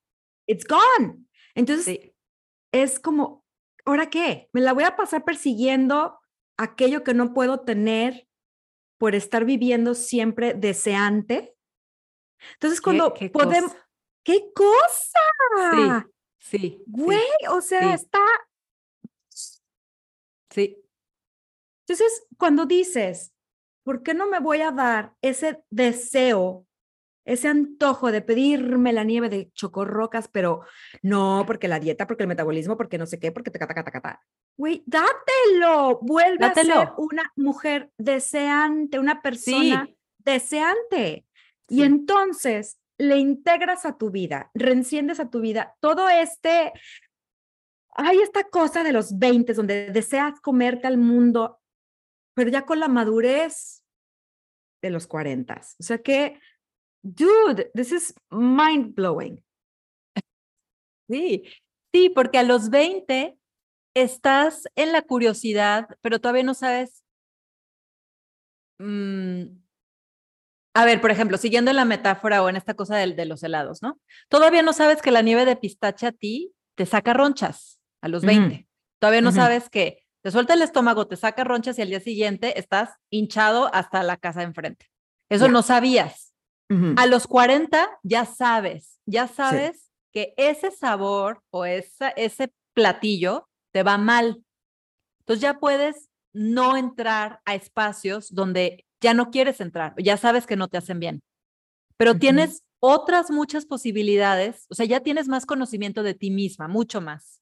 it's 0.47 0.65
gone. 0.67 1.25
Entonces, 1.53 1.85
Sí. 1.85 2.13
es 2.73 2.99
como, 2.99 3.45
¿ahora 3.85 4.09
qué? 4.09 4.49
¿Me 4.53 4.61
la 4.61 4.73
voy 4.73 4.83
a 4.83 4.95
pasar 4.95 5.23
persiguiendo 5.23 6.19
aquello 6.57 7.03
que 7.03 7.13
no 7.13 7.33
puedo 7.33 7.59
tener 7.61 8.27
por 9.05 9.13
estar 9.13 9.45
viviendo 9.45 9.93
siempre 9.93 10.55
deseante? 10.55 11.55
Entonces, 12.53 12.79
¿Qué, 12.79 12.83
cuando 12.83 13.13
qué 13.13 13.29
podemos, 13.29 13.71
cosa? 13.71 13.89
¡qué 14.23 14.51
cosa! 14.51 16.07
Sí, 16.39 16.57
sí, 16.57 16.83
Güey, 16.87 17.19
o 17.51 17.61
sea, 17.61 17.95
sí. 17.95 18.03
está. 18.03 18.19
sí. 20.49 20.83
Entonces, 21.81 22.25
cuando 22.39 22.65
dices, 22.65 23.31
¿por 23.83 24.01
qué 24.01 24.15
no 24.15 24.25
me 24.25 24.39
voy 24.39 24.61
a 24.61 24.71
dar 24.71 25.13
ese 25.21 25.63
deseo, 25.69 26.64
ese 27.25 27.47
antojo 27.47 28.11
de 28.11 28.21
pedirme 28.21 28.93
la 28.93 29.03
nieve 29.03 29.29
de 29.29 29.51
chocorrocas, 29.51 30.27
pero 30.27 30.61
no 31.01 31.43
porque 31.47 31.67
la 31.67 31.79
dieta, 31.79 32.07
porque 32.07 32.23
el 32.23 32.29
metabolismo, 32.29 32.77
porque 32.77 32.97
no 32.97 33.07
sé 33.07 33.19
qué, 33.19 33.31
porque 33.31 33.51
te 33.51 33.59
cata, 33.59 33.73
cata, 33.73 33.91
cata. 33.91 34.21
Güey, 34.57 34.83
dátelo, 34.85 35.99
vuelve 36.01 36.45
a 36.45 36.53
ser 36.53 36.67
Dátelo. 36.67 36.95
una 36.97 37.31
mujer 37.35 37.91
deseante, 37.97 38.99
una 38.99 39.21
persona 39.21 39.85
Sí, 39.85 39.97
deseante. 40.19 41.25
Y 41.67 41.81
entonces 41.83 42.79
le 42.97 43.17
integras 43.17 43.85
a 43.85 43.97
tu 43.97 44.11
vida, 44.11 44.51
reenciendes 44.53 45.19
a 45.19 45.29
tu 45.29 45.41
vida 45.41 45.75
todo 45.81 46.07
este, 46.07 46.71
hay 47.95 48.19
esta 48.19 48.43
cosa 48.45 48.83
de 48.83 48.93
los 48.93 49.17
20 49.17 49.53
donde 49.53 49.91
deseas 49.91 50.39
comerte 50.41 50.87
al 50.87 50.97
mundo, 50.97 51.59
pero 52.35 52.51
ya 52.51 52.65
con 52.65 52.79
la 52.79 52.87
madurez 52.87 53.83
de 54.81 54.89
los 54.91 55.07
40. 55.07 55.61
O 55.79 55.83
sea 55.83 55.97
que, 55.97 56.39
dude, 57.05 57.69
this 57.73 57.91
is 57.91 58.13
mind 58.31 58.95
blowing. 58.95 59.43
Sí, 61.07 61.43
sí, 61.93 62.09
porque 62.09 62.39
a 62.39 62.43
los 62.43 62.69
20 62.69 63.37
estás 63.93 64.63
en 64.75 64.91
la 64.91 65.03
curiosidad, 65.03 65.87
pero 66.01 66.19
todavía 66.19 66.43
no 66.43 66.53
sabes. 66.53 67.03
mm, 68.79 69.43
a 70.73 70.85
ver, 70.85 70.99
por 70.99 71.11
ejemplo, 71.11 71.37
siguiendo 71.37 71.71
en 71.71 71.77
la 71.77 71.85
metáfora 71.85 72.43
o 72.43 72.49
en 72.49 72.57
esta 72.57 72.73
cosa 72.73 72.97
del- 72.97 73.15
de, 73.15 73.25
los 73.25 73.43
helados, 73.43 73.81
¿no? 73.81 73.99
Todavía 74.27 74.61
no 74.61 74.73
sabes 74.73 75.01
que 75.01 75.11
la 75.11 75.21
nieve 75.21 75.45
de 75.45 75.55
pistache 75.55 76.07
a 76.07 76.11
ti 76.11 76.53
te 76.75 76.85
saca 76.85 77.13
ronchas 77.13 77.79
a 78.01 78.09
los 78.09 78.23
Ujú, 78.23 78.27
20. 78.33 78.67
Todavía 78.99 79.21
no 79.21 79.31
sabes 79.31 79.69
que 79.69 80.03
te 80.21 80.31
suelta 80.31 80.53
el 80.55 80.61
estómago, 80.61 81.07
te 81.07 81.15
saca 81.15 81.43
ronchas 81.43 81.77
y 81.79 81.81
al 81.83 81.89
día 81.89 81.99
siguiente 82.01 82.59
estás 82.59 82.89
hinchado 83.09 83.73
hasta 83.73 84.03
la 84.03 84.17
casa 84.17 84.39
de 84.39 84.47
enfrente. 84.47 84.87
Eso 85.29 85.47
no 85.47 85.61
sabías. 85.61 86.24
A 86.97 87.05
los 87.05 87.27
40 87.27 87.99
ya 88.03 88.25
sabes, 88.25 88.99
ya 89.05 89.27
sabes 89.27 89.91
que 90.11 90.33
ese 90.35 90.71
sabor 90.71 91.41
o 91.51 91.65
esa, 91.65 92.09
ese 92.09 92.51
platillo 92.73 93.47
te 93.71 93.83
va 93.83 93.97
mal. 93.97 94.43
Entonces 95.19 95.41
ya 95.41 95.59
puedes 95.59 96.09
no 96.33 96.75
entrar 96.75 97.39
a 97.45 97.55
espacios 97.55 98.33
donde 98.33 98.85
ya 99.01 99.13
no 99.13 99.29
quieres 99.29 99.61
entrar, 99.61 99.93
ya 99.97 100.17
sabes 100.17 100.47
que 100.47 100.55
no 100.55 100.67
te 100.67 100.77
hacen 100.77 100.99
bien, 100.99 101.21
pero 101.97 102.17
tienes 102.17 102.63
otras 102.81 103.29
muchas 103.31 103.65
posibilidades, 103.65 104.65
o 104.69 104.75
sea, 104.75 104.85
ya 104.85 104.99
tienes 105.01 105.27
más 105.27 105.45
conocimiento 105.45 106.03
de 106.03 106.13
ti 106.13 106.31
misma, 106.31 106.67
mucho 106.67 106.99
más. 107.01 107.41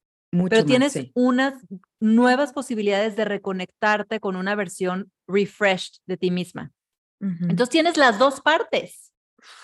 pero 0.49 0.65
tienes 0.65 0.93
unas 1.13 1.53
nuevas 1.99 2.53
posibilidades 2.53 3.15
de 3.15 3.25
reconectarte 3.25 4.19
con 4.19 4.35
una 4.35 4.55
versión 4.55 5.11
refreshed 5.27 6.01
de 6.07 6.17
ti 6.17 6.31
misma. 6.31 6.71
Entonces 7.19 7.69
tienes 7.69 7.97
las 7.97 8.19
dos 8.19 8.41
partes. 8.41 9.12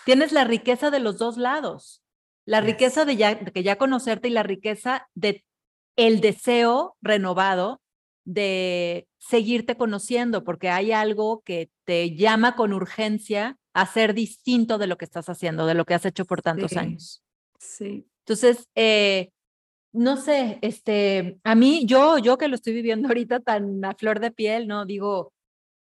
Tienes 0.06 0.32
la 0.32 0.44
riqueza 0.44 0.92
de 0.92 1.00
los 1.00 1.18
dos 1.18 1.38
lados. 1.38 2.04
La 2.46 2.62
riqueza 2.62 3.06
de, 3.06 3.16
ya, 3.16 3.36
de 3.36 3.64
ya 3.64 3.78
conocerte 3.78 4.28
y 4.28 4.32
la 4.32 4.44
riqueza 4.44 5.08
de 5.14 5.46
el 5.96 6.22
deseo 6.22 6.96
renovado 7.02 7.82
de 8.26 9.08
seguirte 9.18 9.76
conociendo, 9.76 10.44
porque 10.44 10.70
hay 10.70 10.92
algo 10.92 11.42
que 11.42 11.70
te 11.84 12.16
llama 12.16 12.56
con 12.56 12.74
urgencia 12.74 13.58
a 13.74 13.86
ser 13.86 14.14
distinto 14.14 14.78
de 14.78 14.88
lo 14.88 14.98
que 14.98 15.06
estás 15.06 15.30
haciendo, 15.30 15.66
de 15.66 15.74
lo 15.74 15.86
que 15.86 15.94
has 15.94 16.06
hecho 16.06 16.26
por 16.26 16.42
tantos 16.42 16.76
años. 16.78 17.24
Sí. 17.60 18.08
Entonces, 18.26 18.68
eh, 18.76 19.32
no 19.92 20.18
sé, 20.18 20.60
este, 20.62 21.40
a 21.44 21.56
mí, 21.56 21.84
yo, 21.86 22.18
yo 22.20 22.38
que 22.38 22.48
lo 22.48 22.56
estoy 22.56 22.74
viviendo 22.74 23.08
ahorita 23.08 23.40
tan 23.40 23.84
a 23.84 23.96
flor 23.96 24.20
de 24.20 24.32
piel, 24.32 24.68
¿no? 24.68 24.86
Digo, 24.86 25.34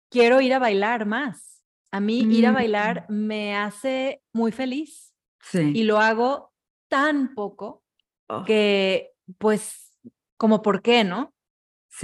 quiero 0.09 0.41
ir 0.41 0.53
a 0.53 0.59
bailar 0.59 1.05
más. 1.05 1.58
A 1.91 1.99
mí 1.99 2.19
ir 2.19 2.45
a 2.45 2.51
bailar 2.51 3.05
mm. 3.09 3.13
me 3.13 3.55
hace 3.55 4.21
muy 4.33 4.51
feliz. 4.51 5.13
Sí. 5.41 5.71
Y 5.73 5.83
lo 5.83 5.99
hago 5.99 6.53
tan 6.87 7.33
poco 7.33 7.83
oh. 8.27 8.43
que, 8.43 9.11
pues, 9.37 9.99
como 10.37 10.61
por 10.61 10.81
qué, 10.81 11.03
¿no? 11.03 11.33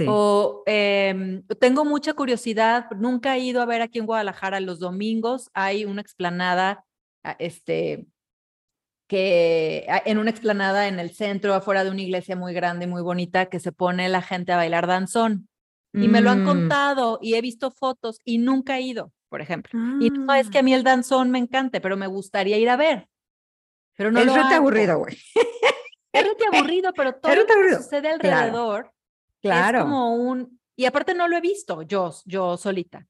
O 0.06 0.62
em, 0.66 1.42
tengo 1.60 1.84
mucha 1.84 2.12
curiosidad, 2.12 2.90
nunca 2.96 3.36
he 3.36 3.40
ido 3.40 3.62
a 3.62 3.66
ver 3.66 3.82
aquí 3.82 3.98
en 3.98 4.06
Guadalajara 4.06 4.60
los 4.60 4.78
domingos, 4.78 5.50
hay 5.54 5.84
una 5.84 6.02
explanada, 6.02 6.84
ah, 7.24 7.36
este, 7.38 8.06
que 9.08 9.86
ah, 9.88 10.02
en 10.04 10.18
una 10.18 10.30
explanada 10.30 10.88
en 10.88 10.98
el 10.98 11.10
centro, 11.10 11.54
afuera 11.54 11.84
de 11.84 11.90
una 11.90 12.02
iglesia 12.02 12.36
muy 12.36 12.52
grande, 12.52 12.86
muy 12.86 13.00
bonita, 13.00 13.46
que 13.46 13.60
se 13.60 13.72
pone 13.72 14.08
la 14.08 14.22
gente 14.22 14.52
a 14.52 14.56
bailar 14.56 14.86
danzón. 14.86 15.48
Y 15.94 16.08
me 16.08 16.20
lo 16.20 16.28
han 16.28 16.42
mm. 16.42 16.46
contado 16.46 17.18
y 17.22 17.36
he 17.36 17.40
visto 17.40 17.70
fotos 17.70 18.18
y 18.22 18.36
nunca 18.36 18.76
he 18.76 18.82
ido, 18.82 19.12
por 19.28 19.40
ejemplo. 19.40 19.78
Y 20.00 20.10
no 20.10 20.34
es 20.34 20.50
que 20.50 20.58
a 20.58 20.60
ah. 20.60 20.64
mí 20.64 20.74
el 20.74 20.82
danzón 20.84 21.30
me 21.30 21.38
encante, 21.38 21.80
pero 21.80 21.96
me 21.96 22.06
gustaría 22.06 22.58
ir 22.58 22.68
a 22.68 22.76
ver. 22.76 23.08
Pero 23.96 24.10
no 24.10 24.20
es 24.20 24.28
aburrido, 24.28 24.98
güey. 24.98 25.16
Es 26.12 26.24
aburrido, 26.50 26.94
pero 26.94 27.14
todo 27.14 27.34
lo 27.34 27.44
que 27.44 27.74
sucede 27.74 28.08
alrededor 28.08 28.90
Claro. 29.42 29.78
Es 29.78 29.84
como 29.84 30.14
un, 30.14 30.58
y 30.74 30.86
aparte 30.86 31.14
no 31.14 31.28
lo 31.28 31.36
he 31.36 31.40
visto 31.40 31.82
yo, 31.82 32.10
yo 32.24 32.56
solita. 32.56 33.06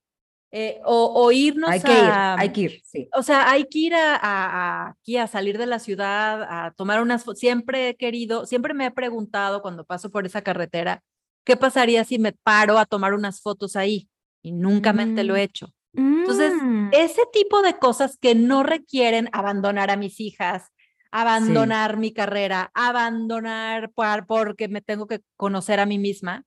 Eh, 0.53 0.81
o, 0.85 1.31
irnos 1.33 1.71
hay 1.71 1.81
que 1.81 1.93
Ir, 1.93 2.11
hay 2.11 2.53
que 2.53 2.61
ir, 2.63 2.83
sí. 2.85 3.09
O 3.15 3.23
sea, 3.23 3.51
hay 3.51 3.65
que 3.65 3.79
ir 3.79 3.95
a, 3.95 4.89
aquí 4.89 5.19
a 5.19 5.27
salir 5.27 5.59
de 5.59 5.67
la 5.67 5.79
ciudad, 5.79 6.43
a 6.49 6.71
tomar 6.73 7.03
unas 7.03 7.25
Siempre 7.35 7.91
he 7.91 7.97
querido, 7.97 8.47
siempre 8.47 8.73
me 8.73 8.87
he 8.87 8.91
preguntado 8.91 9.61
cuando 9.61 9.85
paso 9.85 10.11
por 10.11 10.25
esa 10.25 10.43
carretera, 10.43 11.03
¿qué 11.45 11.57
pasaría 11.57 12.05
si 12.05 12.19
me 12.19 12.33
paro 12.33 12.79
a 12.79 12.87
tomar 12.87 13.13
unas 13.13 13.41
fotos 13.41 13.77
ahí? 13.77 14.09
Y 14.43 14.53
nunca 14.53 14.93
me 14.93 15.07
lo 15.25 15.37
he 15.37 15.41
mm. 15.41 15.43
hecho. 15.43 15.75
Entonces, 15.97 16.53
mm. 16.61 16.91
ese 16.93 17.23
tipo 17.33 17.63
de 17.63 17.79
cosas 17.79 18.19
que 18.19 18.35
no 18.35 18.63
requieren 18.63 19.29
abandonar 19.33 19.91
a 19.91 19.97
mis 19.97 20.21
hijas, 20.21 20.73
abandonar 21.11 21.97
mi 21.97 22.13
carrera, 22.13 22.71
abandonar 22.75 23.93
porque 24.27 24.69
me 24.69 24.83
tengo 24.83 25.07
que 25.07 25.23
conocer 25.37 25.81
a 25.81 25.87
mí 25.87 25.99
misma. 25.99 26.45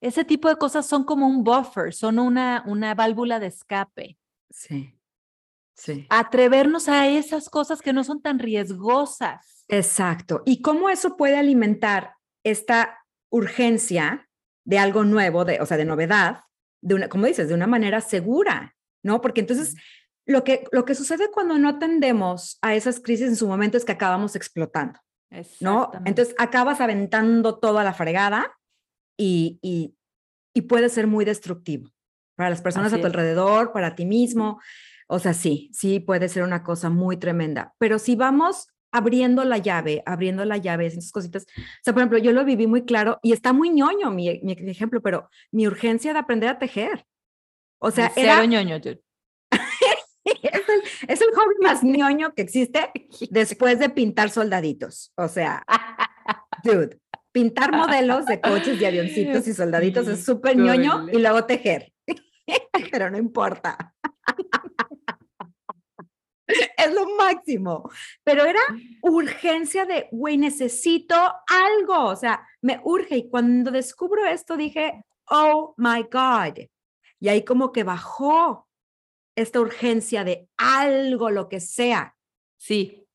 Ese 0.00 0.24
tipo 0.24 0.48
de 0.48 0.56
cosas 0.56 0.86
son 0.86 1.04
como 1.04 1.28
un 1.28 1.44
buffer, 1.44 1.94
son 1.94 2.18
una, 2.18 2.64
una 2.66 2.94
válvula 2.94 3.38
de 3.38 3.46
escape. 3.46 4.18
Sí, 4.50 4.98
sí. 5.74 6.06
Atrevernos 6.10 6.88
a 6.88 7.06
esas 7.06 7.48
cosas 7.48 7.80
que 7.80 7.92
no 7.92 8.02
son 8.02 8.20
tan 8.20 8.40
riesgosas. 8.40 9.64
Exacto. 9.68 10.42
¿Y 10.44 10.60
cómo 10.60 10.88
eso 10.88 11.16
puede 11.16 11.36
alimentar 11.36 12.14
esta 12.42 12.98
urgencia 13.30 14.28
de 14.64 14.78
algo 14.78 15.04
nuevo, 15.04 15.44
de, 15.44 15.60
o 15.60 15.66
sea, 15.66 15.76
de 15.76 15.84
novedad, 15.84 16.40
de 16.82 16.94
una, 16.94 17.08
como 17.08 17.26
dices, 17.26 17.48
de 17.48 17.54
una 17.54 17.66
manera 17.66 18.00
segura, 18.00 18.76
¿no? 19.02 19.20
Porque 19.20 19.40
entonces 19.40 19.76
lo 20.26 20.44
que, 20.44 20.64
lo 20.72 20.84
que 20.84 20.94
sucede 20.94 21.30
cuando 21.30 21.58
no 21.58 21.68
atendemos 21.68 22.58
a 22.60 22.74
esas 22.74 23.00
crisis 23.00 23.28
en 23.28 23.36
su 23.36 23.48
momento 23.48 23.76
es 23.76 23.84
que 23.84 23.92
acabamos 23.92 24.36
explotando, 24.36 25.00
¿no? 25.60 25.90
Entonces 26.04 26.34
acabas 26.38 26.80
aventando 26.80 27.58
toda 27.58 27.82
la 27.84 27.94
fregada 27.94 28.52
y, 29.16 29.58
y, 29.62 29.96
y 30.54 30.62
puede 30.62 30.88
ser 30.88 31.06
muy 31.06 31.24
destructivo 31.24 31.88
para 32.36 32.50
las 32.50 32.62
personas 32.62 32.92
a 32.92 33.00
tu 33.00 33.06
alrededor, 33.06 33.72
para 33.72 33.94
ti 33.94 34.04
mismo. 34.04 34.60
O 35.08 35.18
sea, 35.18 35.34
sí, 35.34 35.70
sí 35.72 36.00
puede 36.00 36.28
ser 36.28 36.42
una 36.42 36.62
cosa 36.62 36.90
muy 36.90 37.16
tremenda. 37.16 37.74
Pero 37.78 37.98
si 37.98 38.16
vamos 38.16 38.71
abriendo 38.92 39.44
la 39.44 39.58
llave, 39.58 40.02
abriendo 40.06 40.44
la 40.44 40.58
llave, 40.58 40.86
esas 40.86 41.10
cositas. 41.10 41.44
O 41.44 41.82
sea, 41.82 41.92
por 41.92 42.02
ejemplo, 42.02 42.18
yo 42.18 42.32
lo 42.32 42.44
viví 42.44 42.66
muy 42.66 42.84
claro 42.84 43.18
y 43.22 43.32
está 43.32 43.52
muy 43.52 43.70
ñoño 43.70 44.10
mi, 44.10 44.40
mi 44.42 44.52
ejemplo, 44.52 45.00
pero 45.02 45.28
mi 45.50 45.66
urgencia 45.66 46.12
de 46.12 46.18
aprender 46.18 46.50
a 46.50 46.58
tejer. 46.58 47.04
O 47.78 47.90
sea, 47.90 48.12
era... 48.14 48.44
ñoño, 48.46 48.76
es, 50.24 51.20
el, 51.20 51.34
hobby 51.34 51.54
más 51.60 51.82
ñoño 51.82 52.32
que 52.34 52.42
existe 52.42 52.90
después 53.30 53.78
de 53.78 53.90
pintar 53.90 54.30
soldaditos. 54.30 55.12
O 55.16 55.26
sea, 55.26 55.64
dude, 56.62 57.00
pintar 57.32 57.72
modelos 57.72 58.26
de 58.26 58.40
coches 58.40 58.80
y 58.80 58.84
avioncitos 58.84 59.48
y 59.48 59.54
soldaditos 59.54 60.06
es 60.06 60.24
súper 60.24 60.56
ñoño 60.56 61.08
y 61.12 61.18
luego 61.18 61.44
tejer. 61.44 61.92
Pero 62.92 63.10
no 63.10 63.18
importa. 63.18 63.94
es 66.76 66.94
lo 66.94 67.06
máximo. 67.16 67.90
Pero 68.24 68.44
era 68.44 68.60
urgencia 69.02 69.84
de, 69.84 70.08
güey, 70.10 70.36
necesito 70.36 71.16
algo. 71.46 72.06
O 72.06 72.16
sea, 72.16 72.46
me 72.60 72.80
urge. 72.84 73.16
Y 73.16 73.28
cuando 73.28 73.70
descubro 73.70 74.26
esto 74.26 74.56
dije, 74.56 75.04
oh 75.30 75.74
my 75.76 76.02
God. 76.10 76.66
Y 77.20 77.28
ahí 77.28 77.44
como 77.44 77.72
que 77.72 77.84
bajó 77.84 78.68
esta 79.36 79.60
urgencia 79.60 80.24
de 80.24 80.48
algo, 80.56 81.30
lo 81.30 81.48
que 81.48 81.60
sea. 81.60 82.16
Sí. 82.58 83.06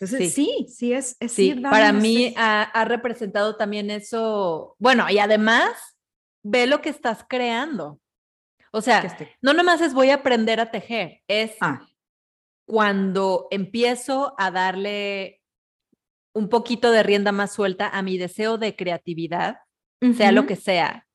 Entonces, 0.00 0.32
sí, 0.32 0.66
sí, 0.68 0.92
es, 0.92 1.16
es 1.18 1.32
sí. 1.32 1.54
Para 1.54 1.92
mí 1.92 2.32
ha, 2.36 2.84
representado 2.84 3.56
también 3.56 3.90
eso. 3.90 4.76
Bueno, 4.78 5.10
y 5.10 5.18
además, 5.18 5.98
ve 6.44 6.66
lo 6.66 6.80
que 6.80 6.90
estás 6.90 7.24
creando. 7.28 8.00
O 8.70 8.80
sea, 8.80 9.16
no 9.40 9.54
nomás 9.54 9.80
es 9.80 9.94
voy 9.94 10.10
a 10.10 10.16
aprender 10.16 10.60
a 10.60 10.70
tejer, 10.70 11.22
es 11.26 11.56
ah. 11.60 11.80
Cuando 12.68 13.48
empiezo 13.50 14.34
a 14.36 14.50
darle 14.50 15.40
un 16.34 16.50
poquito 16.50 16.90
de 16.92 17.02
rienda 17.02 17.32
más 17.32 17.50
suelta 17.50 17.88
a 17.88 18.02
mi 18.02 18.18
deseo 18.18 18.58
de 18.58 18.76
creatividad, 18.76 19.56
sea 20.14 20.32
lo 20.32 20.44
que 20.46 20.54
sea, 20.54 21.06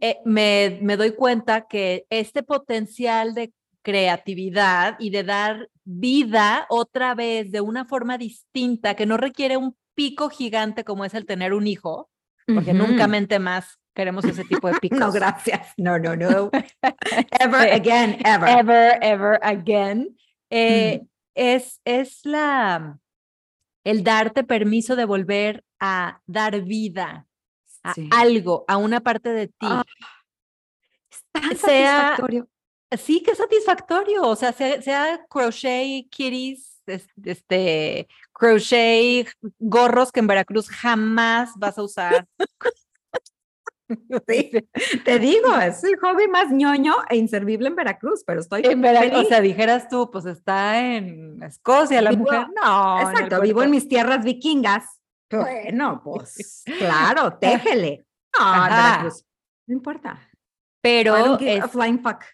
eh, 0.00 0.18
me, 0.24 0.80
me 0.82 0.96
doy 0.96 1.12
cuenta 1.12 1.68
que 1.68 2.06
este 2.10 2.42
potencial 2.42 3.34
de 3.34 3.52
creatividad 3.82 4.96
y 4.98 5.10
de 5.10 5.22
dar 5.22 5.70
vida 5.84 6.66
otra 6.68 7.14
vez 7.14 7.52
de 7.52 7.60
una 7.60 7.84
forma 7.84 8.18
distinta 8.18 8.96
que 8.96 9.06
no 9.06 9.16
requiere 9.16 9.56
un 9.56 9.76
pico 9.94 10.28
gigante 10.28 10.82
como 10.82 11.04
es 11.04 11.14
el 11.14 11.24
tener 11.24 11.54
un 11.54 11.68
hijo, 11.68 12.10
porque 12.52 12.74
nunca 12.74 13.06
mente 13.06 13.38
más 13.38 13.78
queremos 13.94 14.24
ese 14.24 14.44
tipo 14.44 14.66
de 14.66 14.74
picos. 14.80 14.98
no, 14.98 15.12
gracias. 15.12 15.68
No, 15.76 16.00
no, 16.00 16.16
no. 16.16 16.50
ever 17.40 17.72
again, 17.72 18.18
ever. 18.24 18.48
Ever, 18.48 18.98
ever 19.00 19.38
again. 19.40 20.16
Eh, 20.56 21.02
es, 21.34 21.80
es 21.84 22.24
la, 22.24 23.00
el 23.82 24.04
darte 24.04 24.44
permiso 24.44 24.94
de 24.94 25.04
volver 25.04 25.64
a 25.80 26.20
dar 26.26 26.62
vida 26.62 27.26
a 27.82 27.94
algo, 28.12 28.64
a 28.68 28.76
una 28.76 29.00
parte 29.00 29.30
de 29.30 29.48
ti. 29.48 29.54
Ah, 29.62 29.84
sea, 31.56 31.56
satisfactorio. 31.56 32.48
Sí, 32.96 33.22
qué 33.24 33.34
satisfactorio. 33.34 34.22
O 34.22 34.36
sea, 34.36 34.52
sea, 34.52 35.26
crochet, 35.28 36.08
kitties, 36.08 36.80
este, 36.86 38.06
crochet, 38.32 39.28
gorros 39.58 40.12
que 40.12 40.20
en 40.20 40.28
Veracruz 40.28 40.68
jamás 40.68 41.50
vas 41.56 41.78
a 41.78 41.82
usar. 41.82 42.28
te 45.04 45.18
digo, 45.18 45.56
es 45.56 45.84
el 45.84 45.98
hobby 45.98 46.28
más 46.28 46.50
ñoño 46.50 46.94
e 47.08 47.16
inservible 47.16 47.68
en 47.68 47.76
Veracruz, 47.76 48.24
pero 48.26 48.40
estoy 48.40 48.62
en 48.64 48.80
Veracruz. 48.80 49.24
O 49.24 49.28
sea, 49.28 49.40
dijeras 49.40 49.88
tú, 49.88 50.10
pues 50.10 50.24
está 50.24 50.80
en 50.80 51.42
Escocia 51.42 52.00
la 52.00 52.12
mujer. 52.12 52.46
No, 52.62 53.00
exacto, 53.00 53.40
vivo 53.40 53.62
en 53.62 53.70
mis 53.70 53.88
tierras 53.88 54.24
vikingas. 54.24 54.84
Bueno, 55.30 56.00
pues 56.04 56.62
claro, 56.78 57.36
téjele. 57.38 58.04
No, 58.38 58.52
Veracruz. 58.52 59.24
No 59.66 59.74
importa. 59.74 60.30
Pero 60.80 61.38
es, 61.38 61.70
flying 61.70 62.02
fuck. 62.02 62.24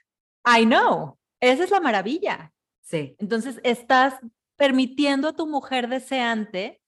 I 0.44 0.64
know. 0.64 1.16
Esa 1.40 1.64
es 1.64 1.70
la 1.70 1.80
maravilla. 1.80 2.52
Sí. 2.82 3.14
Entonces 3.18 3.60
estás 3.62 4.14
permitiendo 4.56 5.28
a 5.28 5.32
tu 5.32 5.46
mujer 5.46 5.88
deseante 5.88 6.80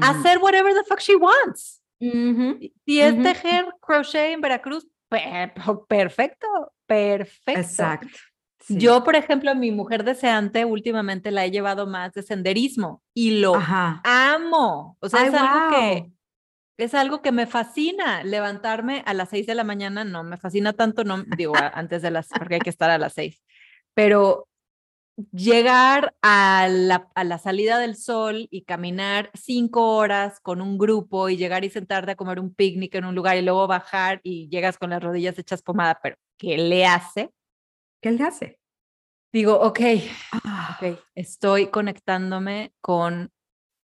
hacer 0.00 0.38
whatever 0.38 0.72
the 0.74 0.84
fuck 0.84 1.00
she 1.00 1.16
wants. 1.16 1.83
Si 2.84 3.00
es 3.00 3.14
Ujú. 3.14 3.22
tejer 3.22 3.66
crochet 3.80 4.32
en 4.32 4.40
Veracruz, 4.40 4.86
pe- 5.08 5.52
perfecto, 5.88 6.46
perfecto. 6.86 7.60
Exacto. 7.60 8.08
sí. 8.60 8.76
Yo, 8.78 9.04
por 9.04 9.16
ejemplo, 9.16 9.54
mi 9.54 9.70
mujer 9.70 10.04
deseante 10.04 10.64
últimamente 10.64 11.30
la 11.30 11.44
he 11.44 11.50
llevado 11.50 11.86
más 11.86 12.12
de 12.12 12.22
senderismo 12.22 13.02
y 13.14 13.40
lo 13.40 13.54
Ajá. 13.56 14.00
amo. 14.04 14.96
O 15.00 15.08
sea, 15.08 15.20
Ay, 15.22 15.28
es 15.28 15.34
algo 15.34 15.68
que 15.70 16.10
es 16.76 16.94
algo 16.94 17.22
que 17.22 17.30
me 17.32 17.46
fascina. 17.46 18.24
Levantarme 18.24 19.02
a 19.06 19.14
las 19.14 19.28
seis 19.28 19.46
de 19.46 19.54
la 19.54 19.62
mañana 19.64 20.02
no 20.04 20.24
me 20.24 20.36
fascina 20.36 20.72
tanto, 20.72 21.04
no 21.04 21.22
digo 21.36 21.54
a- 21.56 21.68
antes 21.68 22.02
de 22.02 22.10
las, 22.10 22.28
porque 22.28 22.56
hay 22.56 22.60
que 22.62 22.70
estar 22.70 22.90
a 22.90 22.98
las 22.98 23.12
seis. 23.12 23.42
Pero 23.94 24.48
llegar 25.32 26.14
a 26.22 26.68
la, 26.68 27.08
a 27.14 27.24
la 27.24 27.38
salida 27.38 27.78
del 27.78 27.96
sol 27.96 28.48
y 28.50 28.62
caminar 28.62 29.30
cinco 29.34 29.96
horas 29.96 30.40
con 30.40 30.60
un 30.60 30.78
grupo 30.78 31.28
y 31.28 31.36
llegar 31.36 31.64
y 31.64 31.70
sentarte 31.70 32.12
a 32.12 32.16
comer 32.16 32.40
un 32.40 32.52
picnic 32.52 32.94
en 32.96 33.04
un 33.04 33.14
lugar 33.14 33.36
y 33.36 33.42
luego 33.42 33.66
bajar 33.66 34.20
y 34.22 34.48
llegas 34.48 34.78
con 34.78 34.90
las 34.90 35.02
rodillas 35.02 35.38
hechas 35.38 35.62
pomada, 35.62 35.98
pero 36.02 36.16
¿qué 36.36 36.58
le 36.58 36.86
hace? 36.86 37.30
¿Qué 38.00 38.10
le 38.10 38.24
hace? 38.24 38.58
Digo, 39.32 39.60
ok, 39.60 39.80
Ah, 40.32 40.78
Ok, 40.80 40.98
estoy 41.14 41.68
conectándome 41.68 42.72
con 42.80 43.30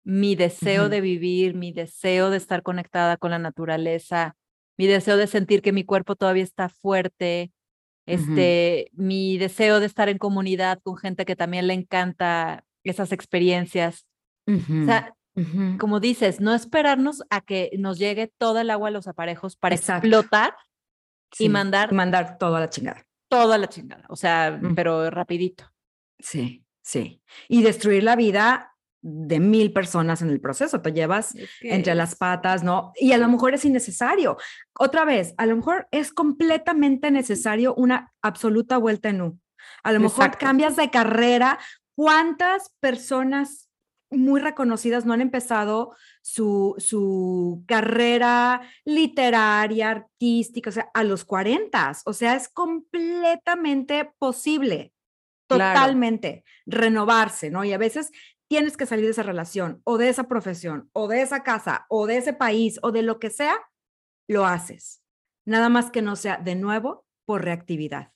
mi 0.04 0.36
deseo 0.36 0.90
de 0.90 1.02
vivir, 1.02 1.56
mi 1.56 1.72
deseo 1.72 2.30
de 2.30 2.38
estar 2.38 2.64
conectada 2.64 3.18
con 3.18 3.32
la 3.32 3.40
naturaleza, 3.40 4.36
mi 4.78 4.88
deseo 4.88 5.18
de 5.18 5.28
sentir 5.28 5.62
que 5.62 5.72
mi 5.74 5.84
cuerpo 5.84 6.16
todavía 6.16 6.44
está 6.44 6.70
fuerte, 6.70 7.52
este, 8.10 8.90
mi 8.94 9.38
deseo 9.38 9.80
de 9.80 9.86
estar 9.86 10.10
en 10.10 10.18
comunidad 10.18 10.80
con 10.84 10.98
gente 10.98 11.26
que 11.26 11.36
también 11.36 11.68
le 11.68 11.74
encanta 11.74 12.64
esas 12.84 13.12
experiencias. 13.12 14.06
O 14.48 14.86
sea, 14.86 15.14
como 15.80 16.00
dices, 16.00 16.42
no 16.42 16.54
esperarnos 16.56 17.24
a 17.30 17.42
que 17.42 17.72
nos 17.78 18.00
llegue 18.00 18.32
toda 18.38 18.62
el 18.62 18.70
agua 18.72 18.88
a 18.90 18.92
los 18.92 19.08
aparejos 19.08 19.56
para 19.56 19.76
Exacto. 19.76 20.08
explotar 20.08 20.56
y 21.38 21.48
mandar 21.50 21.94
mandar 21.94 22.38
todo 22.38 22.56
a 22.56 22.60
la 22.60 22.70
chingada. 22.70 23.06
toda 23.30 23.58
la 23.58 23.68
chingada, 23.68 24.06
o 24.10 24.16
sea, 24.16 24.60
pero 24.76 25.10
rapidito. 25.12 25.66
Sí, 26.18 26.66
sí. 26.82 27.22
Y 27.48 27.62
destruir 27.62 28.04
la 28.04 28.16
vida 28.16 28.69
de 29.02 29.40
mil 29.40 29.72
personas 29.72 30.22
en 30.22 30.30
el 30.30 30.42
proceso. 30.42 30.82
Te 30.82 30.92
llevas 30.92 31.36
entre 31.62 31.96
las 31.96 32.16
patas, 32.16 32.64
¿no? 32.64 32.92
Y 32.96 33.14
a 33.14 33.18
lo 33.18 33.28
mejor 33.28 33.54
es 33.54 33.66
innecesario. 33.66 34.38
Otra 34.78 35.06
vez, 35.06 35.34
a 35.38 35.46
lo 35.46 35.56
mejor 35.56 35.88
es 35.92 36.12
completamente 36.12 37.12
necesario 37.12 37.74
una 37.76 38.12
absoluta 38.22 38.78
vuelta 38.78 39.10
en 39.10 39.22
U. 39.22 39.40
A 39.84 39.92
lo 39.92 40.00
mejor 40.00 40.26
Exacto. 40.26 40.46
cambias 40.46 40.76
de 40.76 40.90
carrera. 40.90 41.60
¿Cuántas 41.96 42.74
personas 42.80 43.70
muy 44.12 44.42
reconocidas 44.42 45.06
no 45.06 45.14
han 45.14 45.22
empezado 45.22 45.96
su, 46.22 46.76
su 46.78 47.64
carrera 47.68 48.62
literaria, 48.84 49.92
artística, 49.92 50.70
o 50.70 50.74
sea, 50.74 50.90
a 50.94 51.04
los 51.04 51.26
40? 51.26 51.94
O 52.06 52.14
sea, 52.14 52.36
es 52.36 52.50
completamente 52.50 54.12
posible. 54.18 54.94
Claro. 55.48 55.80
Totalmente. 55.80 56.44
Renovarse, 56.66 57.50
¿no? 57.50 57.64
Y 57.64 57.74
a 57.74 57.78
veces 57.78 58.12
tienes 58.50 58.78
que 58.78 58.86
salir 58.86 59.06
de 59.06 59.12
esa 59.12 59.24
relación 59.24 59.82
o 59.84 59.98
de 59.98 60.10
esa 60.10 60.28
profesión 60.28 60.90
o 60.94 61.08
de 61.08 61.22
esa 61.22 61.44
casa 61.44 61.86
o 61.90 62.08
de 62.08 62.18
ese 62.18 62.34
país 62.34 62.80
o 62.82 62.92
de 62.92 63.04
lo 63.04 63.20
que 63.20 63.30
sea, 63.30 63.56
lo 64.28 64.46
haces. 64.46 65.02
Nada 65.46 65.70
más 65.70 65.92
que 65.92 66.02
no 66.02 66.16
sea 66.16 66.38
de 66.38 66.56
nuevo 66.56 67.06
por 67.26 67.44
reactividad. 67.44 68.12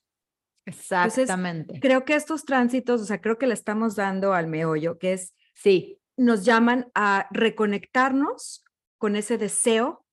Exactamente. 0.66 1.80
Creo 1.80 2.06
que 2.06 2.16
estos 2.16 2.46
tránsitos, 2.46 3.02
o 3.02 3.06
sea, 3.06 3.22
creo 3.22 3.38
que 3.38 3.48
le 3.48 3.54
estamos 3.54 3.96
dando 3.96 4.34
al 4.34 4.48
meollo, 4.48 4.98
que 4.98 5.14
es, 5.14 5.34
Sí, 5.54 6.00
nos 6.18 6.46
llaman 6.46 6.92
a 6.96 7.28
reconectarnos 7.32 8.64
con 8.98 9.16
ese 9.16 9.38
deseo 9.38 10.06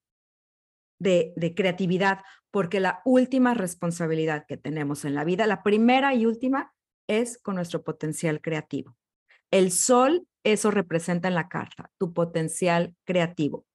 de, 0.99 1.33
de 1.37 1.55
creatividad, 1.55 2.21
porque 2.51 2.81
la 2.81 3.01
última 3.05 3.55
responsabilidad 3.55 4.45
que 4.47 4.57
tenemos 4.57 5.05
en 5.05 5.15
la 5.15 5.25
vida, 5.25 5.47
la 5.47 5.63
primera 5.63 6.15
y 6.15 6.27
última, 6.27 6.75
es 7.09 7.39
con 7.39 7.55
nuestro 7.55 7.83
potencial 7.83 8.41
creativo. 8.41 8.97
El 9.51 9.73
sol, 9.73 10.27
eso 10.45 10.71
representa 10.71 11.29
en 11.29 11.35
la 11.35 11.49
carta, 11.49 11.91
tu 11.99 12.13
potencial 12.13 12.95
creativo. 13.05 13.67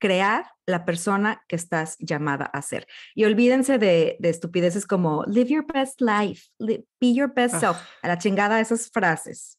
Crear 0.00 0.46
la 0.66 0.84
persona 0.86 1.44
que 1.46 1.56
estás 1.56 1.96
llamada 1.98 2.46
a 2.46 2.62
ser. 2.62 2.86
Y 3.14 3.24
olvídense 3.24 3.76
de, 3.78 4.16
de 4.18 4.30
estupideces 4.30 4.86
como 4.86 5.24
live 5.26 5.50
your 5.50 5.66
best 5.66 6.00
life, 6.00 6.48
li- 6.58 6.86
be 7.00 7.12
your 7.14 7.32
best 7.34 7.56
self. 7.60 7.76
Ah. 7.76 7.88
A 8.02 8.08
la 8.08 8.18
chingada 8.18 8.60
esas 8.60 8.90
frases. 8.90 9.58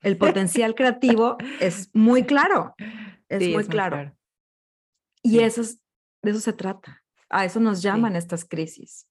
El 0.00 0.16
potencial 0.18 0.74
creativo 0.76 1.36
es 1.60 1.90
muy 1.94 2.22
claro. 2.24 2.74
Es 3.28 3.42
sí, 3.42 3.52
muy 3.52 3.64
claro. 3.66 4.16
Y 5.22 5.30
Sí. 5.30 5.40
eso 5.40 5.60
es, 5.62 5.80
de 6.22 6.30
eso 6.30 6.40
se 6.40 6.52
trata. 6.52 7.02
A 7.28 7.44
eso 7.44 7.58
nos 7.58 7.82
llaman 7.82 8.14
estas 8.14 8.44
crisis. 8.44 9.08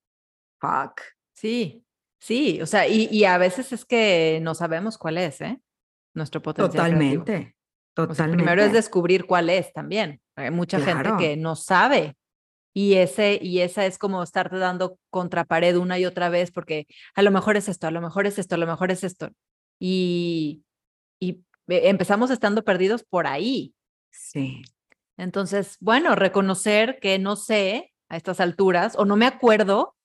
Fuck. 0.62 1.02
Sí, 1.36 1.84
sí, 2.22 2.62
o 2.62 2.66
sea, 2.66 2.88
y, 2.88 3.10
y 3.12 3.26
a 3.26 3.38
veces 3.38 3.74
es 3.74 3.84
que 3.84 4.40
no 4.42 4.56
sabemos 4.56 4.98
cuál 4.98 5.18
es, 5.18 5.42
¿eh? 5.42 5.60
Nuestro 6.14 6.42
potencial 6.42 6.92
creativo. 6.96 7.24
Totalmente. 7.24 7.56
O 7.98 8.06
sea, 8.06 8.08
Totalmente. 8.08 8.44
primero 8.44 8.64
es 8.64 8.72
descubrir 8.72 9.26
cuál 9.26 9.50
es 9.50 9.74
también. 9.74 10.22
Hay 10.38 10.52
mucha 10.52 10.80
gente 10.80 11.10
que 11.20 11.36
no 11.36 11.56
sabe. 11.56 12.16
Y 12.74 12.94
ese, 12.94 13.38
y 13.42 13.60
esa 13.60 13.86
es 13.86 13.98
como 13.98 14.24
estarte 14.24 14.58
dando 14.58 14.98
contra 15.10 15.44
pared 15.44 15.76
una 15.76 16.00
y 16.00 16.06
otra 16.06 16.30
vez, 16.30 16.52
porque 16.52 16.88
a 17.16 17.22
lo 17.22 17.32
mejor 17.32 17.58
es 17.58 17.68
esto, 17.68 17.88
a 17.88 17.92
lo 17.92 18.00
mejor 18.00 18.28
es 18.28 18.40
esto, 18.40 18.56
a 18.56 18.58
lo 18.58 18.66
mejor 18.66 18.92
es 18.92 19.04
esto. 19.04 19.30
Y, 19.78 20.64
y 21.20 21.44
eh, 21.68 21.90
empezamos 21.90 22.32
estando 22.32 22.64
perdidos 22.64 23.04
por 23.04 23.28
ahí. 23.28 23.74
Sí. 24.10 24.62
Entonces, 25.18 25.76
bueno, 25.82 26.16
reconocer 26.16 27.00
que 27.02 27.20
no 27.20 27.36
sé 27.36 27.92
a 28.08 28.16
estas 28.16 28.40
alturas 28.40 28.96
o 28.98 29.04
no 29.04 29.18
me 29.18 29.26
acuerdo 29.26 29.96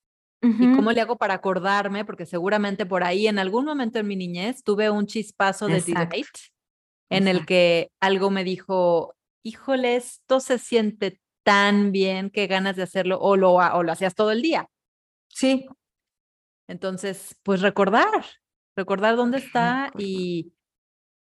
¿Y 0.42 0.76
cómo 0.76 0.92
le 0.92 1.00
hago 1.00 1.16
para 1.16 1.34
acordarme? 1.34 2.04
Porque 2.04 2.24
seguramente 2.24 2.86
por 2.86 3.02
ahí 3.02 3.26
en 3.26 3.38
algún 3.38 3.64
momento 3.64 3.98
en 3.98 4.06
mi 4.06 4.14
niñez 4.14 4.62
tuve 4.62 4.90
un 4.90 5.06
chispazo 5.06 5.66
de 5.66 5.80
delight 5.80 6.26
en 7.10 7.26
el 7.26 7.46
que 7.46 7.90
algo 8.00 8.30
me 8.30 8.44
dijo, 8.44 9.16
híjole, 9.42 9.96
esto 9.96 10.40
se 10.40 10.58
siente 10.58 11.20
tan 11.42 11.92
bien, 11.92 12.30
qué 12.30 12.46
ganas 12.46 12.76
de 12.76 12.82
hacerlo, 12.82 13.18
o 13.20 13.36
lo, 13.36 13.54
o 13.54 13.82
lo 13.82 13.92
hacías 13.92 14.14
todo 14.14 14.32
el 14.32 14.42
día. 14.42 14.68
Sí. 15.28 15.66
Entonces, 16.68 17.36
pues 17.44 17.60
recordar, 17.60 18.24
recordar 18.76 19.14
dónde 19.14 19.38
está 19.38 19.92
y, 19.96 20.52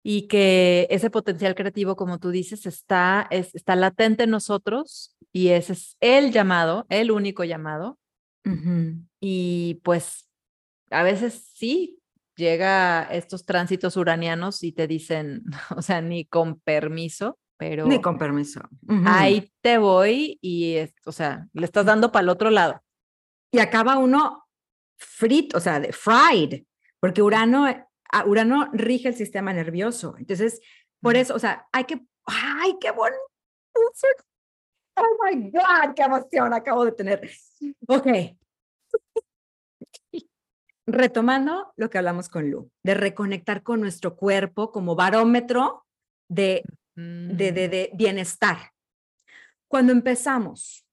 y 0.04 0.28
que 0.28 0.88
ese 0.90 1.10
potencial 1.10 1.56
creativo, 1.56 1.96
como 1.96 2.20
tú 2.20 2.30
dices, 2.30 2.66
está, 2.66 3.28
es, 3.32 3.56
está 3.56 3.78
latente 3.78 4.24
en 4.24 4.32
nosotros 4.32 5.16
y 5.32 5.50
ese 5.50 5.74
es 5.74 5.96
el 6.02 6.32
llamado, 6.34 6.86
el 6.90 7.12
único 7.12 7.46
llamado. 7.46 7.98
Ujú. 8.46 8.96
Y 9.20 9.82
pues 9.84 10.28
a 10.90 11.04
veces 11.04 11.50
sí 11.54 12.00
llega 12.36 13.04
estos 13.12 13.46
tránsitos 13.46 13.98
uranianos 13.98 14.64
y 14.64 14.72
te 14.72 14.88
dicen, 14.88 15.44
o 15.78 15.82
sea, 15.82 16.02
ni 16.02 16.26
con 16.26 16.60
permiso, 16.60 17.38
pero 17.58 17.86
Ni 17.86 18.02
con 18.02 18.18
permiso. 18.18 18.62
Ujú. 18.88 19.04
ahí 19.06 19.52
te 19.62 19.78
voy 19.78 20.40
y, 20.42 20.76
es- 20.76 20.94
o 21.06 21.12
sea, 21.12 21.48
le 21.54 21.66
estás 21.66 21.86
dando 21.86 22.12
para 22.12 22.24
el 22.24 22.30
otro 22.30 22.50
lado. 22.50 22.82
Y 23.52 23.60
acaba 23.60 23.98
uno 23.98 24.46
frito, 24.98 25.58
o 25.58 25.62
sea, 25.62 25.80
de 25.80 25.92
fried, 25.94 26.64
porque 27.00 27.22
Urano, 27.22 27.68
eh, 27.68 27.86
a- 28.12 28.26
Urano 28.26 28.70
rige 28.74 29.10
el 29.10 29.16
sistema 29.16 29.54
nervioso. 29.54 30.16
Entonces, 30.18 30.60
por 31.02 31.16
eso, 31.16 31.36
o 31.36 31.40
sea, 31.40 31.68
hay 31.72 31.84
que, 31.86 32.00
ay, 32.26 32.76
qué 32.80 32.92
bonito. 32.92 33.18
Oh 34.96 35.18
my 35.24 35.50
God, 35.50 35.94
qué 35.96 36.04
emoción 36.04 36.54
acabo 36.54 36.86
de 36.86 36.92
tener. 36.92 37.30
Ok. 37.88 38.08
Retomando 40.88 41.74
lo 41.78 41.90
que 41.90 41.98
hablamos 41.98 42.28
con 42.28 42.50
Lu, 42.50 42.70
de 42.84 42.94
reconectar 42.94 43.64
con 43.64 43.82
nuestro 43.82 44.16
cuerpo 44.16 44.72
como 44.72 44.96
barómetro 44.96 45.86
de 46.28 46.64
de, 46.96 47.52
de, 47.52 47.68
Mm, 47.68 47.72
de 47.72 47.92
bienestar. 47.94 48.58
Cuando 49.68 49.94
empezamos, 49.94 50.86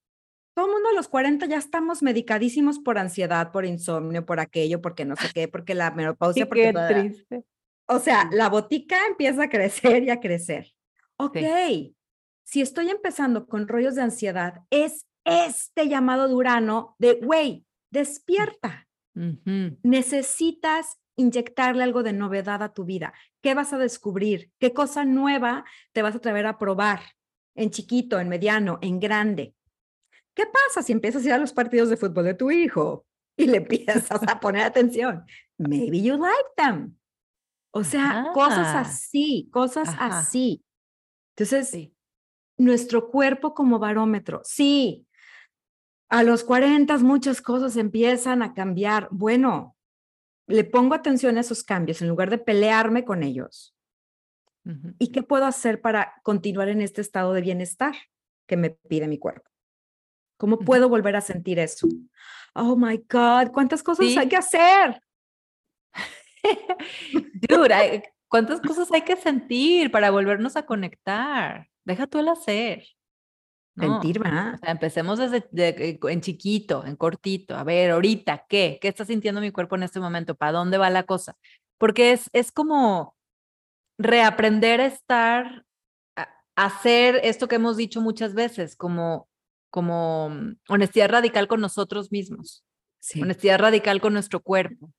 todo 0.55 0.67
el 0.67 0.73
mundo 0.73 0.91
a 0.91 0.95
los 0.95 1.09
40 1.09 1.47
ya 1.47 1.57
estamos 1.57 2.03
medicadísimos 2.03 2.79
por 2.79 2.99
ansiedad, 2.99 3.51
por 3.51 3.65
insomnio, 3.65 4.25
por 4.25 4.41
aquello, 4.41 4.81
porque 4.81 5.05
no 5.05 5.17
sé 5.17 5.29
qué, 5.35 5.49
porque 5.49 5.75
la 5.75 5.91
menopausia, 5.91 6.45
sí, 6.45 6.49
porque 6.49 6.73
qué 6.73 6.95
triste. 6.95 7.45
O 7.87 7.99
sea, 7.99 8.29
la 8.33 8.49
botica 8.49 9.07
empieza 9.07 9.45
a 9.45 9.49
crecer 9.49 10.05
y 10.05 10.11
a 10.11 10.21
crecer. 10.21 10.73
Ok, 11.17 11.39
si 12.49 12.63
estoy 12.63 12.89
empezando 12.89 13.47
con 13.47 13.69
rollos 13.69 13.95
de 13.95 14.01
ansiedad, 14.01 14.63
es 14.71 15.07
este 15.25 15.87
llamado 15.87 16.29
de 16.29 16.35
Urano 16.35 16.97
de, 16.99 17.21
güey, 17.23 17.67
despierta 17.91 18.87
necesitas 19.83 21.01
inyectarle 21.17 21.83
algo 21.83 22.05
de 22.05 22.13
novedad 22.13 22.63
a 22.63 22.73
tu 22.73 22.85
vida. 22.85 23.13
¿Qué 23.43 23.53
vas 23.53 23.73
a 23.73 23.79
descubrir? 23.79 24.53
¿Qué 24.61 24.73
cosa 24.73 25.05
nueva 25.05 25.65
te 25.93 26.03
vas 26.03 26.15
a 26.15 26.19
atrever 26.19 26.47
a 26.47 26.57
probar? 26.57 27.01
En 27.57 27.71
chiquito, 27.71 28.21
en 28.21 28.29
mediano, 28.29 28.79
en 28.81 29.01
grande. 29.01 29.55
¿Qué 30.35 30.45
pasa 30.47 30.83
si 30.83 30.93
empiezas 30.93 31.25
a 31.25 31.27
ir 31.27 31.33
a 31.33 31.39
los 31.39 31.53
partidos 31.53 31.91
de 31.91 31.97
fútbol 31.97 32.25
de 32.25 32.35
tu 32.35 32.53
hijo 32.53 33.05
y 33.37 33.47
le 33.49 33.57
empiezas 33.59 34.23
a 34.27 34.39
poner 34.39 34.63
atención? 34.63 35.27
Maybe 35.59 36.01
you 36.01 36.17
like 36.17 36.51
them. 36.57 36.97
O 37.73 37.83
sea, 37.83 38.29
cosas 38.33 38.75
así, 38.75 39.51
cosas 39.53 39.89
Ajá. 39.89 40.21
así. 40.21 40.65
Entonces, 41.37 41.69
Sí. 41.69 41.98
Nuestro 42.59 43.11
cuerpo 43.11 43.55
como 43.55 43.79
barómetro. 43.79 44.43
Sí, 44.45 45.07
a 46.09 46.23
los 46.23 46.45
40 46.45 46.99
muchas 46.99 47.41
cosas 47.41 47.77
empiezan 47.77 48.43
a 48.43 48.55
cambiar. 48.55 49.09
Bueno, 49.11 49.77
le 50.47 50.65
pongo 50.65 50.95
atención 50.95 51.37
a 51.37 51.41
esos 51.41 51.63
cambios 51.63 52.03
en 52.03 52.09
lugar 52.09 52.31
de 52.31 52.39
pelearme 52.39 53.05
con 53.05 53.23
ellos. 53.23 53.75
¿Y 54.99 55.13
qué 55.13 55.23
puedo 55.23 55.47
hacer 55.47 55.81
para 55.81 56.15
continuar 56.23 56.69
en 56.69 56.83
este 56.83 57.01
estado 57.01 57.33
de 57.33 57.41
bienestar 57.41 57.95
que 58.47 58.59
me 58.59 58.71
pide 58.71 59.09
mi 59.09 59.19
cuerpo? 59.19 59.49
¿Cómo 60.37 60.59
puedo 60.59 60.91
volver 60.91 61.17
a 61.17 61.23
sentir 61.23 61.59
eso? 61.59 61.89
Oh 62.55 62.77
my 62.77 62.99
God, 63.09 63.51
¿cuántas 63.53 63.83
cosas 63.83 64.15
hay 64.17 64.29
que 64.29 64.37
hacer? 64.37 65.01
Dude, 67.49 68.13
¿cuántas 68.29 68.61
cosas 68.61 68.93
hay 68.93 69.03
que 69.03 69.17
sentir 69.17 69.91
para 69.91 70.11
volvernos 70.11 70.57
a 70.57 70.67
conectar? 70.67 71.69
Deja 71.89 72.07
tú 72.07 72.19
el 72.19 72.29
hacer. 72.29 72.85
Sentir, 73.75 74.19
¿verdad? 74.19 74.57
O 74.57 74.59
sea, 74.59 74.73
empecemos 74.73 75.19
desde 75.19 75.49
eh, 75.57 75.99
en 76.03 76.21
chiquito, 76.21 76.85
en 76.85 76.97
cortito. 76.97 77.57
A 77.57 77.65
ver, 77.65 77.93
ahorita, 77.93 78.45
¿qué? 78.47 78.79
¿Qué 78.79 78.89
está 78.89 79.07
sintiendo 79.07 79.41
mi 79.41 79.53
cuerpo 79.53 79.77
en 79.77 79.85
este 79.85 79.99
momento? 79.99 80.35
¿Para 80.35 80.53
dónde 80.53 80.77
va 80.77 80.91
la 80.91 81.05
cosa? 81.05 81.35
Porque 81.79 82.13
es, 82.13 82.29
es 82.35 82.53
como 82.53 83.17
reaprender 83.97 84.83
a 84.83 84.87
estar, 84.87 85.65
a 86.15 86.29
hacer 86.57 87.21
esto 87.23 87.49
que 87.49 87.57
hemos 87.57 87.79
dicho 87.79 88.03
muchas 88.03 88.35
veces, 88.35 88.77
como, 88.77 89.27
como 89.71 90.29
mm, 90.29 90.57
honestidad 90.69 91.09
radical 91.09 91.49
con 91.49 91.63
nosotros 91.63 92.13
mismos, 92.13 92.67
honestidad 93.19 93.61
radical 93.61 94.03
con 94.03 94.13
nuestro 94.13 94.41
cuerpo. 94.41 94.93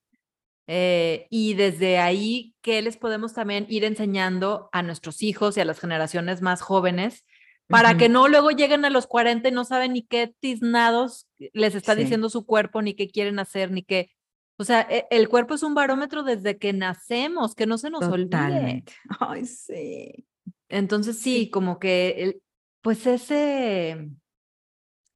Eh, 0.71 1.25
y 1.31 1.55
desde 1.55 1.97
ahí, 1.97 2.53
¿qué 2.61 2.79
les 2.83 2.95
podemos 2.95 3.33
también 3.33 3.65
ir 3.69 3.83
enseñando 3.83 4.69
a 4.71 4.83
nuestros 4.83 5.23
hijos 5.23 5.57
y 5.57 5.61
a 5.61 5.65
las 5.65 5.79
generaciones 5.79 6.43
más 6.43 6.61
jóvenes? 6.61 7.25
para 7.67 7.97
que 7.97 8.09
no 8.09 8.27
luego 8.27 8.49
lleguen 8.49 8.83
a 8.83 8.89
los 8.89 9.05
40 9.05 9.47
y 9.47 9.51
no 9.51 9.63
saben 9.63 9.93
ni 9.93 10.01
qué 10.01 10.33
tiznados 10.39 11.27
les 11.37 11.75
está 11.75 11.93
diciendo 11.93 12.27
su 12.27 12.43
cuerpo, 12.47 12.81
ni 12.81 12.95
qué 12.95 13.07
quieren 13.07 13.37
hacer, 13.37 13.69
ni 13.69 13.83
qué. 13.83 14.09
O 14.57 14.63
sea, 14.63 14.87
e, 14.89 15.05
el 15.11 15.29
cuerpo 15.29 15.53
es 15.53 15.61
un 15.61 15.75
barómetro 15.75 16.23
desde 16.23 16.57
que 16.57 16.73
nacemos, 16.73 17.53
que 17.53 17.67
no 17.67 17.77
se 17.77 17.91
nos 17.91 17.99
Totalmente. 17.99 18.31
olvide. 18.31 18.83
Ay, 19.19 19.45
sí. 19.45 20.25
Entonces 20.67 21.19
sí, 21.19 21.51
como 21.51 21.77
que, 21.77 22.15
el, 22.17 22.41
pues 22.81 23.05
ese, 23.05 24.09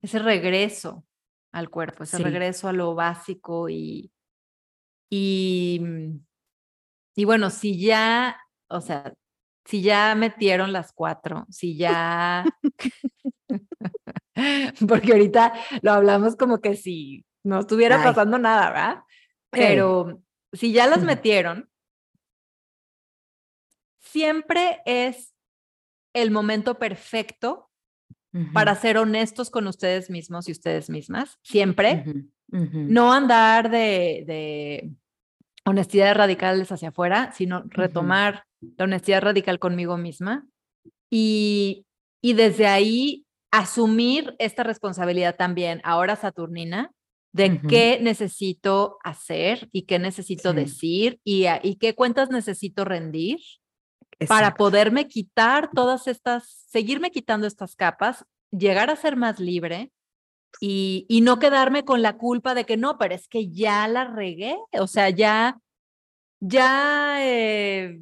ese 0.04 0.20
regreso 0.20 1.04
al 1.51 1.72
cuerpo, 1.72 2.04
ese 2.04 2.20
regreso 2.20 2.68
a 2.68 2.74
lo 2.74 2.93
básico 2.93 3.68
y, 3.68 4.12
y, 5.16 5.80
y 7.16 7.26
bueno, 7.26 7.51
si 7.51 7.80
ya, 7.80 8.36
o 8.68 8.82
sea, 8.82 9.14
si 9.64 9.84
ya 9.84 10.16
metieron 10.16 10.74
las 10.74 10.91
cuatro, 10.91 11.45
si 11.49 11.78
ya... 11.78 12.43
Porque 14.88 15.11
ahorita 15.11 15.53
lo 15.84 15.91
hablamos 15.91 16.36
como 16.36 16.61
que 16.61 16.76
si 16.76 17.26
no 17.43 17.59
estuviera 17.59 18.01
pasando 18.03 18.39
nada, 18.39 18.72
¿verdad? 18.72 19.03
Pero 19.51 20.24
si 20.51 20.74
ya 20.74 20.88
las 20.88 21.03
metieron, 21.03 21.70
siempre 23.99 24.82
es 24.86 25.36
el 26.14 26.32
momento 26.32 26.80
perfecto 26.80 27.70
para 28.51 28.74
ser 28.74 28.97
honestos 28.97 29.51
con 29.51 29.68
ustedes 29.68 30.09
mismos 30.09 30.49
y 30.49 30.53
ustedes 30.53 30.89
mismas, 30.89 31.38
siempre. 31.43 32.03
No 32.47 33.14
andar 33.14 33.70
de, 33.70 34.24
de 34.26 34.91
honestidades 35.66 36.18
radicales 36.18 36.72
hacia 36.72 36.89
afuera, 36.89 37.32
sino 37.34 37.64
retomar 37.68 38.43
la 38.78 38.86
honestidad 38.86 39.22
radical 39.22 39.59
conmigo 39.59 39.97
misma 39.97 40.45
y, 41.09 41.86
y 42.22 42.34
desde 42.34 42.68
ahí 42.68 43.26
asumir 43.51 44.36
esta 44.39 44.64
responsabilidad 44.64 45.36
también, 45.36 45.80
ahora 45.84 46.16
Saturnina, 46.16 46.91
de 47.34 47.59
qué 47.68 47.99
necesito 47.99 48.97
hacer 49.03 49.68
y 49.72 49.84
qué 49.84 49.97
necesito 49.97 50.53
decir 50.53 51.20
y, 51.24 51.45
y, 51.64 51.78
qué 51.78 51.95
cuentas 51.95 52.30
necesito 52.30 52.86
rendir 52.86 53.39
para 54.28 54.53
poderme 54.53 55.07
quitar 55.07 55.72
todas 55.74 56.07
estas, 56.07 56.68
seguirme 56.70 57.09
quitando 57.09 57.47
estas 57.47 57.76
capas, 57.76 58.24
llegar 58.51 58.91
a 58.91 58.95
ser 58.95 59.18
más 59.18 59.39
libre 59.39 59.91
y, 60.60 61.06
y 61.10 61.22
no 61.22 61.39
quedarme 61.39 61.86
con 61.86 62.01
la 62.01 62.18
culpa 62.18 62.54
de 62.54 62.66
que 62.66 62.78
no, 62.78 62.97
pero 62.97 63.16
es 63.16 63.28
que 63.28 63.49
ya 63.49 63.88
la 63.88 64.06
regué, 64.06 64.58
o 64.80 64.88
sea, 64.88 65.10
ya, 65.10 65.60
ya 66.39 67.18
eh, 67.26 67.99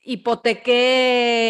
hipotequé 0.00 1.48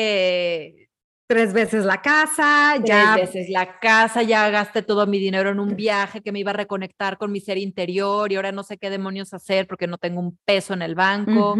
tres 1.28 1.52
veces 1.52 1.84
la 1.84 2.00
casa, 2.00 2.72
tres 2.76 2.88
ya 2.88 3.14
veces 3.14 3.50
la 3.50 3.78
casa, 3.78 4.22
ya 4.22 4.48
gasté 4.48 4.80
todo 4.80 5.06
mi 5.06 5.18
dinero 5.18 5.50
en 5.50 5.60
un 5.60 5.76
viaje 5.76 6.22
que 6.22 6.32
me 6.32 6.40
iba 6.40 6.52
a 6.52 6.54
reconectar 6.54 7.18
con 7.18 7.30
mi 7.30 7.40
ser 7.40 7.58
interior 7.58 8.32
y 8.32 8.36
ahora 8.36 8.50
no 8.50 8.62
sé 8.62 8.78
qué 8.78 8.88
demonios 8.88 9.34
hacer 9.34 9.66
porque 9.66 9.86
no 9.86 9.98
tengo 9.98 10.20
un 10.20 10.38
peso 10.46 10.72
en 10.72 10.80
el 10.80 10.94
banco. 10.94 11.54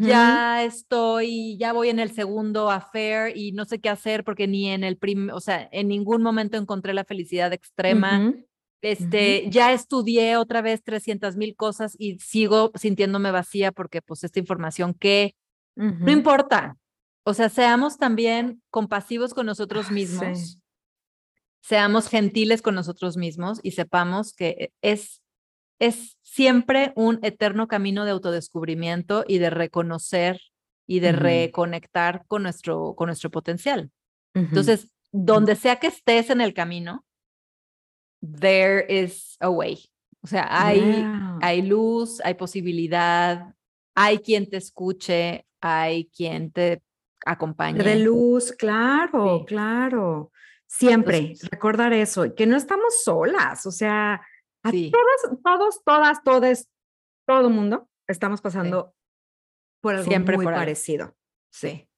Ya 0.00 0.64
estoy, 0.64 1.56
ya 1.58 1.72
voy 1.72 1.90
en 1.90 2.00
el 2.00 2.10
segundo 2.10 2.72
affair 2.72 3.36
y 3.36 3.52
no 3.52 3.66
sé 3.66 3.78
qué 3.78 3.88
hacer 3.88 4.24
porque 4.24 4.48
ni 4.48 4.68
en 4.68 4.82
el 4.82 4.96
prim, 4.96 5.30
o 5.32 5.40
sea, 5.40 5.68
en 5.70 5.86
ningún 5.86 6.20
momento 6.20 6.56
encontré 6.56 6.92
la 6.92 7.04
felicidad 7.04 7.52
extrema. 7.52 8.34
Este, 8.82 9.48
ya 9.48 9.72
estudié 9.72 10.36
otra 10.36 10.60
vez 10.60 10.82
300 10.82 11.36
mil 11.36 11.54
cosas 11.54 11.94
y 11.98 12.18
sigo 12.18 12.72
sintiéndome 12.74 13.30
vacía 13.30 13.70
porque 13.70 14.02
pues 14.02 14.24
esta 14.24 14.40
información 14.40 14.92
que 14.92 15.36
no 15.76 16.10
importa. 16.10 16.76
O 17.28 17.34
sea, 17.34 17.50
seamos 17.50 17.98
también 17.98 18.62
compasivos 18.70 19.34
con 19.34 19.44
nosotros 19.44 19.90
mismos. 19.90 20.58
Seamos 21.60 22.08
gentiles 22.08 22.62
con 22.62 22.74
nosotros 22.74 23.18
mismos 23.18 23.60
y 23.62 23.72
sepamos 23.72 24.32
que 24.32 24.72
es, 24.80 25.22
es 25.78 26.16
siempre 26.22 26.94
un 26.96 27.18
eterno 27.20 27.68
camino 27.68 28.06
de 28.06 28.12
autodescubrimiento 28.12 29.26
y 29.28 29.36
de 29.36 29.50
reconocer 29.50 30.40
y 30.86 31.00
de 31.00 31.12
reconectar 31.12 32.24
con 32.28 32.44
nuestro, 32.44 32.94
con 32.94 33.08
nuestro 33.08 33.30
potencial. 33.30 33.90
Entonces, 34.32 34.90
donde 35.12 35.54
sea 35.54 35.76
que 35.76 35.88
estés 35.88 36.30
en 36.30 36.40
el 36.40 36.54
camino, 36.54 37.04
there 38.22 38.86
is 38.88 39.36
a 39.40 39.50
way. 39.50 39.84
O 40.22 40.26
sea, 40.26 40.46
hay, 40.48 41.04
hay 41.42 41.60
luz, 41.60 42.22
hay 42.24 42.32
posibilidad, 42.32 43.54
hay 43.94 44.20
quien 44.20 44.48
te 44.48 44.56
escuche, 44.56 45.44
hay 45.60 46.06
quien 46.06 46.52
te 46.52 46.80
acompañe. 47.30 47.82
De 47.82 47.96
luz, 47.96 48.52
claro, 48.52 49.44
claro. 49.46 50.32
Siempre 50.66 51.34
recordar 51.50 51.92
eso, 51.92 52.34
que 52.34 52.46
no 52.46 52.56
estamos 52.56 53.02
solas, 53.02 53.64
o 53.64 53.70
sea, 53.70 54.20
a 54.62 54.70
todas, 54.70 55.42
todos, 55.42 55.84
todas, 55.84 56.22
todos, 56.22 56.68
todo 57.26 57.50
mundo 57.50 57.88
estamos 58.06 58.40
pasando 58.40 58.94
por 59.80 59.94
algo 59.94 60.08
Siempre 60.08 60.36
muy 60.36 60.44
parecido. 60.44 61.14
Sí. 61.50 61.88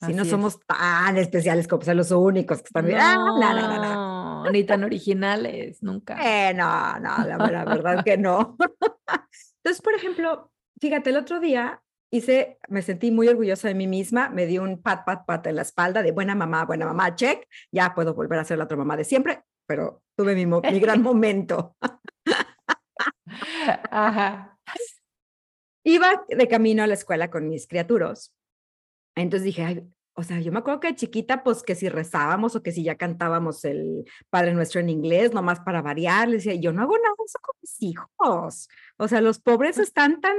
Si 0.00 0.14
no 0.14 0.24
somos 0.24 0.60
tan 0.60 1.16
especiales 1.16 1.66
como 1.66 1.82
ser 1.82 1.96
los 1.96 2.12
únicos 2.12 2.58
que 2.58 2.66
están 2.66 2.88
no, 2.88 3.38
no, 3.38 3.52
no, 3.52 4.44
no, 4.44 4.50
Ni 4.50 4.62
tan 4.62 4.84
originales, 4.84 5.82
nunca. 5.82 6.16
Eh, 6.20 6.54
no, 6.54 6.98
no, 7.00 7.18
la, 7.24 7.36
la 7.36 7.64
verdad 7.64 8.04
que 8.04 8.16
no. 8.16 8.56
Entonces, 9.56 9.82
por 9.82 9.94
ejemplo, 9.94 10.52
fíjate, 10.80 11.10
el 11.10 11.16
otro 11.16 11.40
día 11.40 11.82
hice, 12.10 12.58
me 12.68 12.82
sentí 12.82 13.10
muy 13.10 13.28
orgullosa 13.28 13.68
de 13.68 13.74
mí 13.74 13.86
misma, 13.86 14.30
me 14.30 14.46
di 14.46 14.58
un 14.58 14.80
pat, 14.80 15.04
pat, 15.04 15.26
pat 15.26 15.46
en 15.46 15.56
la 15.56 15.62
espalda 15.62 16.02
de 16.02 16.12
buena 16.12 16.34
mamá, 16.34 16.64
buena 16.64 16.86
mamá, 16.86 17.14
check, 17.14 17.46
ya 17.70 17.94
puedo 17.94 18.14
volver 18.14 18.38
a 18.38 18.44
ser 18.44 18.58
la 18.58 18.64
otra 18.64 18.76
mamá 18.76 18.96
de 18.96 19.04
siempre, 19.04 19.42
pero 19.66 20.02
tuve 20.16 20.34
mi, 20.34 20.46
mi 20.46 20.80
gran 20.80 21.02
momento. 21.02 21.76
Ajá. 23.90 24.58
Iba 25.84 26.24
de 26.28 26.48
camino 26.48 26.82
a 26.82 26.86
la 26.86 26.94
escuela 26.94 27.30
con 27.30 27.48
mis 27.48 27.66
criaturas. 27.66 28.34
Entonces 29.14 29.44
dije, 29.44 29.64
Ay, 29.64 29.88
o 30.18 30.24
sea, 30.24 30.40
yo 30.40 30.50
me 30.50 30.58
acuerdo 30.58 30.80
que 30.80 30.88
de 30.88 30.96
chiquita, 30.96 31.44
pues 31.44 31.62
que 31.62 31.76
si 31.76 31.88
rezábamos 31.88 32.56
o 32.56 32.62
que 32.64 32.72
si 32.72 32.82
ya 32.82 32.96
cantábamos 32.96 33.64
el 33.64 34.04
Padre 34.30 34.52
Nuestro 34.52 34.80
en 34.80 34.88
inglés, 34.88 35.32
nomás 35.32 35.60
para 35.60 35.80
variar, 35.80 36.26
le 36.26 36.38
decía, 36.38 36.56
yo 36.56 36.72
no 36.72 36.82
hago 36.82 36.98
nada 36.98 37.14
eso 37.24 37.38
con 37.40 37.54
mis 37.62 37.80
hijos. 37.80 38.68
O 38.96 39.06
sea, 39.06 39.20
los 39.20 39.38
pobres 39.38 39.78
están 39.78 40.20
tan 40.20 40.34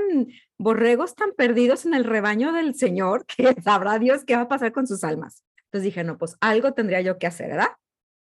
borregos, 0.57 1.15
tan 1.15 1.31
perdidos 1.31 1.85
en 1.85 1.93
el 1.93 2.03
rebaño 2.03 2.51
del 2.51 2.75
Señor, 2.75 3.25
que 3.25 3.55
sabrá 3.63 3.99
Dios 3.99 4.25
qué 4.25 4.35
va 4.35 4.41
a 4.41 4.47
pasar 4.49 4.73
con 4.73 4.85
sus 4.85 5.05
almas. 5.05 5.45
Entonces 5.67 5.85
dije, 5.85 6.03
no, 6.03 6.17
pues 6.17 6.35
algo 6.41 6.73
tendría 6.73 6.99
yo 6.99 7.17
que 7.17 7.27
hacer, 7.27 7.51
¿verdad? 7.51 7.69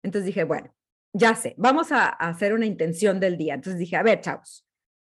Entonces 0.05 0.27
dije, 0.27 0.45
bueno, 0.45 0.73
ya 1.13 1.35
sé, 1.35 1.57
vamos 1.59 1.91
a, 1.91 2.07
hacer 2.07 2.55
una 2.55 2.67
intención 2.67 3.19
del 3.19 3.37
día. 3.37 3.55
Entonces 3.55 3.81
dije, 3.81 3.97
a 3.97 4.05
ver, 4.05 4.21
chavos, 4.21 4.65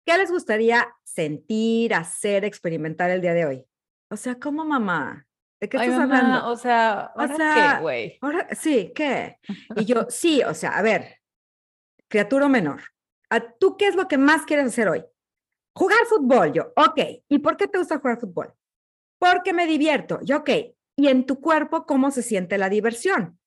¿qué 0.05 0.19
les 0.19 0.31
gustaría 0.31 0.95
sentir, 1.05 1.95
hacer, 1.95 2.45
experimentar 2.45 3.11
el 3.11 3.23
día 3.23 3.33
de 3.33 3.47
hoy? 3.47 3.65
O 4.11 4.17
sea, 4.19 4.39
¿cómo 4.39 4.67
mamá? 4.67 5.27
¿De 5.61 5.69
qué 5.69 5.77
estás 5.77 5.99
hablando? 5.99 6.49
O 6.49 6.57
sea, 6.57 7.13
o 7.17 7.27
sea, 7.27 7.75
qué, 7.77 7.83
güey? 7.83 8.21
Sí, 8.57 8.93
¿qué? 8.95 9.39
Y 9.77 9.85
yo, 9.85 10.07
sí, 10.09 10.43
o 10.43 10.55
sea, 10.55 10.71
a 10.79 10.83
ver, 10.83 11.21
criatura 12.09 12.49
menor, 12.49 12.83
¿tú 13.59 13.77
qué 13.77 13.89
es 13.89 13.97
lo 13.97 14.07
que 14.07 14.19
más 14.19 14.43
quieres 14.43 14.67
hacer 14.67 14.89
hoy? 14.89 15.05
Jugar 15.75 15.99
fútbol, 16.09 16.53
yo, 16.53 16.73
ok. 16.77 17.01
¿Y 17.29 17.39
por 17.39 17.57
qué 17.57 17.69
te 17.69 17.79
gusta 17.79 17.99
jugar 17.99 18.21
fútbol? 18.21 18.55
Porque 19.19 19.53
me 19.53 19.67
divierto, 19.67 20.21
yo, 20.23 20.39
ok. 20.39 20.51
y 20.97 21.09
en 21.09 21.27
tu 21.27 21.41
cuerpo, 21.41 21.87
¿cómo 21.87 22.11
se 22.11 22.23
siente 22.23 22.59
la 22.59 22.69
diversión? 22.69 23.39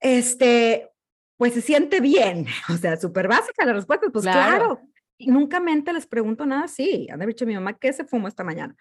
Este, 0.00 0.92
pues 1.36 1.54
se 1.54 1.62
siente 1.62 2.00
bien, 2.00 2.46
o 2.72 2.76
sea, 2.76 2.96
súper 2.96 3.28
básica 3.28 3.64
la 3.64 3.72
respuesta, 3.72 4.08
pues 4.12 4.24
claro. 4.24 4.80
Y 4.80 4.95
nunca 5.18 5.60
mente 5.60 5.92
les 5.92 6.06
pregunto 6.06 6.46
nada 6.46 6.64
así. 6.64 7.08
Han 7.10 7.20
dicho 7.20 7.46
mi 7.46 7.54
mamá, 7.54 7.74
¿qué 7.78 7.92
se 7.92 8.04
fumó 8.04 8.28
esta 8.28 8.44
mañana? 8.44 8.74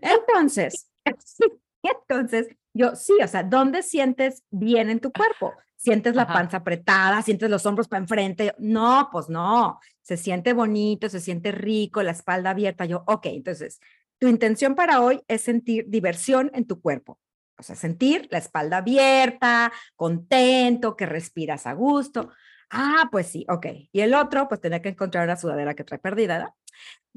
Entonces, 0.00 0.90
entonces, 1.82 2.48
yo 2.72 2.94
sí, 2.94 3.14
o 3.22 3.28
sea, 3.28 3.42
¿dónde 3.42 3.82
sientes 3.82 4.42
bien 4.50 4.90
en 4.90 5.00
tu 5.00 5.12
cuerpo? 5.12 5.52
¿Sientes 5.76 6.14
la 6.16 6.26
panza 6.26 6.58
apretada? 6.58 7.20
¿Sientes 7.20 7.50
los 7.50 7.66
hombros 7.66 7.88
para 7.88 8.02
enfrente? 8.02 8.54
No, 8.58 9.10
pues 9.12 9.28
no. 9.28 9.78
Se 10.00 10.16
siente 10.16 10.54
bonito, 10.54 11.10
se 11.10 11.20
siente 11.20 11.52
rico, 11.52 12.02
la 12.02 12.12
espalda 12.12 12.50
abierta. 12.50 12.86
Yo, 12.86 13.04
ok, 13.06 13.26
entonces, 13.26 13.80
tu 14.18 14.26
intención 14.26 14.74
para 14.74 15.02
hoy 15.02 15.20
es 15.28 15.42
sentir 15.42 15.84
diversión 15.88 16.50
en 16.54 16.66
tu 16.66 16.80
cuerpo. 16.80 17.18
O 17.58 17.62
sea, 17.62 17.76
sentir 17.76 18.28
la 18.30 18.38
espalda 18.38 18.78
abierta, 18.78 19.72
contento, 19.94 20.96
que 20.96 21.06
respiras 21.06 21.66
a 21.66 21.74
gusto. 21.74 22.30
Ah, 22.76 23.08
pues 23.12 23.28
sí, 23.28 23.46
ok. 23.48 23.66
Y 23.92 24.00
el 24.00 24.14
otro, 24.14 24.48
pues 24.48 24.60
tenía 24.60 24.82
que 24.82 24.88
encontrar 24.88 25.24
una 25.24 25.36
sudadera 25.36 25.74
que 25.74 25.84
trae 25.84 26.00
perdida 26.00 26.56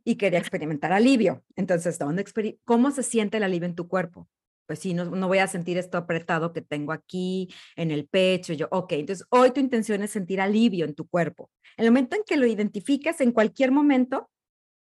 y 0.03 0.15
quería 0.17 0.39
experimentar 0.39 0.93
alivio. 0.93 1.43
Entonces, 1.55 1.97
¿dónde 1.97 2.25
¿cómo 2.63 2.91
se 2.91 3.01
siente 3.03 3.37
el 3.37 3.43
alivio 3.43 3.67
en 3.67 3.75
tu 3.75 3.87
cuerpo? 3.87 4.29
Pues 4.67 4.79
sí, 4.79 4.93
no, 4.93 5.05
no 5.05 5.27
voy 5.27 5.39
a 5.39 5.47
sentir 5.47 5.77
esto 5.77 5.97
apretado 5.97 6.53
que 6.53 6.61
tengo 6.61 6.91
aquí 6.91 7.49
en 7.75 7.89
el 7.91 8.07
pecho. 8.07 8.53
Yo, 8.53 8.67
ok, 8.71 8.93
entonces 8.93 9.25
hoy 9.31 9.51
tu 9.51 9.59
intención 9.59 10.03
es 10.03 10.11
sentir 10.11 10.41
alivio 10.41 10.85
en 10.85 10.93
tu 10.93 11.07
cuerpo. 11.07 11.49
En 11.77 11.85
el 11.85 11.91
momento 11.91 12.15
en 12.17 12.23
que 12.25 12.37
lo 12.37 12.45
identifiques, 12.45 13.19
en 13.21 13.31
cualquier 13.31 13.71
momento, 13.71 14.29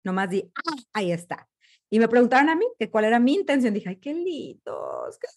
nomás 0.05 0.31
di, 0.31 0.51
ah, 0.57 0.77
ahí 0.95 1.13
está. 1.13 1.49
Y 1.91 1.99
me 1.99 2.09
preguntaron 2.09 2.49
a 2.49 2.57
mí 2.57 2.67
que 2.79 2.91
cuál 2.91 3.05
era 3.07 3.21
mi 3.21 3.35
intención. 3.35 3.75
Dije, 3.75 3.91
ay, 3.91 3.97
qué 3.97 4.15
lindos, 4.15 5.19
qué 5.21 5.29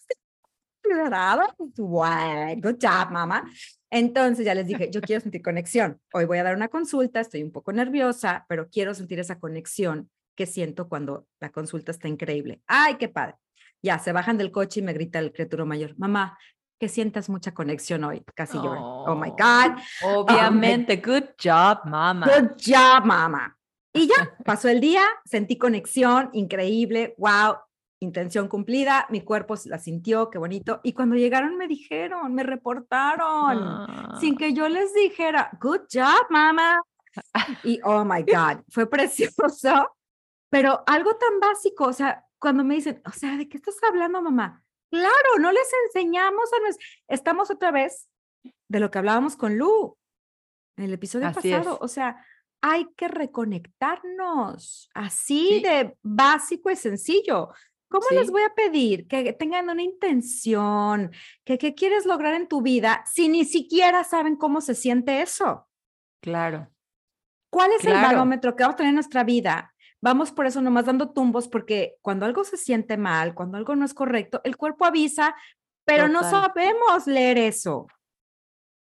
Good 2.56 2.76
job, 2.80 3.10
mamá. 3.10 3.44
Entonces 3.90 4.44
ya 4.44 4.54
les 4.54 4.66
dije, 4.66 4.90
yo 4.90 5.00
quiero 5.00 5.20
sentir 5.20 5.42
conexión. 5.42 6.00
Hoy 6.12 6.24
voy 6.24 6.38
a 6.38 6.44
dar 6.44 6.56
una 6.56 6.68
consulta, 6.68 7.20
estoy 7.20 7.42
un 7.42 7.52
poco 7.52 7.72
nerviosa, 7.72 8.44
pero 8.48 8.68
quiero 8.68 8.94
sentir 8.94 9.18
esa 9.20 9.38
conexión 9.38 10.10
que 10.34 10.46
siento 10.46 10.88
cuando 10.88 11.26
la 11.40 11.50
consulta 11.50 11.92
está 11.92 12.08
increíble. 12.08 12.60
Ay, 12.66 12.96
qué 12.96 13.08
padre. 13.08 13.36
Ya, 13.82 13.98
se 13.98 14.12
bajan 14.12 14.38
del 14.38 14.50
coche 14.50 14.80
y 14.80 14.82
me 14.82 14.92
grita 14.92 15.18
el 15.18 15.32
criatura 15.32 15.64
mayor, 15.64 15.94
mamá, 15.98 16.36
que 16.78 16.88
sientas 16.88 17.28
mucha 17.28 17.54
conexión 17.54 18.04
hoy. 18.04 18.22
Casi 18.34 18.58
lloro. 18.58 18.80
Oh, 18.80 19.14
my 19.14 19.30
God. 19.30 19.78
Obviamente, 20.04 20.96
good 20.96 21.30
job, 21.42 21.84
mamá. 21.86 22.26
Good 22.26 22.56
job, 22.58 23.04
mamá. 23.04 23.56
Y 23.92 24.08
ya, 24.08 24.36
pasó 24.44 24.68
el 24.68 24.80
día, 24.80 25.02
sentí 25.24 25.56
conexión, 25.56 26.28
increíble, 26.34 27.14
wow, 27.16 27.56
intención 28.00 28.48
cumplida, 28.48 29.06
mi 29.10 29.22
cuerpo 29.22 29.54
la 29.66 29.78
sintió, 29.78 30.30
qué 30.30 30.38
bonito. 30.38 30.80
Y 30.82 30.92
cuando 30.92 31.16
llegaron 31.16 31.56
me 31.56 31.66
dijeron, 31.66 32.34
me 32.34 32.42
reportaron, 32.42 34.18
sin 34.20 34.36
que 34.36 34.52
yo 34.52 34.68
les 34.68 34.92
dijera, 34.94 35.50
good 35.60 35.82
job, 35.92 36.26
mamá. 36.30 36.82
Y 37.64 37.80
oh 37.82 38.04
my 38.04 38.22
God, 38.22 38.62
fue 38.68 38.88
precioso, 38.88 39.96
pero 40.50 40.82
algo 40.86 41.16
tan 41.16 41.40
básico, 41.40 41.86
o 41.86 41.92
sea, 41.92 42.24
cuando 42.38 42.62
me 42.62 42.74
dicen, 42.74 43.00
o 43.06 43.10
sea, 43.10 43.36
¿de 43.38 43.48
qué 43.48 43.56
estás 43.56 43.76
hablando, 43.88 44.20
mamá? 44.20 44.62
Claro, 44.90 45.38
no 45.40 45.50
les 45.50 45.68
enseñamos 45.86 46.52
a 46.52 46.60
nuestros, 46.60 46.86
estamos 47.08 47.50
otra 47.50 47.70
vez 47.70 48.08
de 48.68 48.80
lo 48.80 48.90
que 48.90 48.98
hablábamos 48.98 49.36
con 49.36 49.56
Lu 49.56 49.96
en 50.76 50.84
el 50.84 50.92
episodio 50.92 51.32
pasado, 51.32 51.78
o 51.80 51.88
sea, 51.88 52.22
hay 52.60 52.86
que 52.96 53.08
reconectarnos, 53.08 54.90
así 54.94 55.62
de 55.62 55.96
básico 56.02 56.70
y 56.70 56.76
sencillo. 56.76 57.50
¿Cómo 57.88 58.06
les 58.10 58.30
voy 58.30 58.42
a 58.42 58.54
pedir 58.54 59.06
que 59.06 59.32
tengan 59.32 59.70
una 59.70 59.82
intención, 59.82 61.12
que 61.44 61.56
qué 61.56 61.74
quieres 61.74 62.04
lograr 62.04 62.34
en 62.34 62.48
tu 62.48 62.60
vida 62.60 63.04
si 63.06 63.28
ni 63.28 63.44
siquiera 63.44 64.02
saben 64.04 64.36
cómo 64.36 64.60
se 64.60 64.74
siente 64.74 65.22
eso? 65.22 65.68
Claro. 66.20 66.68
¿Cuál 67.50 67.70
es 67.72 67.84
el 67.84 67.94
barómetro 67.94 68.56
que 68.56 68.64
vamos 68.64 68.74
a 68.74 68.76
tener 68.78 68.90
en 68.90 68.96
nuestra 68.96 69.24
vida? 69.24 69.72
Vamos 70.02 70.32
por 70.32 70.46
eso 70.46 70.60
nomás 70.60 70.86
dando 70.86 71.12
tumbos 71.12 71.48
porque 71.48 71.96
cuando 72.02 72.26
algo 72.26 72.44
se 72.44 72.56
siente 72.56 72.96
mal, 72.96 73.34
cuando 73.34 73.56
algo 73.56 73.74
no 73.76 73.84
es 73.84 73.94
correcto, 73.94 74.40
el 74.44 74.56
cuerpo 74.56 74.84
avisa, 74.84 75.34
pero 75.84 76.08
no 76.08 76.22
sabemos 76.22 77.06
leer 77.06 77.38
eso. 77.38 77.86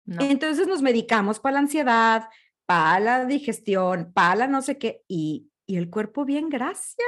Entonces 0.07 0.67
nos 0.67 0.83
medicamos 0.83 1.41
para 1.41 1.55
la 1.55 1.61
ansiedad, 1.61 2.29
para 2.67 3.01
la 3.01 3.25
digestión, 3.27 4.13
para 4.13 4.35
la 4.37 4.47
no 4.49 4.63
sé 4.63 4.79
qué, 4.79 5.03
y, 5.07 5.51
y 5.67 5.77
el 5.77 5.89
cuerpo 5.91 6.25
bien, 6.25 6.49
gracias. 6.49 6.99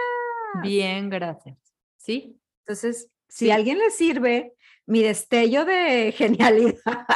Bien, 0.63 1.11
gracias. 1.11 1.66
¿Sí? 2.07 2.41
Entonces, 2.61 3.11
si 3.29 3.51
a 3.51 3.57
alguien 3.57 3.79
le 3.79 3.91
sirve 3.91 4.55
mi 4.87 5.03
destello 5.03 5.65
de 5.65 6.13
genialidad, 6.17 7.07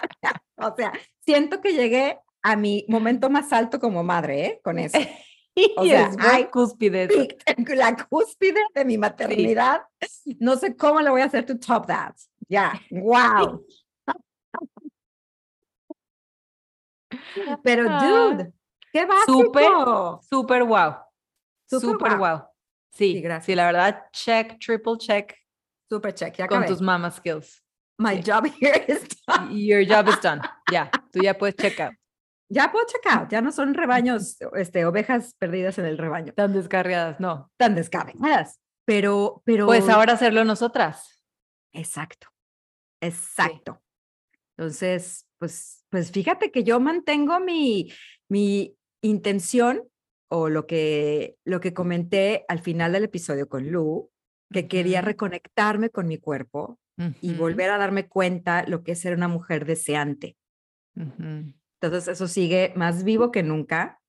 o 0.56 0.74
sea, 0.76 0.92
siento 1.20 1.60
que 1.60 1.72
llegué 1.72 2.18
a 2.42 2.56
mi 2.56 2.84
momento 2.88 3.30
más 3.30 3.52
alto 3.52 3.78
como 3.78 4.02
madre, 4.02 4.46
¿eh? 4.46 4.60
Con 4.62 4.78
eso. 4.78 4.98
O 5.76 5.84
sea, 5.84 6.10
hay 6.20 6.46
cúspide. 6.46 7.06
La 7.76 7.94
cúspide 8.08 8.60
de 8.72 8.84
mi 8.84 8.96
maternidad. 8.96 9.82
No 10.38 10.56
sé 10.56 10.74
cómo 10.74 11.00
le 11.00 11.10
voy 11.10 11.20
a 11.20 11.26
hacer 11.26 11.44
to 11.44 11.58
top 11.58 11.86
that. 11.86 12.14
Ya, 12.48 12.80
wow. 12.90 13.62
Pero, 17.62 17.82
dude, 17.82 18.52
qué 18.92 19.04
básico. 19.04 19.42
Súper, 19.42 19.70
súper 20.22 20.64
wow. 20.64 20.94
Súper 21.66 22.16
wow. 22.16 22.49
Sí, 22.92 23.20
gracias. 23.20 23.46
Sí, 23.46 23.54
la 23.54 23.66
verdad, 23.66 24.04
check, 24.12 24.58
triple 24.58 24.96
check. 24.98 25.34
Super 25.88 26.14
check, 26.14 26.36
ya 26.36 26.46
Con 26.46 26.66
tus 26.66 26.80
mama 26.80 27.10
skills. 27.10 27.62
My 27.98 28.20
job 28.20 28.46
here 28.60 28.84
is 28.88 29.06
done. 29.26 29.50
Your 29.56 29.84
job 29.84 30.08
is 30.08 30.20
done. 30.20 30.40
Ya, 30.70 30.90
tú 31.12 31.20
ya 31.22 31.34
puedes 31.34 31.56
check 31.56 31.78
out. 31.80 31.94
Ya 32.48 32.72
puedo 32.72 32.84
check 32.86 33.06
out, 33.06 33.30
ya 33.30 33.40
no 33.40 33.52
son 33.52 33.74
rebaños, 33.74 34.38
este, 34.54 34.84
ovejas 34.84 35.34
perdidas 35.38 35.78
en 35.78 35.86
el 35.86 35.98
rebaño. 35.98 36.32
Tan 36.32 36.52
descarriadas, 36.52 37.20
no. 37.20 37.50
Tan 37.56 37.74
descarriadas. 37.74 38.58
Pero, 38.84 39.42
pero. 39.44 39.66
Pues 39.66 39.88
ahora 39.88 40.14
hacerlo 40.14 40.44
nosotras. 40.44 41.24
Exacto. 41.72 42.28
Exacto. 43.00 43.80
Entonces, 44.56 45.26
pues, 45.38 45.84
pues 45.88 46.10
fíjate 46.10 46.50
que 46.50 46.64
yo 46.64 46.80
mantengo 46.80 47.40
mi, 47.40 47.92
mi 48.28 48.76
intención 49.00 49.89
o 50.30 50.48
lo 50.48 50.66
que, 50.66 51.36
lo 51.44 51.60
que 51.60 51.74
comenté 51.74 52.44
al 52.48 52.60
final 52.60 52.92
del 52.92 53.04
episodio 53.04 53.48
con 53.48 53.70
Lu, 53.70 54.10
que 54.52 54.68
quería 54.68 55.00
reconectarme 55.00 55.90
con 55.90 56.06
mi 56.06 56.18
cuerpo 56.18 56.78
y 57.22 57.32
volver 57.32 57.70
a 57.70 57.78
darme 57.78 58.08
cuenta 58.08 58.64
lo 58.66 58.82
que 58.82 58.92
es 58.92 59.00
ser 59.00 59.14
una 59.14 59.28
mujer 59.28 59.64
deseante. 59.64 60.36
Entonces 60.94 62.08
eso 62.08 62.28
sigue 62.28 62.72
más 62.76 63.04
vivo 63.04 63.32
que 63.32 63.42
nunca, 63.42 64.00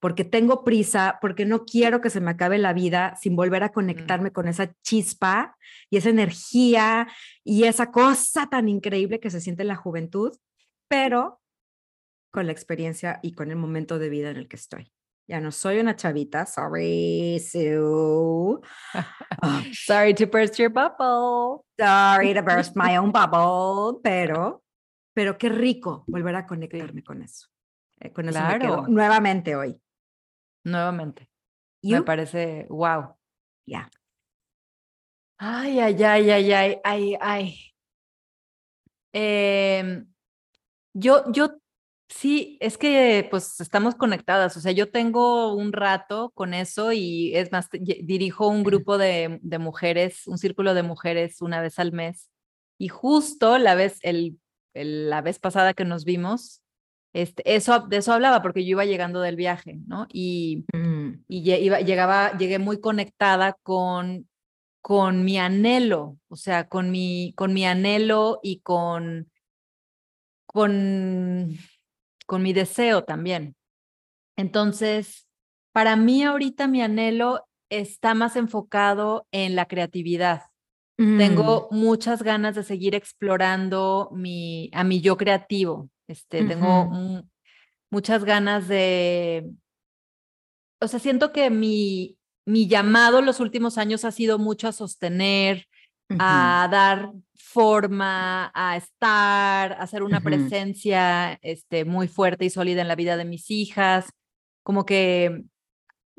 porque 0.00 0.24
tengo 0.24 0.62
prisa, 0.62 1.18
porque 1.20 1.46
no 1.46 1.64
quiero 1.64 2.00
que 2.00 2.10
se 2.10 2.20
me 2.20 2.30
acabe 2.30 2.58
la 2.58 2.74
vida 2.74 3.16
sin 3.16 3.34
volver 3.34 3.62
a 3.62 3.68
mm. 3.68 3.72
conectarme 3.72 4.30
con 4.32 4.48
esa 4.48 4.72
chispa 4.82 5.56
y 5.90 5.96
esa 5.96 6.10
energía 6.10 7.08
y 7.42 7.64
esa 7.64 7.90
cosa 7.90 8.48
tan 8.48 8.68
increíble 8.68 9.18
que 9.18 9.30
se 9.30 9.40
siente 9.40 9.62
en 9.62 9.68
la 9.68 9.76
juventud, 9.76 10.36
pero 10.88 11.40
con 12.30 12.46
la 12.46 12.52
experiencia 12.52 13.18
y 13.22 13.32
con 13.32 13.50
el 13.50 13.56
momento 13.56 13.98
de 13.98 14.10
vida 14.10 14.30
en 14.30 14.36
el 14.36 14.46
que 14.46 14.56
estoy. 14.56 14.92
Ya 15.28 15.40
no 15.40 15.50
soy 15.50 15.80
una 15.80 15.96
chavita. 15.96 16.46
Sorry, 16.46 17.40
Sue. 17.40 18.60
Sorry 19.72 20.14
to 20.14 20.26
burst 20.26 20.58
your 20.58 20.70
bubble. 20.70 21.64
Sorry 21.80 22.32
to 22.32 22.42
burst 22.42 22.76
my 22.76 22.96
own 22.96 23.10
bubble. 23.10 24.00
Pero, 24.04 24.62
pero 25.14 25.36
qué 25.36 25.48
rico 25.48 26.04
volver 26.06 26.36
a 26.36 26.46
conectarme 26.46 27.02
con 27.02 27.22
eso. 27.22 27.48
Eh, 28.00 28.12
con 28.12 28.28
eso 28.28 28.38
claro. 28.38 28.86
nuevamente 28.88 29.56
hoy. 29.56 29.80
Nuevamente. 30.64 31.28
Me 31.82 32.02
parece 32.02 32.66
wow. 32.68 33.16
Ya. 33.66 33.90
Ay, 35.38 35.80
ay, 35.80 36.02
ay, 36.02 36.30
ay, 36.30 36.52
ay, 36.52 36.80
ay, 36.84 37.18
ay. 37.20 37.74
Eh, 39.12 40.04
yo, 40.94 41.30
yo 41.32 41.58
Sí, 42.08 42.56
es 42.60 42.78
que 42.78 43.26
pues 43.30 43.60
estamos 43.60 43.96
conectadas, 43.96 44.56
o 44.56 44.60
sea, 44.60 44.70
yo 44.70 44.90
tengo 44.90 45.52
un 45.54 45.72
rato 45.72 46.30
con 46.34 46.54
eso 46.54 46.92
y 46.92 47.34
es 47.34 47.50
más, 47.50 47.68
dirijo 47.72 48.46
un 48.46 48.62
grupo 48.62 48.96
de, 48.96 49.40
mujeres, 49.58 50.26
un 50.28 50.38
círculo 50.38 50.74
de 50.74 50.84
mujeres 50.84 51.42
una 51.42 51.60
vez 51.60 51.80
al 51.80 51.92
mes 51.92 52.30
y 52.78 52.88
justo 52.88 53.58
la 53.58 53.74
vez, 53.74 53.98
el, 54.02 54.38
la 54.72 55.20
vez 55.20 55.40
pasada 55.40 55.74
que 55.74 55.84
nos 55.84 56.04
vimos, 56.04 56.62
este, 57.12 57.56
eso, 57.56 57.80
de 57.80 57.96
eso 57.96 58.12
hablaba 58.12 58.40
porque 58.40 58.64
yo 58.64 58.70
iba 58.70 58.84
llegando 58.84 59.20
del 59.20 59.36
viaje, 59.36 59.80
¿no? 59.86 60.06
Y, 60.12 60.64
mm. 60.74 61.24
y 61.28 61.52
iba, 61.54 61.80
llegaba, 61.80 62.36
llegué 62.36 62.60
muy 62.60 62.78
conectada 62.80 63.56
con, 63.64 64.28
con 64.80 65.24
mi 65.24 65.38
anhelo, 65.38 66.18
o 66.28 66.36
sea, 66.36 66.68
con 66.68 66.92
mi, 66.92 67.32
con 67.36 67.52
mi 67.52 67.66
anhelo 67.66 68.38
y 68.42 68.60
con, 68.60 69.28
con 70.46 71.58
con 72.26 72.42
mi 72.42 72.52
deseo 72.52 73.04
también. 73.04 73.56
Entonces, 74.36 75.26
para 75.72 75.96
mí 75.96 76.22
ahorita 76.22 76.66
mi 76.66 76.82
anhelo 76.82 77.46
está 77.70 78.14
más 78.14 78.36
enfocado 78.36 79.26
en 79.32 79.56
la 79.56 79.66
creatividad, 79.66 80.42
Mm. 80.98 81.18
Tengo 81.18 81.68
muchas 81.70 82.22
ganas 82.22 82.54
de 82.54 82.62
seguir 82.62 82.94
explorando 82.94 84.10
mi, 84.12 84.70
a 84.72 84.82
mi 84.84 85.00
yo 85.00 85.16
creativo. 85.16 85.90
Este, 86.08 86.44
Tengo 86.44 86.90
muchas 87.90 88.24
ganas 88.24 88.68
de, 88.68 89.50
o 90.80 90.88
sea, 90.88 91.00
siento 91.00 91.32
que 91.32 91.50
mi, 91.50 92.16
mi 92.46 92.68
llamado 92.68 93.20
los 93.22 93.40
últimos 93.40 93.76
años 93.76 94.04
ha 94.04 94.12
sido 94.12 94.38
mucho 94.38 94.68
a 94.68 94.72
sostener, 94.72 95.66
a 96.18 96.68
dar 96.70 97.12
forma, 97.56 98.50
a 98.54 98.76
estar, 98.76 99.72
a 99.72 99.82
hacer 99.82 100.02
una 100.02 100.20
presencia 100.20 101.38
este, 101.40 101.86
muy 101.86 102.06
fuerte 102.06 102.44
y 102.44 102.50
sólida 102.50 102.82
en 102.82 102.88
la 102.88 102.96
vida 102.96 103.16
de 103.16 103.24
mis 103.24 103.50
hijas, 103.50 104.10
como 104.62 104.84
que 104.84 105.42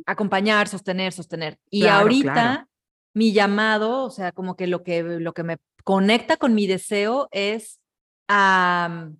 acompañar, 0.08 0.68
sostener, 0.68 1.14
sostener. 1.14 1.60
Y 1.70 1.82
Claro, 1.82 2.02
ahorita 2.02 2.34
claro. 2.34 2.68
mi 3.14 3.34
llamado, 3.34 4.04
o 4.04 4.10
sea, 4.10 4.32
como 4.32 4.56
que 4.56 4.66
lo 4.66 4.82
que, 4.82 5.04
lo 5.04 5.34
que 5.34 5.44
me 5.44 5.58
conecta 5.84 6.38
con 6.38 6.56
mi 6.56 6.66
deseo 6.66 7.28
es 7.30 7.80
a, 8.28 9.12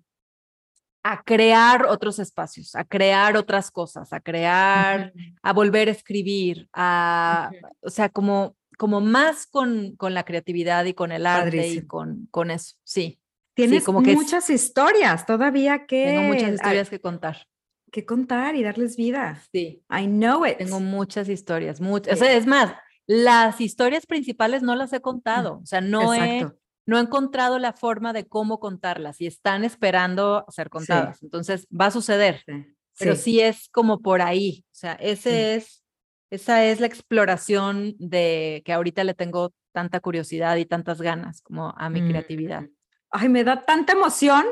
a 1.04 1.22
crear 1.22 1.86
otros 1.86 2.18
espacios, 2.18 2.74
a 2.74 2.82
crear 2.82 3.36
otras 3.36 3.70
cosas, 3.70 4.12
a 4.12 4.18
crear, 4.18 5.12
a 5.40 5.52
volver 5.52 5.86
a 5.86 5.92
escribir, 5.92 6.68
a, 6.72 7.52
o 7.80 7.90
sea, 7.90 8.08
como, 8.08 8.56
como 8.78 9.02
más 9.02 9.46
con, 9.46 9.94
con 9.96 10.14
la 10.14 10.24
creatividad 10.24 10.86
y 10.86 10.94
con 10.94 11.12
el 11.12 11.26
arte 11.26 11.56
y 11.56 11.60
Padrísimo. 11.60 11.88
con, 11.88 12.28
con 12.30 12.50
eso, 12.50 12.76
sí. 12.84 13.20
Tienes 13.54 13.84
como 13.84 14.02
que 14.02 14.12
es- 14.12 14.16
muchas 14.16 14.48
historias 14.48 15.26
todavía 15.26 15.84
que, 15.86 16.06
Tengo 16.06 16.22
muchas 16.32 16.52
historias 16.54 16.88
que 16.88 17.00
contar. 17.00 17.46
que 17.92 18.06
contar 18.06 18.54
y 18.54 18.62
darles 18.62 18.96
vida. 18.96 19.42
Sí. 19.52 19.82
I 19.90 20.06
know 20.06 20.46
it. 20.46 20.58
Tengo 20.58 20.78
muchas 20.80 21.28
historias, 21.28 21.80
muchas. 21.80 22.14
O 22.14 22.16
Sí. 22.16 22.24
sea, 22.24 22.34
es 22.36 22.46
más, 22.46 22.74
las 23.06 23.60
historias 23.60 24.06
principales 24.06 24.62
no 24.62 24.76
las 24.76 24.92
he 24.92 25.00
contado, 25.00 25.60
o 25.62 25.66
sea, 25.66 25.80
no 25.80 26.14
he, 26.14 26.46
no 26.86 26.98
he 26.98 27.00
encontrado 27.00 27.58
la 27.58 27.72
forma 27.72 28.12
de 28.12 28.26
cómo 28.28 28.60
contarlas 28.60 29.20
y 29.20 29.26
están 29.26 29.64
esperando 29.64 30.44
ser 30.50 30.68
contadas. 30.70 31.22
Entonces, 31.22 31.66
va 31.68 31.86
a 31.86 31.90
suceder, 31.90 32.42
Sí. 32.46 32.64
pero 32.98 33.16
sí. 33.16 33.22
sí 33.22 33.40
es 33.40 33.68
como 33.70 34.00
por 34.02 34.20
ahí. 34.22 34.64
O 34.66 34.74
sea, 34.74 34.92
ese 35.00 35.56
es, 35.56 35.82
esa 36.30 36.64
es 36.64 36.80
la 36.80 36.86
exploración 36.86 37.94
de 37.98 38.62
que 38.64 38.72
ahorita 38.72 39.04
le 39.04 39.14
tengo 39.14 39.52
tanta 39.72 40.00
curiosidad 40.00 40.56
y 40.56 40.66
tantas 40.66 41.00
ganas 41.00 41.40
como 41.42 41.74
a 41.76 41.88
mi 41.90 42.02
Mm. 42.02 42.08
creatividad. 42.10 42.64
Ay, 43.10 43.28
me 43.28 43.44
da 43.44 43.64
tanta 43.64 43.92
emoción 43.94 44.44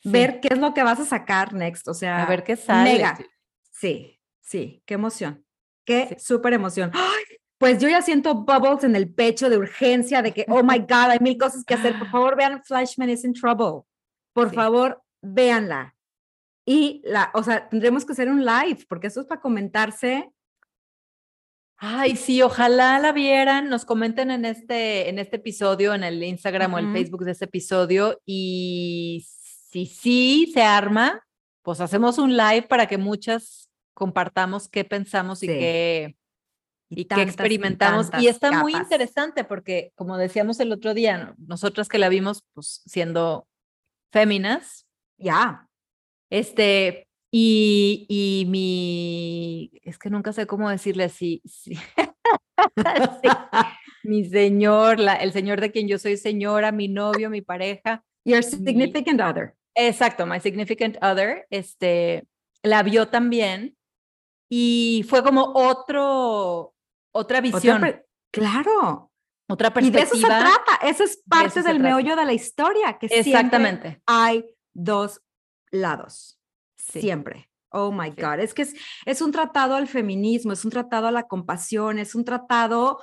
Sí. 0.00 0.10
ver 0.10 0.40
qué 0.40 0.48
es 0.52 0.58
lo 0.58 0.74
que 0.74 0.82
vas 0.82 1.00
a 1.00 1.04
sacar 1.04 1.52
next. 1.54 1.88
O 1.88 1.94
sea, 1.94 2.22
a 2.22 2.26
ver 2.26 2.44
qué 2.44 2.56
sale. 2.56 2.92
mega. 2.92 3.18
Sí, 3.70 4.20
sí, 4.40 4.82
qué 4.86 4.94
emoción. 4.94 5.44
Qué 5.84 6.08
Sí. 6.10 6.16
súper 6.18 6.52
emoción. 6.52 6.90
¡Ay! 6.94 7.24
Pues 7.58 7.78
yo 7.80 7.88
ya 7.88 8.02
siento 8.02 8.34
bubbles 8.36 8.84
en 8.84 8.94
el 8.94 9.12
pecho 9.12 9.50
de 9.50 9.56
urgencia, 9.58 10.22
de 10.22 10.32
que, 10.32 10.44
oh 10.48 10.62
my 10.62 10.78
God, 10.88 11.10
hay 11.10 11.18
mil 11.20 11.36
cosas 11.38 11.64
que 11.64 11.74
hacer. 11.74 11.98
Por 11.98 12.08
favor, 12.10 12.36
vean 12.36 12.62
Flashman 12.64 13.10
is 13.10 13.24
in 13.24 13.32
Trouble. 13.32 13.82
Por 14.32 14.50
Sí. 14.50 14.54
favor, 14.56 15.02
véanla. 15.22 15.96
Y 16.64 17.00
la, 17.04 17.30
o 17.34 17.42
sea, 17.42 17.68
tendremos 17.68 18.04
que 18.04 18.12
hacer 18.12 18.28
un 18.30 18.44
live, 18.44 18.84
porque 18.88 19.06
eso 19.08 19.20
es 19.22 19.26
para 19.26 19.40
comentarse. 19.40 20.30
Ay, 21.80 22.16
sí, 22.16 22.42
ojalá 22.42 22.98
la 22.98 23.12
vieran, 23.12 23.68
nos 23.68 23.84
comenten 23.84 24.32
en 24.32 24.44
este, 24.44 25.08
en 25.08 25.20
este 25.20 25.36
episodio, 25.36 25.94
en 25.94 26.02
el 26.02 26.22
Instagram 26.22 26.74
o 26.74 26.78
el. 26.78 26.92
Facebook 26.92 27.24
de 27.24 27.30
este 27.30 27.44
episodio 27.44 28.20
y 28.26 29.24
si 29.70 29.86
sí 29.86 30.50
se 30.52 30.62
arma, 30.62 31.24
pues 31.62 31.80
hacemos 31.80 32.18
un 32.18 32.36
live 32.36 32.62
para 32.62 32.88
que 32.88 32.98
muchas 32.98 33.70
compartamos 33.94 34.68
qué 34.68 34.84
pensamos 34.84 35.42
y 35.44 35.46
qué, 35.46 36.16
y 36.88 37.04
tantas 37.04 37.28
experimentamos. 37.28 38.10
Y, 38.18 38.26
está 38.26 38.60
muy 38.60 38.74
interesante 38.74 39.44
porque, 39.44 39.92
como 39.94 40.16
decíamos 40.16 40.58
el 40.60 40.72
otro 40.72 40.94
día, 40.94 41.18
¿no? 41.18 41.34
nosotras 41.38 41.88
que 41.88 41.98
la 41.98 42.08
vimos 42.08 42.44
pues 42.54 42.82
siendo 42.86 43.46
féminas, 44.10 44.86
Ya. 45.16 45.68
este, 46.30 47.07
y, 47.30 48.06
y 48.08 48.46
mi, 48.48 49.70
es 49.82 49.98
que 49.98 50.10
nunca 50.10 50.32
sé 50.32 50.46
cómo 50.46 50.68
decirle 50.70 51.04
así, 51.04 51.42
sí. 51.44 51.76
Sí, 53.22 53.28
mi 54.02 54.24
señor, 54.24 54.98
la- 54.98 55.14
el 55.14 55.32
señor 55.32 55.60
de 55.60 55.70
quien 55.70 55.86
yo 55.88 55.98
soy 55.98 56.16
señora, 56.16 56.72
mi 56.72 56.88
novio, 56.88 57.30
mi 57.30 57.40
pareja, 57.40 58.04
Your 58.24 58.38
Mi- 58.38 58.42
significant 58.50 59.20
other. 59.20 59.54
exacto, 59.74 60.26
my 60.26 60.40
significant 60.40 60.96
other, 61.02 61.46
este, 61.50 62.26
la 62.62 62.82
vio 62.82 63.08
también 63.08 63.76
y 64.50 65.04
fue 65.08 65.22
como 65.22 65.52
otro, 65.54 66.74
otra 67.14 67.40
visión, 67.40 67.80
claro. 68.32 69.12
otra 69.48 69.72
Y 69.80 69.90
de 69.90 70.00
eso 70.00 70.14
se 70.16 70.22
perspectiva. 70.26 70.38
trata. 70.64 70.86
Eso 70.86 71.04
es 71.04 71.22
parte 71.28 71.60
eso 71.60 71.68
del 71.68 71.80
meollo 71.80 72.16
de 72.16 72.24
la 72.24 72.32
historia, 72.32 72.98
que 72.98 73.08
siempre 73.08 73.30
Exactamente. 73.30 74.02
hay 74.06 74.44
dos 74.74 75.22
lados. 75.70 76.37
Sí. 76.90 77.00
Siempre. 77.00 77.50
Oh 77.70 77.92
my 77.92 78.10
Sí. 78.16 78.22
God. 78.22 78.40
Es 78.40 78.54
que 78.54 78.62
es, 78.62 78.74
es 79.04 79.20
un 79.20 79.30
tratado 79.32 79.74
al 79.74 79.88
feminismo, 79.88 80.52
es 80.52 80.64
un 80.64 80.70
tratado 80.70 81.06
a 81.08 81.12
la 81.12 81.24
compasión, 81.24 81.98
es 81.98 82.14
un 82.14 82.24
tratado 82.24 83.00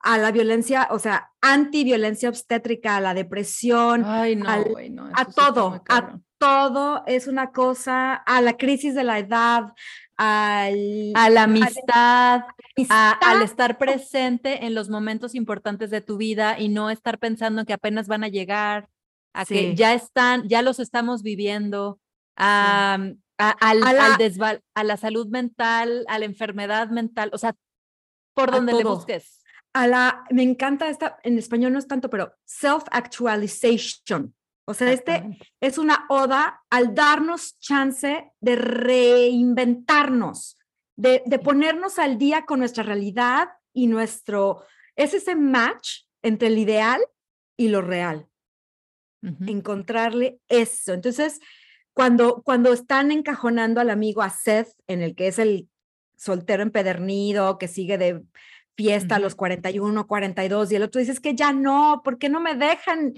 a 0.00 0.18
la 0.18 0.30
violencia, 0.32 0.86
o 0.90 0.98
sea, 0.98 1.30
antiviolencia 1.40 2.28
obstétrica, 2.28 2.96
a 2.96 3.00
la 3.00 3.14
depresión, 3.14 4.04
Ay, 4.04 4.36
no, 4.36 4.48
al- 4.48 4.64
güey, 4.64 4.90
no, 4.90 5.06
a 5.14 5.24
sí 5.24 5.32
todo, 5.34 5.82
a 5.88 6.18
todo 6.38 7.02
es 7.06 7.26
una 7.26 7.52
cosa, 7.52 8.12
a 8.14 8.40
la 8.42 8.56
crisis 8.58 8.94
de 8.94 9.02
la 9.02 9.18
edad, 9.18 9.72
al, 10.18 11.12
a 11.14 11.30
la 11.30 11.44
amistad, 11.44 12.42
a- 12.90 13.10
al 13.12 13.42
estar 13.42 13.78
presente 13.78 14.66
en 14.66 14.74
los 14.74 14.90
momentos 14.90 15.34
importantes 15.34 15.90
de 15.90 16.02
tu 16.02 16.16
vida 16.18 16.58
y 16.60 16.68
no 16.68 16.90
estar 16.90 17.18
pensando 17.18 17.64
que 17.64 17.72
apenas 17.72 18.06
van 18.06 18.24
a 18.24 18.28
llegar, 18.28 18.88
a 19.32 19.44
que 19.46 19.74
ya 19.74 19.94
están, 19.94 20.46
ya 20.48 20.62
los 20.62 20.78
estamos 20.80 21.22
viviendo, 21.22 21.98
a, 22.36 22.98
a- 23.50 23.70
al, 23.70 23.82
A 23.82 23.88
al 23.90 23.96
la- 23.96 24.18
desval- 24.18 24.62
a 24.74 24.84
la 24.84 24.96
salud 24.96 25.26
mental, 25.28 26.04
a 26.08 26.18
la 26.18 26.24
enfermedad 26.24 26.88
mental, 26.90 27.30
o 27.32 27.38
sea, 27.38 27.54
por 28.34 28.50
donde 28.50 28.72
le 28.74 28.84
busques. 28.84 29.40
a 29.72 29.86
la, 29.86 30.24
me 30.30 30.42
encanta 30.42 30.88
esta, 30.88 31.18
en 31.22 31.38
español 31.38 31.72
no 31.72 31.78
es 31.78 31.86
tanto, 31.88 32.10
pero 32.10 32.34
self-actualization. 32.44 34.34
O 34.66 34.74
sea, 34.74 34.92
este 34.92 35.38
es 35.60 35.78
una 35.78 36.06
oda 36.08 36.62
al 36.70 36.94
darnos 36.94 37.58
chance 37.60 38.32
de 38.40 38.56
reinventarnos, 38.56 40.56
de, 40.96 41.22
de 41.26 41.38
ponernos 41.38 41.98
al 41.98 42.16
día 42.18 42.44
con 42.46 42.60
nuestra 42.60 42.82
realidad 42.82 43.48
y 43.74 43.86
nuestro, 43.88 44.64
es 44.96 45.12
ese 45.14 45.36
match 45.36 46.04
entre 46.22 46.48
el 46.48 46.58
ideal 46.58 47.02
y 47.58 47.68
lo 47.68 47.82
real, 47.82 48.26
Ujú. 49.22 49.44
encontrarle 49.48 50.40
eso. 50.48 50.94
Entonces, 50.94 51.40
cuando, 51.94 52.42
cuando 52.42 52.72
están 52.72 53.10
encajonando 53.12 53.80
al 53.80 53.90
amigo 53.90 54.22
a 54.22 54.30
Seth, 54.30 54.68
en 54.86 55.00
el 55.00 55.14
que 55.14 55.28
es 55.28 55.38
el 55.38 55.68
soltero 56.16 56.62
empedernido, 56.62 57.58
que 57.58 57.68
sigue 57.68 57.98
de 57.98 58.22
fiesta 58.76 59.16
a 59.16 59.18
los 59.20 59.34
Ujú. 59.34 59.38
41, 59.38 60.06
42, 60.06 60.72
y 60.72 60.76
el 60.76 60.82
otro 60.82 60.98
dice, 60.98 61.12
es 61.12 61.20
que 61.20 61.34
ya 61.34 61.52
no, 61.52 62.02
¿por 62.04 62.18
qué 62.18 62.28
no 62.28 62.40
me 62.40 62.54
dejan 62.56 63.14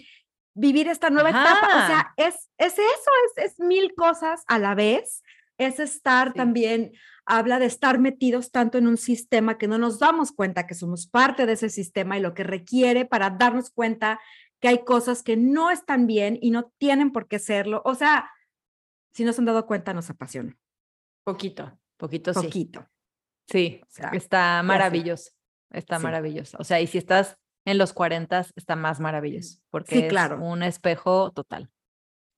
vivir 0.55 0.89
esta 0.89 1.11
nueva 1.11 1.31
etapa? 1.31 1.67
O 1.67 1.87
sea, 1.87 2.01
Ajá. 2.01 2.15
es, 2.17 2.51
es 2.59 2.75
eso, 2.75 3.11
es, 3.37 3.53
es 3.53 3.61
mil 3.61 3.95
cosas 3.95 4.43
a 4.47 4.59
la 4.59 4.75
vez. 4.75 5.23
Es 5.59 5.81
estar 5.81 6.29
Sí. 6.29 6.35
también, 6.35 6.93
habla 7.25 7.59
de 7.59 7.65
estar 7.65 7.99
metidos 7.99 8.51
tanto 8.51 8.77
en 8.77 8.87
un 8.87 8.99
sistema 8.99 9.57
que 9.57 9.69
no 9.69 9.79
nos 9.79 9.99
damos 9.99 10.33
cuenta 10.33 10.67
que 10.67 10.75
somos 10.75 11.07
parte 11.07 11.47
de 11.47 11.55
ese 11.55 11.71
sistema 11.71 12.19
y 12.19 12.21
lo 12.21 12.35
que 12.35 12.45
requiere 12.45 13.07
para 13.07 13.31
darnos 13.31 13.71
cuenta 13.71 14.21
que 14.61 14.69
hay 14.69 14.85
cosas 14.85 15.23
que 15.23 15.37
no 15.39 15.71
están 15.71 16.07
bien 16.07 16.39
y 16.43 16.51
no 16.51 16.71
tienen 16.77 17.11
por 17.11 17.27
qué 17.27 17.39
serlo. 17.39 17.81
O 17.87 17.95
sea, 17.95 18.31
si 19.17 19.25
no 19.25 19.33
se 19.33 19.41
han 19.41 19.47
dado 19.47 19.67
cuenta, 19.67 19.95
nos 19.95 20.11
apasiona. 20.11 20.57
Poquito, 21.25 21.79
poquito 21.97 22.33
sí. 22.35 22.41
Poquito. 22.47 22.87
Sí, 23.49 23.81
O 23.83 23.87
sea, 23.89 24.11
está 24.11 24.63
maravilloso, 24.63 25.31
está 25.71 25.99
Sí. 25.99 26.03
maravilloso. 26.05 26.57
O 26.61 26.65
sea, 26.65 26.81
y 26.81 26.87
si 26.87 26.99
estás 26.99 27.37
en 27.65 27.79
los 27.79 27.93
40, 27.93 28.47
está 28.57 28.77
más 28.77 29.01
maravilloso, 29.01 29.61
porque 29.71 29.95
Sí, 29.97 30.03
es 30.03 30.09
claro. 30.09 30.41
un 30.45 30.63
espejo 30.63 31.31
total. 31.33 31.71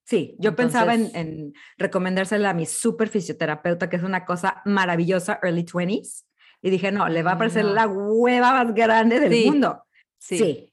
Sí, 0.04 0.36
yo 0.38 0.54
pensaba 0.56 0.94
en, 0.94 1.10
en 1.14 1.52
recomendársela 1.76 2.50
a 2.50 2.54
mi 2.54 2.64
super 2.64 3.08
fisioterapeuta, 3.08 3.90
que 3.90 3.96
es 3.96 4.02
una 4.02 4.24
cosa 4.24 4.62
maravillosa, 4.64 5.38
early 5.42 5.64
20s. 5.64 6.24
Y 6.62 6.70
dije, 6.70 6.90
no, 6.92 7.08
le 7.08 7.22
va 7.22 7.32
a 7.32 7.38
parecer 7.38 7.64
no. 7.64 7.72
la 7.74 7.86
hueva 7.86 8.52
más 8.64 8.74
grande 8.74 9.20
del 9.20 9.32
Sí, 9.32 9.44
mundo. 9.50 9.84
Sí, 10.18 10.38
Sí, 10.38 10.72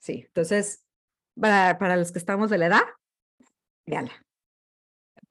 sí. 0.00 0.24
Entonces, 0.26 0.84
para, 1.40 1.78
para 1.78 1.96
los 1.96 2.10
que 2.10 2.18
estamos 2.18 2.50
de 2.50 2.58
la 2.58 2.66
edad, 2.66 2.82
véanla. 3.86 4.12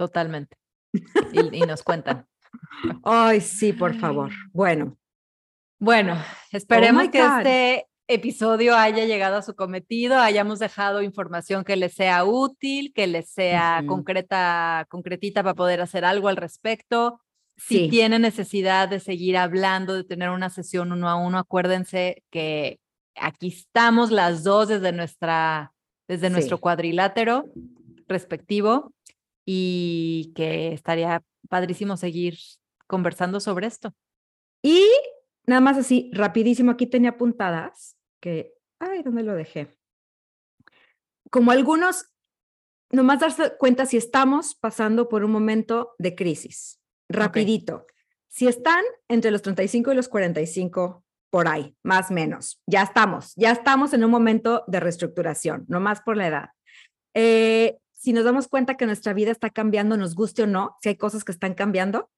Totalmente. 0.02 0.58
Y, 1.32 1.58
y 1.62 1.62
nos 1.62 1.84
cuentan. 1.84 2.26
Ay, 3.04 3.40
sí, 3.40 3.72
por 3.72 3.94
favor. 3.94 4.32
Bueno, 4.52 4.98
Bueno, 5.78 6.18
esperemos 6.52 7.04
Oh 7.04 7.06
my 7.06 7.12
que 7.12 7.20
este 7.24 7.88
episodio 8.08 8.76
haya 8.76 9.06
llegado 9.06 9.38
a 9.38 9.42
su 9.44 9.56
cometido, 9.56 10.18
hayamos 10.18 10.58
dejado 10.58 11.04
información 11.04 11.64
que 11.64 11.76
les 11.76 11.94
sea 11.94 12.26
útil, 12.26 12.94
que 12.96 13.06
les 13.06 13.30
sea 13.30 13.78
Ujú. 13.82 13.90
concreta, 13.90 14.88
concretita 14.90 15.44
para 15.44 15.54
poder 15.54 15.82
hacer 15.82 16.04
algo 16.04 16.30
al 16.30 16.36
respecto. 16.36 17.22
Si 17.58 17.88
tienen 17.88 18.24
necesidad 18.24 18.90
de 18.90 19.00
seguir 19.00 19.38
hablando, 19.38 19.94
de 19.94 20.04
tener 20.04 20.30
una 20.32 20.50
sesión 20.50 20.92
uno 20.92 21.08
a 21.08 21.16
uno, 21.16 21.38
acuérdense 21.38 22.24
que 22.32 22.80
aquí 23.16 23.50
estamos 23.50 24.10
las 24.10 24.44
dos 24.44 24.68
desde 24.68 24.92
nuestra, 24.94 25.74
desde 26.08 26.32
nuestro 26.32 26.58
cuadrilátero 26.58 27.46
respectivo 28.08 28.94
y 29.54 30.32
que 30.34 30.72
estaría 30.72 31.26
padrísimo 31.50 31.98
seguir 31.98 32.38
conversando 32.88 33.42
sobre 33.42 33.68
esto. 33.68 33.94
Y 34.64 34.82
nada 35.46 35.60
más 35.60 35.78
así, 35.78 36.10
rapidísimo, 36.14 36.72
aquí 36.72 36.86
tenía 36.86 37.10
apuntadas 37.10 37.98
que, 38.22 38.54
ay, 38.80 39.04
¿dónde 39.04 39.24
lo 39.24 39.34
dejé? 39.34 39.68
Como 41.30 41.52
algunos, 41.52 42.06
nomás 42.92 43.20
darse 43.20 43.58
cuenta 43.58 43.86
si 43.86 43.98
estamos 43.98 44.56
pasando 44.56 45.10
por 45.10 45.26
un 45.26 45.32
momento 45.32 45.96
de 45.98 46.16
crisis. 46.16 46.80
Rapidito. 47.10 47.88
Si 48.30 48.48
están 48.48 48.86
entre 49.10 49.32
los 49.32 49.42
35 49.42 49.92
y 49.92 49.96
los 49.96 50.08
45, 50.08 51.04
por 51.30 51.50
ahí, 51.50 51.76
más 51.84 52.10
o 52.10 52.14
menos, 52.14 52.62
ya 52.66 52.84
estamos, 52.84 53.34
ya 53.36 53.52
estamos 53.52 53.92
en 53.92 54.06
un 54.06 54.12
momento 54.12 54.64
de 54.68 54.80
reestructuración, 54.80 55.66
no 55.68 55.82
más 55.82 56.00
por 56.00 56.16
la 56.16 56.28
edad. 56.28 56.50
Eh, 57.14 57.81
si 58.02 58.14
nos 58.14 58.24
damos 58.24 58.48
cuenta 58.48 58.78
que 58.78 58.88
nuestra 58.88 59.14
vida 59.14 59.30
está 59.30 59.52
cambiando, 59.52 59.96
nos 59.96 60.16
guste 60.16 60.42
o 60.42 60.48
no, 60.48 60.76
si 60.82 60.90
hay 60.90 60.96
cosas 60.96 61.24
que 61.24 61.32
están 61.32 61.54
cambiando, 61.54 62.10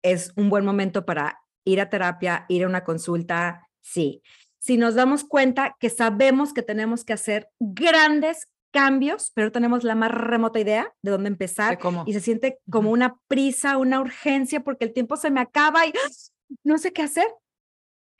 es 0.00 0.32
un 0.36 0.48
buen 0.48 0.64
momento 0.64 1.04
para 1.04 1.40
ir 1.64 1.80
a 1.80 1.90
terapia, 1.90 2.46
ir 2.48 2.62
a 2.62 2.68
una 2.68 2.84
consulta, 2.84 3.68
sí. 3.80 4.22
Si 4.60 4.76
nos 4.76 4.94
damos 4.94 5.24
cuenta 5.24 5.76
que 5.80 5.90
sabemos 5.90 6.52
que 6.52 6.62
tenemos 6.62 7.04
que 7.04 7.14
hacer 7.14 7.48
grandes 7.58 8.46
cambios, 8.70 9.32
pero 9.34 9.50
tenemos 9.50 9.82
la 9.82 9.96
más 9.96 10.12
remota 10.12 10.60
idea 10.60 10.94
de 11.02 11.10
dónde 11.10 11.30
De 11.30 11.34
empezar 11.34 11.80
cómo. 11.80 12.04
y 12.06 12.12
se 12.12 12.20
siente 12.20 12.60
como 12.70 12.92
una 12.92 13.16
prisa, 13.26 13.78
una 13.78 14.00
urgencia 14.00 14.62
porque 14.62 14.84
el 14.84 14.92
tiempo 14.92 15.16
se 15.16 15.32
me 15.32 15.40
acaba 15.40 15.84
y 15.84 15.90
¡ah! 15.90 16.10
no 16.62 16.78
sé 16.78 16.92
qué 16.92 17.02
hacer. 17.02 17.26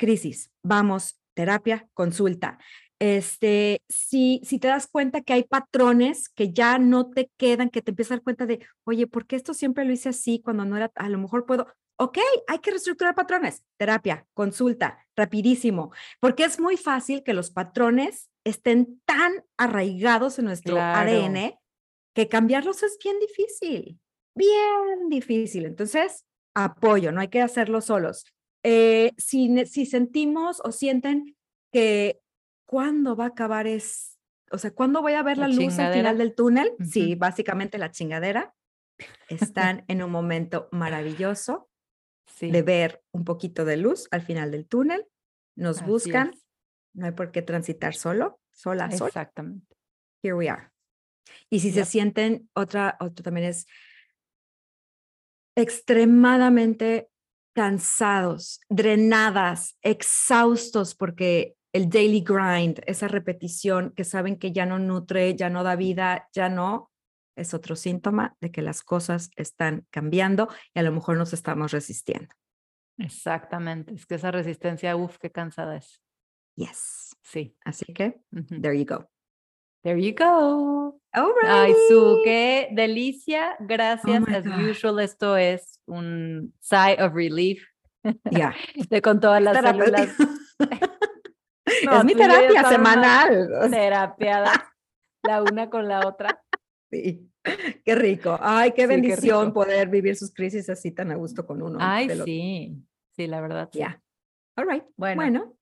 Crisis, 0.00 0.50
vamos, 0.64 1.20
terapia, 1.34 1.88
consulta. 1.94 2.58
Este, 3.02 3.82
si, 3.88 4.40
si 4.44 4.60
te 4.60 4.68
das 4.68 4.86
cuenta 4.86 5.22
que 5.22 5.32
hay 5.32 5.42
patrones 5.42 6.28
que 6.28 6.52
ya 6.52 6.78
no 6.78 7.10
te 7.10 7.32
quedan, 7.36 7.68
que 7.68 7.82
te 7.82 7.90
empiezas 7.90 8.12
a 8.12 8.14
dar 8.14 8.22
cuenta 8.22 8.46
de, 8.46 8.64
oye, 8.84 9.08
¿por 9.08 9.26
qué 9.26 9.34
esto 9.34 9.54
siempre 9.54 9.84
lo 9.84 9.92
hice 9.92 10.10
así 10.10 10.40
cuando 10.40 10.64
no 10.64 10.76
era, 10.76 10.92
a 10.94 11.08
lo 11.08 11.18
mejor 11.18 11.44
puedo, 11.44 11.66
ok, 11.96 12.18
hay 12.46 12.60
que 12.60 12.70
reestructurar 12.70 13.16
patrones, 13.16 13.64
terapia, 13.76 14.24
consulta, 14.34 15.04
rapidísimo, 15.16 15.90
porque 16.20 16.44
es 16.44 16.60
muy 16.60 16.76
fácil 16.76 17.24
que 17.24 17.34
los 17.34 17.50
patrones 17.50 18.30
estén 18.44 19.02
tan 19.04 19.32
arraigados 19.56 20.38
en 20.38 20.44
nuestro 20.44 20.76
Claro. 20.76 21.10
ADN 21.10 21.58
que 22.14 22.28
cambiarlos 22.28 22.84
es 22.84 22.98
bien 23.02 23.18
difícil, 23.18 23.98
bien 24.36 25.08
difícil. 25.08 25.66
Entonces, 25.66 26.24
apoyo, 26.54 27.10
no 27.10 27.20
hay 27.20 27.28
que 27.28 27.42
hacerlo 27.42 27.80
solos. 27.80 28.26
Eh, 28.62 29.10
si, 29.16 29.66
si 29.66 29.86
sentimos 29.86 30.62
o 30.62 30.70
sienten 30.70 31.36
que 31.72 32.20
cuándo 32.72 33.16
va 33.16 33.24
a 33.24 33.28
acabar 33.28 33.66
es, 33.66 34.18
o 34.50 34.56
sea, 34.56 34.70
cuándo 34.70 35.02
voy 35.02 35.12
a 35.12 35.22
ver 35.22 35.36
La 35.36 35.46
la, 35.46 35.54
luz 35.54 35.78
al 35.78 35.92
final 35.92 36.16
del 36.16 36.34
túnel, 36.34 36.72
sí, 36.82 37.10
Ujú. 37.10 37.20
básicamente 37.20 37.76
la 37.76 37.90
chingadera, 37.90 38.54
están 39.28 39.84
en 39.88 40.02
un 40.02 40.10
momento 40.10 40.70
maravilloso 40.72 41.68
Sí, 42.26 42.50
de 42.50 42.62
ver 42.62 43.02
un 43.12 43.26
poquito 43.26 43.66
de 43.66 43.76
luz 43.76 44.08
al 44.10 44.22
final 44.22 44.50
del 44.50 44.66
túnel, 44.66 45.06
nos 45.54 45.80
así 45.80 45.86
buscan, 45.86 46.30
es. 46.30 46.46
no 46.94 47.04
hay 47.04 47.12
por 47.12 47.30
qué 47.30 47.42
transitar 47.42 47.94
solo, 47.94 48.40
sola, 48.52 48.90
sola 48.90 49.06
Exactamente. 49.06 49.76
here 50.22 50.34
we 50.34 50.48
are. 50.48 50.70
Y 51.50 51.60
si 51.60 51.72
se 51.72 51.80
Yep. 51.80 51.86
sienten, 51.86 52.50
otra, 52.54 52.96
otro 53.00 53.22
también 53.22 53.48
es 53.48 53.66
extremadamente 55.56 57.10
cansados, 57.54 58.60
drenadas, 58.70 59.76
exhaustos, 59.82 60.94
porque 60.94 61.54
el 61.72 61.88
daily 61.88 62.20
grind, 62.20 62.80
esa 62.86 63.08
repetición 63.08 63.92
que 63.96 64.04
saben 64.04 64.36
que 64.38 64.52
ya 64.52 64.66
no 64.66 64.78
nutre, 64.78 65.34
ya 65.36 65.48
no 65.50 65.62
da 65.62 65.76
vida, 65.76 66.28
ya 66.32 66.48
no, 66.48 66.90
es 67.36 67.54
otro 67.54 67.76
síntoma 67.76 68.36
de 68.40 68.50
que 68.50 68.60
las 68.62 68.82
cosas 68.82 69.30
están 69.36 69.86
cambiando 69.90 70.48
y 70.74 70.80
a 70.80 70.82
lo 70.82 70.92
mejor 70.92 71.16
nos 71.16 71.32
estamos 71.32 71.72
resistiendo. 71.72 72.34
Exactamente. 72.98 73.94
Es 73.94 74.04
que 74.06 74.16
esa 74.16 74.30
resistencia, 74.30 74.96
uff, 74.96 75.16
qué 75.18 75.30
cansada 75.30 75.76
es. 75.76 76.02
Yes. 76.56 77.16
Sí. 77.22 77.56
Así 77.64 77.92
que, 77.94 78.20
there 78.60 78.78
you 78.78 78.84
go. 78.84 79.08
There 79.82 80.00
you 80.00 80.14
go. 80.14 81.00
All 81.14 81.32
Ay, 81.44 81.74
Su, 81.88 82.20
qué 82.22 82.68
delicia. 82.72 83.56
Gracias. 83.60 84.20
my 84.28 84.34
As 84.36 84.44
God. 84.44 84.70
usual, 84.70 85.00
esto 85.00 85.36
es 85.36 85.80
un 85.86 86.54
sigh 86.60 87.00
of 87.00 87.14
relief 87.14 87.64
Ya. 88.30 88.54
de 88.90 89.02
con 89.02 89.20
todas 89.20 89.42
las 89.42 89.58
células. 89.58 90.10
No, 91.86 91.98
es 91.98 92.04
mi 92.04 92.14
terapia 92.14 92.64
semanal. 92.68 93.48
Terapiadas, 93.70 94.58
la 95.22 95.42
una 95.42 95.68
con 95.70 95.88
la 95.88 96.06
otra. 96.06 96.42
Sí, 96.90 97.28
qué 97.84 97.94
rico. 97.94 98.38
Ay, 98.40 98.72
qué 98.72 98.82
Sí, 98.82 98.86
bendición 98.88 99.52
poder 99.52 99.88
vivir 99.88 100.16
sus 100.16 100.32
crisis 100.32 100.68
así 100.68 100.90
tan 100.92 101.10
a 101.10 101.14
gusto 101.16 101.46
con 101.46 101.62
uno. 101.62 101.78
Ay, 101.80 102.10
otro. 102.10 102.24
sí. 102.24 102.76
Sí, 103.16 103.26
la 103.26 103.40
verdad. 103.40 103.68
sí. 103.72 103.78
Ya. 103.80 104.00
All 104.56 104.68
right. 104.68 104.84
Bueno, 104.96 105.22
Bueno. 105.22 105.56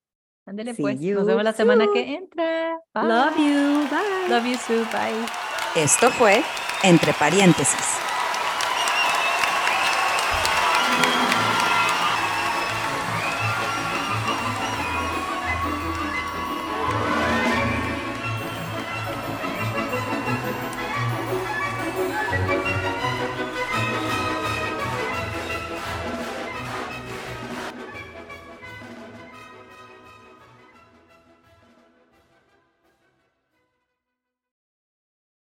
ándele 0.47 0.75
pues. 0.75 1.01
you 1.01 1.15
Nos 1.15 1.27
vemos 1.27 1.45
la 1.45 1.53
semana 1.53 1.87
que 1.93 2.15
entra. 2.15 2.73
Love 2.95 3.37
Bye. 3.37 3.45
you. 3.45 3.89
Bye. 3.89 4.29
Love 4.29 4.47
you, 4.47 4.57
Sue. 4.59 4.85
Bye. 4.93 5.83
Esto 5.83 6.11
fue 6.11 6.43
Entre 6.83 7.13
Paréntesis. 7.13 7.90